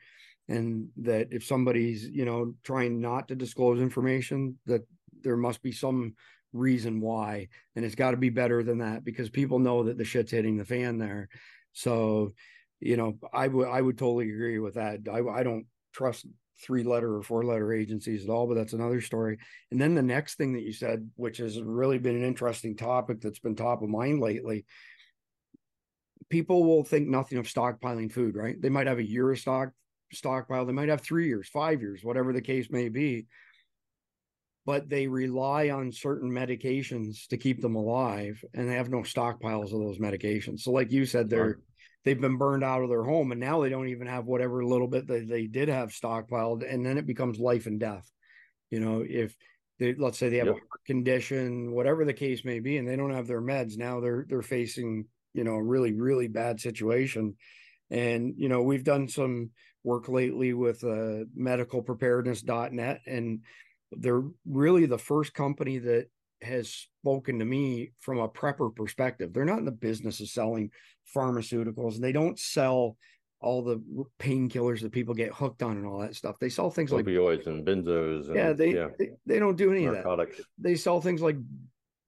and 0.48 0.88
that 0.98 1.28
if 1.32 1.44
somebody's 1.44 2.04
you 2.08 2.24
know 2.24 2.54
trying 2.62 3.00
not 3.00 3.28
to 3.28 3.34
disclose 3.34 3.80
information, 3.80 4.58
that 4.66 4.82
there 5.22 5.36
must 5.36 5.62
be 5.62 5.72
some 5.72 6.14
reason 6.52 7.00
why, 7.00 7.48
and 7.74 7.84
it's 7.84 7.96
got 7.96 8.12
to 8.12 8.16
be 8.16 8.30
better 8.30 8.62
than 8.62 8.78
that 8.78 9.04
because 9.04 9.28
people 9.28 9.58
know 9.58 9.82
that 9.84 9.98
the 9.98 10.04
shit's 10.04 10.30
hitting 10.30 10.56
the 10.56 10.64
fan 10.64 10.98
there. 10.98 11.28
So, 11.74 12.32
you 12.80 12.96
know, 12.96 13.18
I 13.32 13.48
would 13.48 13.68
I 13.68 13.80
would 13.80 13.98
totally 13.98 14.30
agree 14.30 14.58
with 14.58 14.74
that. 14.74 15.00
I 15.12 15.20
I 15.20 15.42
don't 15.42 15.66
trust 15.92 16.26
three 16.62 16.84
letter 16.84 17.16
or 17.16 17.22
four 17.22 17.44
letter 17.44 17.72
agencies 17.72 18.24
at 18.24 18.30
all, 18.30 18.46
but 18.46 18.54
that's 18.54 18.72
another 18.72 19.00
story. 19.00 19.38
And 19.70 19.80
then 19.80 19.94
the 19.94 20.02
next 20.02 20.36
thing 20.36 20.54
that 20.54 20.62
you 20.62 20.72
said, 20.72 21.10
which 21.16 21.38
has 21.38 21.60
really 21.60 21.98
been 21.98 22.16
an 22.16 22.24
interesting 22.24 22.76
topic 22.76 23.20
that's 23.20 23.40
been 23.40 23.56
top 23.56 23.82
of 23.82 23.88
mind 23.88 24.20
lately, 24.20 24.64
people 26.30 26.64
will 26.64 26.84
think 26.84 27.08
nothing 27.08 27.38
of 27.38 27.46
stockpiling 27.46 28.10
food, 28.10 28.36
right? 28.36 28.60
They 28.60 28.68
might 28.70 28.86
have 28.86 28.98
a 28.98 29.08
year 29.08 29.30
of 29.30 29.38
stock 29.38 29.70
stockpile, 30.12 30.64
they 30.64 30.72
might 30.72 30.88
have 30.88 31.00
three 31.00 31.26
years, 31.26 31.48
five 31.48 31.80
years, 31.80 32.04
whatever 32.04 32.32
the 32.32 32.40
case 32.40 32.70
may 32.70 32.88
be. 32.88 33.26
But 34.66 34.88
they 34.88 35.06
rely 35.06 35.68
on 35.68 35.92
certain 35.92 36.30
medications 36.30 37.26
to 37.28 37.36
keep 37.36 37.60
them 37.60 37.76
alive, 37.76 38.42
and 38.54 38.68
they 38.68 38.74
have 38.74 38.88
no 38.88 39.00
stockpiles 39.00 39.74
of 39.74 39.80
those 39.80 39.98
medications. 39.98 40.60
So, 40.60 40.72
like 40.72 40.90
you 40.90 41.04
said, 41.04 41.28
they're 41.28 41.58
they've 42.04 42.20
been 42.20 42.36
burned 42.36 42.62
out 42.62 42.82
of 42.82 42.88
their 42.88 43.02
home 43.02 43.32
and 43.32 43.40
now 43.40 43.62
they 43.62 43.70
don't 43.70 43.88
even 43.88 44.06
have 44.06 44.26
whatever 44.26 44.64
little 44.64 44.86
bit 44.86 45.06
that 45.06 45.28
they 45.28 45.46
did 45.46 45.68
have 45.68 45.90
stockpiled 45.90 46.62
and 46.70 46.84
then 46.84 46.98
it 46.98 47.06
becomes 47.06 47.38
life 47.38 47.66
and 47.66 47.80
death 47.80 48.08
you 48.70 48.78
know 48.78 49.04
if 49.06 49.34
they 49.78 49.94
let's 49.94 50.18
say 50.18 50.28
they 50.28 50.36
have 50.36 50.46
yep. 50.46 50.56
a 50.56 50.58
heart 50.58 50.84
condition 50.86 51.72
whatever 51.72 52.04
the 52.04 52.12
case 52.12 52.44
may 52.44 52.60
be 52.60 52.76
and 52.76 52.88
they 52.88 52.96
don't 52.96 53.14
have 53.14 53.26
their 53.26 53.42
meds 53.42 53.76
now 53.76 54.00
they're 54.00 54.26
they're 54.28 54.42
facing 54.42 55.06
you 55.32 55.44
know 55.44 55.54
a 55.54 55.62
really 55.62 55.92
really 55.92 56.28
bad 56.28 56.60
situation 56.60 57.34
and 57.90 58.34
you 58.36 58.48
know 58.48 58.62
we've 58.62 58.84
done 58.84 59.08
some 59.08 59.50
work 59.82 60.08
lately 60.08 60.54
with 60.54 60.82
uh, 60.82 61.24
medicalpreparedness.net 61.38 63.02
and 63.06 63.40
they're 63.98 64.22
really 64.46 64.86
the 64.86 64.98
first 64.98 65.34
company 65.34 65.78
that 65.78 66.08
has 66.42 66.86
spoken 67.00 67.38
to 67.38 67.44
me 67.44 67.92
from 68.00 68.18
a 68.18 68.28
prepper 68.28 68.74
perspective. 68.74 69.32
They're 69.32 69.44
not 69.44 69.58
in 69.58 69.64
the 69.64 69.72
business 69.72 70.20
of 70.20 70.28
selling 70.28 70.70
pharmaceuticals. 71.14 71.98
They 71.98 72.12
don't 72.12 72.38
sell 72.38 72.96
all 73.40 73.62
the 73.62 73.82
painkillers 74.18 74.80
that 74.80 74.92
people 74.92 75.14
get 75.14 75.32
hooked 75.32 75.62
on 75.62 75.76
and 75.76 75.86
all 75.86 75.98
that 75.98 76.14
stuff. 76.16 76.38
They 76.38 76.48
sell 76.48 76.70
things 76.70 76.90
opioids 76.90 76.96
like 76.96 77.06
opioids 77.06 77.46
and 77.46 77.66
benzos. 77.66 78.26
And, 78.26 78.36
yeah, 78.36 78.52
they, 78.52 78.74
yeah. 78.74 78.88
they, 78.98 79.10
they 79.26 79.38
don't 79.38 79.56
do 79.56 79.70
any 79.70 79.84
Narcotics. 79.86 80.38
of 80.38 80.44
that. 80.44 80.46
They 80.58 80.76
sell 80.76 81.00
things 81.00 81.20
like 81.20 81.36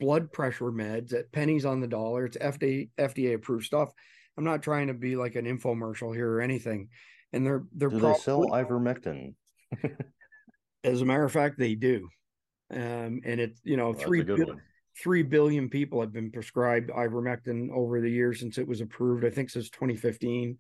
blood 0.01 0.33
pressure 0.33 0.73
meds 0.73 1.13
at 1.13 1.33
pennies 1.33 1.67
on 1.67 1.81
the 1.81 1.87
dollar. 1.87 2.27
It's 2.27 2.37
FDA 2.39 2.89
FDA 2.99 3.35
approved 3.35 3.67
stuff. 3.67 3.93
I'm 4.39 4.45
not 4.45 4.63
trying 4.63 4.89
to 4.89 4.95
be 4.95 5.17
like 5.17 5.35
an 5.35 5.45
infomercial 5.45 6.15
here 6.15 6.31
or 6.31 6.41
anything. 6.41 6.89
And 7.33 7.45
they're 7.45 7.65
they're 7.75 7.91
do 7.91 7.99
probably, 7.99 8.19
they 8.19 8.23
sell 8.23 8.47
ivermectin? 8.51 9.35
as 10.87 11.03
a 11.03 11.05
matter 11.05 11.25
of 11.25 11.33
fact, 11.33 11.59
they 11.59 11.75
do. 11.75 12.09
Um, 12.73 13.21
and 13.25 13.41
it's 13.41 13.61
you 13.65 13.77
know 13.77 13.91
well, 13.91 13.99
three 13.99 14.25
three 15.03 15.23
billion 15.23 15.69
people 15.69 16.01
have 16.01 16.13
been 16.13 16.31
prescribed 16.31 16.91
ivermectin 16.91 17.71
over 17.71 18.01
the 18.01 18.11
years 18.11 18.41
since 18.41 18.59
it 18.59 18.67
was 18.67 18.81
approved. 18.81 19.25
I 19.25 19.31
think 19.31 19.51
since 19.51 19.69
2015 19.71 20.57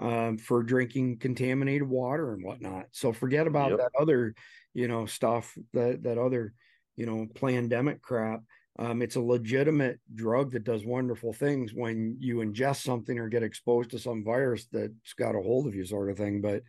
um, 0.00 0.38
for 0.38 0.62
drinking 0.62 1.18
contaminated 1.18 1.88
water 1.88 2.32
and 2.32 2.44
whatnot. 2.44 2.86
So 2.92 3.12
forget 3.12 3.46
about 3.46 3.70
yep. 3.70 3.78
that 3.78 4.00
other 4.00 4.34
you 4.74 4.88
know 4.88 5.06
stuff 5.06 5.56
that 5.72 6.02
that 6.04 6.18
other 6.18 6.54
you 6.96 7.06
know 7.06 7.26
pandemic 7.34 8.02
crap. 8.02 8.40
Um, 8.78 9.02
it's 9.02 9.16
a 9.16 9.20
legitimate 9.20 10.00
drug 10.14 10.52
that 10.52 10.64
does 10.64 10.86
wonderful 10.86 11.34
things 11.34 11.74
when 11.74 12.16
you 12.18 12.36
ingest 12.36 12.82
something 12.82 13.18
or 13.18 13.28
get 13.28 13.42
exposed 13.42 13.90
to 13.90 13.98
some 13.98 14.24
virus 14.24 14.66
that's 14.72 15.12
got 15.18 15.34
a 15.34 15.42
hold 15.42 15.66
of 15.66 15.74
you, 15.74 15.84
sort 15.84 16.08
of 16.08 16.16
thing. 16.16 16.40
But 16.40 16.62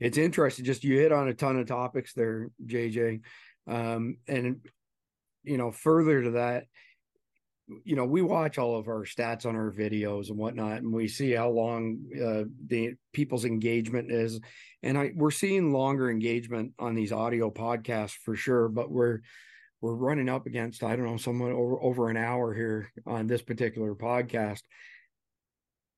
it's 0.00 0.18
interesting. 0.18 0.64
Just 0.64 0.82
you 0.82 0.98
hit 0.98 1.12
on 1.12 1.28
a 1.28 1.34
ton 1.34 1.58
of 1.58 1.66
topics 1.66 2.14
there, 2.14 2.50
JJ. 2.66 3.20
Um, 3.68 4.16
and 4.26 4.66
you 5.44 5.58
know, 5.58 5.70
further 5.70 6.22
to 6.22 6.30
that, 6.32 6.64
you 7.84 7.94
know, 7.96 8.04
we 8.04 8.22
watch 8.22 8.58
all 8.58 8.76
of 8.76 8.88
our 8.88 9.04
stats 9.04 9.46
on 9.46 9.54
our 9.54 9.70
videos 9.70 10.28
and 10.28 10.38
whatnot, 10.38 10.78
and 10.78 10.92
we 10.92 11.06
see 11.06 11.32
how 11.32 11.50
long 11.50 12.00
uh, 12.14 12.44
the 12.66 12.94
people's 13.12 13.44
engagement 13.44 14.10
is. 14.10 14.40
And 14.82 14.98
I 14.98 15.12
we're 15.14 15.30
seeing 15.30 15.72
longer 15.72 16.10
engagement 16.10 16.72
on 16.78 16.94
these 16.94 17.12
audio 17.12 17.50
podcasts 17.50 18.16
for 18.24 18.34
sure, 18.34 18.68
but 18.68 18.90
we're 18.90 19.20
we're 19.80 19.94
running 19.94 20.28
up 20.28 20.46
against 20.46 20.82
I 20.82 20.96
don't 20.96 21.06
know 21.06 21.16
someone 21.18 21.52
over 21.52 21.80
over 21.80 22.08
an 22.08 22.16
hour 22.16 22.54
here 22.54 22.90
on 23.06 23.26
this 23.26 23.42
particular 23.42 23.94
podcast. 23.94 24.62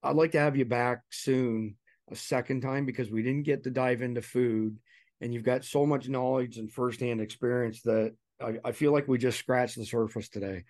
I'd 0.03 0.17
like 0.17 0.33
to 0.33 0.41
have 0.41 0.57
you 0.57 0.65
back 0.65 1.03
soon 1.11 1.77
a 2.13 2.17
second 2.17 2.61
time 2.61 2.87
because 2.87 3.11
we 3.11 3.23
didn't 3.23 3.45
get 3.45 3.65
to 3.65 3.71
dive 3.71 4.03
into 4.03 4.23
food 4.23 4.79
and 5.21 5.33
you've 5.33 5.45
got 5.45 5.65
so 5.65 5.87
much 5.87 6.09
knowledge 6.09 6.59
and 6.59 6.71
firsthand 6.71 7.21
experience 7.21 7.83
that 7.83 8.15
I, 8.41 8.59
I 8.65 8.73
feel 8.73 8.93
like 8.93 9.09
we 9.09 9.19
just 9.19 9.39
scratched 9.39 9.77
the 9.77 9.87
surface 9.87 10.29
today. 10.29 10.65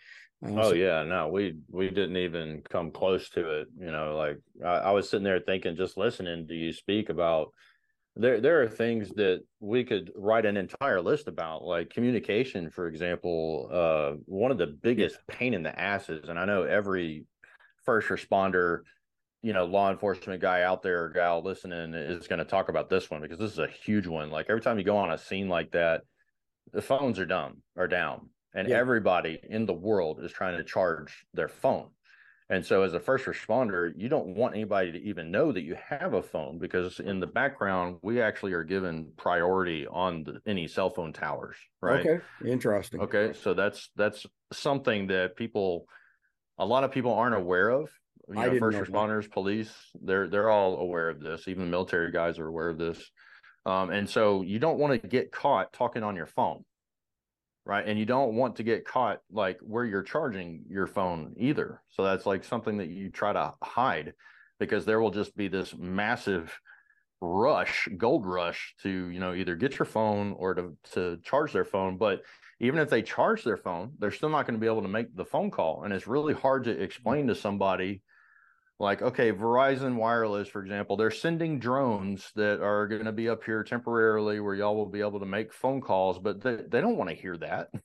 Uh, 0.44 0.50
oh 0.56 0.70
so- 0.70 0.74
yeah, 0.74 1.02
no, 1.02 1.28
we 1.28 1.56
we 1.70 1.88
didn't 1.88 2.16
even 2.16 2.62
come 2.68 2.90
close 2.90 3.28
to 3.30 3.60
it. 3.60 3.68
You 3.78 3.90
know, 3.90 4.16
like 4.16 4.38
I, 4.64 4.88
I 4.88 4.90
was 4.92 5.08
sitting 5.08 5.24
there 5.24 5.40
thinking, 5.40 5.76
just 5.76 5.96
listening 5.96 6.46
to 6.48 6.54
you 6.54 6.72
speak 6.72 7.08
about 7.08 7.52
there 8.14 8.40
there 8.40 8.62
are 8.62 8.68
things 8.68 9.08
that 9.10 9.40
we 9.60 9.84
could 9.84 10.12
write 10.14 10.44
an 10.44 10.56
entire 10.56 11.00
list 11.00 11.28
about 11.28 11.64
like 11.64 11.88
communication 11.88 12.68
for 12.68 12.86
example 12.86 13.70
uh 13.72 14.12
one 14.26 14.50
of 14.50 14.58
the 14.58 14.66
biggest 14.66 15.16
pain 15.28 15.54
in 15.54 15.62
the 15.62 15.80
asses 15.80 16.28
and 16.28 16.38
i 16.38 16.44
know 16.44 16.62
every 16.62 17.24
first 17.84 18.08
responder 18.08 18.80
you 19.42 19.52
know 19.52 19.64
law 19.64 19.90
enforcement 19.90 20.40
guy 20.40 20.62
out 20.62 20.82
there 20.82 21.04
or 21.04 21.08
gal 21.10 21.42
listening 21.42 21.94
is 21.94 22.28
going 22.28 22.38
to 22.38 22.44
talk 22.44 22.68
about 22.68 22.88
this 22.88 23.10
one 23.10 23.20
because 23.20 23.38
this 23.38 23.52
is 23.52 23.58
a 23.58 23.66
huge 23.66 24.06
one 24.06 24.30
like 24.30 24.46
every 24.48 24.62
time 24.62 24.78
you 24.78 24.84
go 24.84 24.96
on 24.96 25.12
a 25.12 25.18
scene 25.18 25.48
like 25.48 25.72
that 25.72 26.02
the 26.72 26.82
phones 26.82 27.18
are 27.18 27.26
dumb 27.26 27.58
are 27.76 27.88
down 27.88 28.28
and 28.54 28.68
yeah. 28.68 28.76
everybody 28.76 29.40
in 29.48 29.66
the 29.66 29.72
world 29.72 30.20
is 30.22 30.32
trying 30.32 30.56
to 30.56 30.64
charge 30.64 31.26
their 31.34 31.48
phone 31.48 31.88
and 32.52 32.66
so, 32.66 32.82
as 32.82 32.92
a 32.92 33.00
first 33.00 33.24
responder, 33.24 33.94
you 33.96 34.10
don't 34.10 34.36
want 34.36 34.54
anybody 34.54 34.92
to 34.92 35.02
even 35.02 35.30
know 35.30 35.52
that 35.52 35.62
you 35.62 35.74
have 35.88 36.12
a 36.12 36.22
phone 36.22 36.58
because 36.58 37.00
in 37.00 37.18
the 37.18 37.26
background, 37.26 37.96
we 38.02 38.20
actually 38.20 38.52
are 38.52 38.62
given 38.62 39.10
priority 39.16 39.86
on 39.86 40.24
the, 40.24 40.38
any 40.44 40.68
cell 40.68 40.90
phone 40.90 41.14
towers. 41.14 41.56
Right. 41.80 42.06
Okay. 42.06 42.22
Interesting. 42.44 43.00
Okay. 43.00 43.32
So 43.32 43.54
that's 43.54 43.90
that's 43.96 44.26
something 44.52 45.06
that 45.06 45.34
people, 45.34 45.86
a 46.58 46.66
lot 46.66 46.84
of 46.84 46.90
people 46.92 47.14
aren't 47.14 47.36
aware 47.36 47.70
of. 47.70 47.88
You 48.34 48.52
know, 48.52 48.58
first 48.58 48.78
responders, 48.78 49.22
that. 49.22 49.32
police, 49.32 49.72
they're 50.02 50.28
they're 50.28 50.50
all 50.50 50.78
aware 50.78 51.08
of 51.08 51.20
this. 51.20 51.48
Even 51.48 51.64
the 51.64 51.70
military 51.70 52.10
guys 52.10 52.38
are 52.38 52.46
aware 52.46 52.68
of 52.68 52.78
this. 52.78 53.10
Um, 53.64 53.90
and 53.90 54.08
so 54.08 54.42
you 54.42 54.58
don't 54.58 54.78
want 54.78 55.00
to 55.00 55.08
get 55.08 55.30
caught 55.30 55.72
talking 55.72 56.02
on 56.02 56.16
your 56.16 56.26
phone 56.26 56.64
right 57.64 57.86
and 57.86 57.98
you 57.98 58.04
don't 58.04 58.34
want 58.34 58.56
to 58.56 58.62
get 58.62 58.84
caught 58.84 59.20
like 59.30 59.58
where 59.60 59.84
you're 59.84 60.02
charging 60.02 60.62
your 60.68 60.86
phone 60.86 61.34
either 61.36 61.80
so 61.90 62.02
that's 62.02 62.26
like 62.26 62.44
something 62.44 62.78
that 62.78 62.88
you 62.88 63.10
try 63.10 63.32
to 63.32 63.52
hide 63.62 64.14
because 64.58 64.84
there 64.84 65.00
will 65.00 65.10
just 65.10 65.36
be 65.36 65.48
this 65.48 65.74
massive 65.76 66.58
rush 67.20 67.88
gold 67.96 68.26
rush 68.26 68.74
to 68.82 69.08
you 69.08 69.20
know 69.20 69.32
either 69.32 69.54
get 69.54 69.78
your 69.78 69.86
phone 69.86 70.34
or 70.38 70.54
to 70.54 70.76
to 70.92 71.18
charge 71.22 71.52
their 71.52 71.64
phone 71.64 71.96
but 71.96 72.22
even 72.58 72.80
if 72.80 72.90
they 72.90 73.02
charge 73.02 73.44
their 73.44 73.56
phone 73.56 73.92
they're 73.98 74.10
still 74.10 74.28
not 74.28 74.44
going 74.44 74.58
to 74.58 74.60
be 74.60 74.66
able 74.66 74.82
to 74.82 74.88
make 74.88 75.14
the 75.14 75.24
phone 75.24 75.50
call 75.50 75.84
and 75.84 75.92
it's 75.94 76.08
really 76.08 76.34
hard 76.34 76.64
to 76.64 76.70
explain 76.70 77.28
to 77.28 77.34
somebody 77.34 78.02
like 78.78 79.02
okay 79.02 79.32
verizon 79.32 79.94
wireless 79.94 80.48
for 80.48 80.62
example 80.62 80.96
they're 80.96 81.10
sending 81.10 81.58
drones 81.58 82.30
that 82.34 82.60
are 82.60 82.88
going 82.88 83.04
to 83.04 83.12
be 83.12 83.28
up 83.28 83.44
here 83.44 83.62
temporarily 83.62 84.40
where 84.40 84.54
y'all 84.54 84.76
will 84.76 84.86
be 84.86 85.00
able 85.00 85.20
to 85.20 85.26
make 85.26 85.52
phone 85.52 85.80
calls 85.80 86.18
but 86.18 86.40
they, 86.42 86.56
they 86.68 86.80
don't 86.80 86.96
want 86.96 87.10
to 87.10 87.16
hear 87.16 87.36
that. 87.36 87.68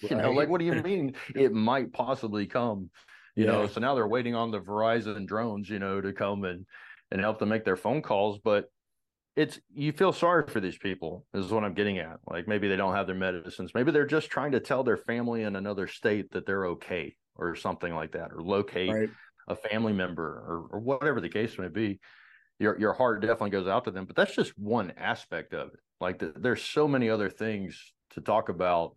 You 0.00 0.16
right. 0.16 0.24
know 0.24 0.32
like 0.32 0.48
what 0.48 0.58
do 0.58 0.64
you 0.64 0.74
mean? 0.74 1.14
It 1.36 1.52
might 1.52 1.92
possibly 1.92 2.46
come 2.46 2.90
you 3.36 3.44
yeah. 3.44 3.52
know 3.52 3.66
so 3.68 3.80
now 3.80 3.94
they're 3.94 4.08
waiting 4.08 4.34
on 4.34 4.50
the 4.50 4.60
verizon 4.60 5.26
drones 5.26 5.70
you 5.70 5.78
know 5.78 6.00
to 6.00 6.12
come 6.12 6.44
and 6.44 6.66
and 7.12 7.20
help 7.20 7.38
them 7.38 7.50
make 7.50 7.64
their 7.64 7.76
phone 7.76 8.02
calls 8.02 8.40
but 8.42 8.64
it's 9.36 9.60
you 9.72 9.92
feel 9.92 10.12
sorry 10.12 10.44
for 10.48 10.58
these 10.58 10.76
people 10.76 11.24
is 11.34 11.52
what 11.52 11.62
i'm 11.62 11.74
getting 11.74 11.98
at. 11.98 12.18
Like 12.26 12.48
maybe 12.48 12.68
they 12.68 12.76
don't 12.76 12.94
have 12.94 13.06
their 13.06 13.16
medicines. 13.16 13.72
Maybe 13.74 13.92
they're 13.92 14.06
just 14.06 14.28
trying 14.28 14.52
to 14.52 14.60
tell 14.60 14.82
their 14.82 14.96
family 14.96 15.42
in 15.42 15.56
another 15.56 15.86
state 15.86 16.32
that 16.32 16.46
they're 16.46 16.66
okay 16.66 17.14
or 17.36 17.54
something 17.54 17.94
like 17.94 18.12
that 18.12 18.30
or 18.32 18.42
locate 18.42 18.90
right 18.90 19.10
a 19.48 19.56
family 19.56 19.92
member 19.92 20.24
or, 20.24 20.66
or 20.70 20.80
whatever 20.80 21.20
the 21.20 21.28
case 21.28 21.58
may 21.58 21.68
be, 21.68 22.00
your 22.58 22.78
your 22.78 22.92
heart 22.92 23.20
definitely 23.20 23.50
goes 23.50 23.66
out 23.66 23.84
to 23.84 23.90
them. 23.90 24.04
But 24.04 24.16
that's 24.16 24.34
just 24.34 24.58
one 24.58 24.92
aspect 24.96 25.54
of 25.54 25.68
it. 25.68 25.80
Like 26.00 26.18
the, 26.18 26.32
there's 26.36 26.62
so 26.62 26.86
many 26.88 27.08
other 27.10 27.30
things 27.30 27.92
to 28.10 28.20
talk 28.20 28.48
about 28.48 28.96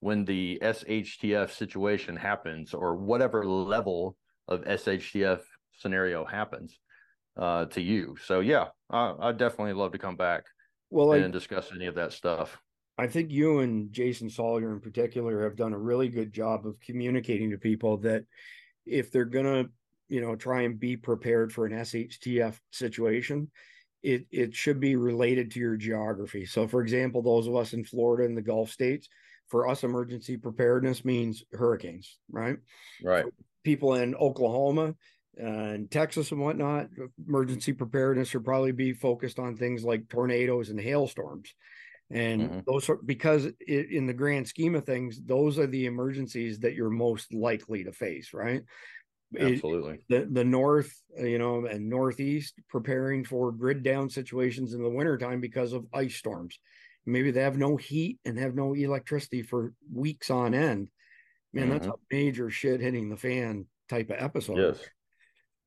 when 0.00 0.24
the 0.24 0.58
SHTF 0.62 1.50
situation 1.50 2.16
happens 2.16 2.74
or 2.74 2.96
whatever 2.96 3.44
level 3.44 4.16
of 4.46 4.62
SHTF 4.62 5.40
scenario 5.78 6.24
happens 6.24 6.78
uh, 7.36 7.66
to 7.66 7.80
you. 7.80 8.16
So 8.24 8.40
yeah, 8.40 8.66
I, 8.90 9.14
I 9.20 9.32
definitely 9.32 9.74
love 9.74 9.92
to 9.92 9.98
come 9.98 10.16
back 10.16 10.44
well 10.90 11.12
and 11.12 11.32
discuss 11.32 11.70
any 11.74 11.86
of 11.86 11.94
that 11.96 12.12
stuff. 12.12 12.58
I 12.96 13.06
think 13.06 13.30
you 13.30 13.60
and 13.60 13.92
Jason 13.92 14.28
Salyer 14.28 14.72
in 14.72 14.80
particular 14.80 15.44
have 15.44 15.56
done 15.56 15.72
a 15.72 15.78
really 15.78 16.08
good 16.08 16.32
job 16.32 16.66
of 16.66 16.80
communicating 16.80 17.50
to 17.52 17.58
people 17.58 17.98
that 17.98 18.24
if 18.88 19.10
they're 19.10 19.24
gonna 19.24 19.66
you 20.08 20.20
know 20.20 20.36
try 20.36 20.62
and 20.62 20.78
be 20.78 20.96
prepared 20.96 21.52
for 21.52 21.66
an 21.66 21.72
SHTF 21.72 22.58
situation, 22.72 23.50
it 24.02 24.26
it 24.30 24.54
should 24.54 24.80
be 24.80 24.96
related 24.96 25.50
to 25.52 25.60
your 25.60 25.76
geography. 25.76 26.46
So, 26.46 26.66
for 26.66 26.82
example, 26.82 27.22
those 27.22 27.46
of 27.46 27.56
us 27.56 27.72
in 27.72 27.84
Florida 27.84 28.24
and 28.24 28.36
the 28.36 28.42
Gulf 28.42 28.70
states, 28.70 29.08
for 29.48 29.68
us, 29.68 29.84
emergency 29.84 30.36
preparedness 30.36 31.04
means 31.04 31.44
hurricanes, 31.52 32.18
right? 32.30 32.58
Right. 33.02 33.24
People 33.64 33.94
in 33.94 34.14
Oklahoma 34.14 34.94
and 35.36 35.90
Texas 35.90 36.32
and 36.32 36.40
whatnot, 36.40 36.88
emergency 37.26 37.72
preparedness 37.72 38.28
should 38.28 38.44
probably 38.44 38.72
be 38.72 38.92
focused 38.92 39.38
on 39.38 39.56
things 39.56 39.84
like 39.84 40.08
tornadoes 40.08 40.68
and 40.68 40.80
hailstorms. 40.80 41.54
And 42.10 42.42
mm-hmm. 42.42 42.58
those 42.66 42.88
are 42.88 42.96
because 42.96 43.44
it, 43.44 43.90
in 43.90 44.06
the 44.06 44.14
grand 44.14 44.48
scheme 44.48 44.74
of 44.74 44.84
things, 44.84 45.20
those 45.24 45.58
are 45.58 45.66
the 45.66 45.86
emergencies 45.86 46.58
that 46.60 46.74
you're 46.74 46.90
most 46.90 47.34
likely 47.34 47.84
to 47.84 47.92
face, 47.92 48.32
right? 48.32 48.62
Absolutely. 49.38 49.94
It, 49.94 50.04
the 50.08 50.28
the 50.30 50.44
north, 50.44 50.94
uh, 51.20 51.24
you 51.24 51.38
know, 51.38 51.66
and 51.66 51.88
northeast 51.88 52.54
preparing 52.68 53.24
for 53.24 53.52
grid 53.52 53.82
down 53.82 54.08
situations 54.08 54.72
in 54.72 54.82
the 54.82 54.88
wintertime 54.88 55.40
because 55.40 55.74
of 55.74 55.86
ice 55.92 56.16
storms. 56.16 56.58
Maybe 57.04 57.30
they 57.30 57.42
have 57.42 57.58
no 57.58 57.76
heat 57.76 58.18
and 58.24 58.38
have 58.38 58.54
no 58.54 58.74
electricity 58.74 59.42
for 59.42 59.72
weeks 59.92 60.30
on 60.30 60.54
end. 60.54 60.88
Man, 61.52 61.64
mm-hmm. 61.64 61.72
that's 61.72 61.86
a 61.86 61.94
major 62.10 62.50
shit 62.50 62.80
hitting 62.80 63.08
the 63.08 63.16
fan 63.16 63.66
type 63.88 64.10
of 64.10 64.16
episode. 64.18 64.58
Yes. 64.58 64.78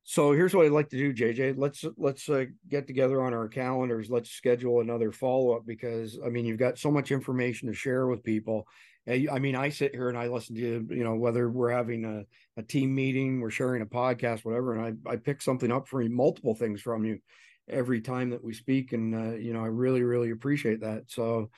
So 0.03 0.31
here's 0.31 0.53
what 0.53 0.65
I'd 0.65 0.71
like 0.71 0.89
to 0.89 0.97
do, 0.97 1.13
JJ. 1.13 1.55
Let's 1.57 1.85
let's 1.97 2.27
uh, 2.27 2.45
get 2.67 2.87
together 2.87 3.21
on 3.21 3.33
our 3.33 3.47
calendars. 3.47 4.09
Let's 4.09 4.31
schedule 4.31 4.81
another 4.81 5.11
follow 5.11 5.55
up 5.55 5.65
because 5.65 6.17
I 6.25 6.29
mean 6.29 6.45
you've 6.45 6.57
got 6.57 6.79
so 6.79 6.91
much 6.91 7.11
information 7.11 7.67
to 7.67 7.73
share 7.73 8.07
with 8.07 8.23
people. 8.23 8.67
I 9.07 9.39
mean, 9.39 9.55
I 9.55 9.69
sit 9.69 9.95
here 9.95 10.09
and 10.09 10.17
I 10.17 10.27
listen 10.27 10.55
to 10.55 10.87
you 10.89 11.03
know 11.03 11.15
whether 11.15 11.49
we're 11.49 11.71
having 11.71 12.05
a, 12.05 12.23
a 12.59 12.63
team 12.63 12.93
meeting, 12.93 13.41
we're 13.41 13.49
sharing 13.49 13.81
a 13.81 13.85
podcast, 13.85 14.45
whatever, 14.45 14.75
and 14.75 14.99
I 15.05 15.11
I 15.11 15.15
pick 15.17 15.41
something 15.41 15.71
up 15.71 15.87
for 15.87 16.01
you, 16.01 16.09
multiple 16.09 16.55
things 16.55 16.81
from 16.81 17.05
you 17.05 17.19
every 17.67 18.01
time 18.01 18.29
that 18.31 18.43
we 18.43 18.53
speak, 18.53 18.93
and 18.93 19.15
uh, 19.15 19.35
you 19.37 19.53
know 19.53 19.63
I 19.63 19.67
really 19.67 20.03
really 20.03 20.31
appreciate 20.31 20.81
that. 20.81 21.05
So 21.07 21.49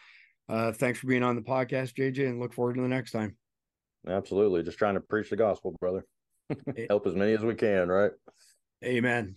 uh, 0.47 0.71
thanks 0.71 0.99
for 0.99 1.07
being 1.07 1.23
on 1.23 1.35
the 1.35 1.41
podcast, 1.41 1.95
JJ, 1.95 2.29
and 2.29 2.39
look 2.39 2.53
forward 2.53 2.75
to 2.75 2.81
the 2.81 2.87
next 2.87 3.11
time. 3.11 3.35
Absolutely, 4.07 4.63
just 4.63 4.77
trying 4.77 4.95
to 4.95 5.01
preach 5.01 5.29
the 5.29 5.35
gospel, 5.35 5.75
brother. 5.79 6.05
Help 6.89 7.07
as 7.07 7.15
many 7.15 7.33
as 7.33 7.43
we 7.43 7.55
can, 7.55 7.89
right? 7.89 8.11
Amen. 8.83 9.35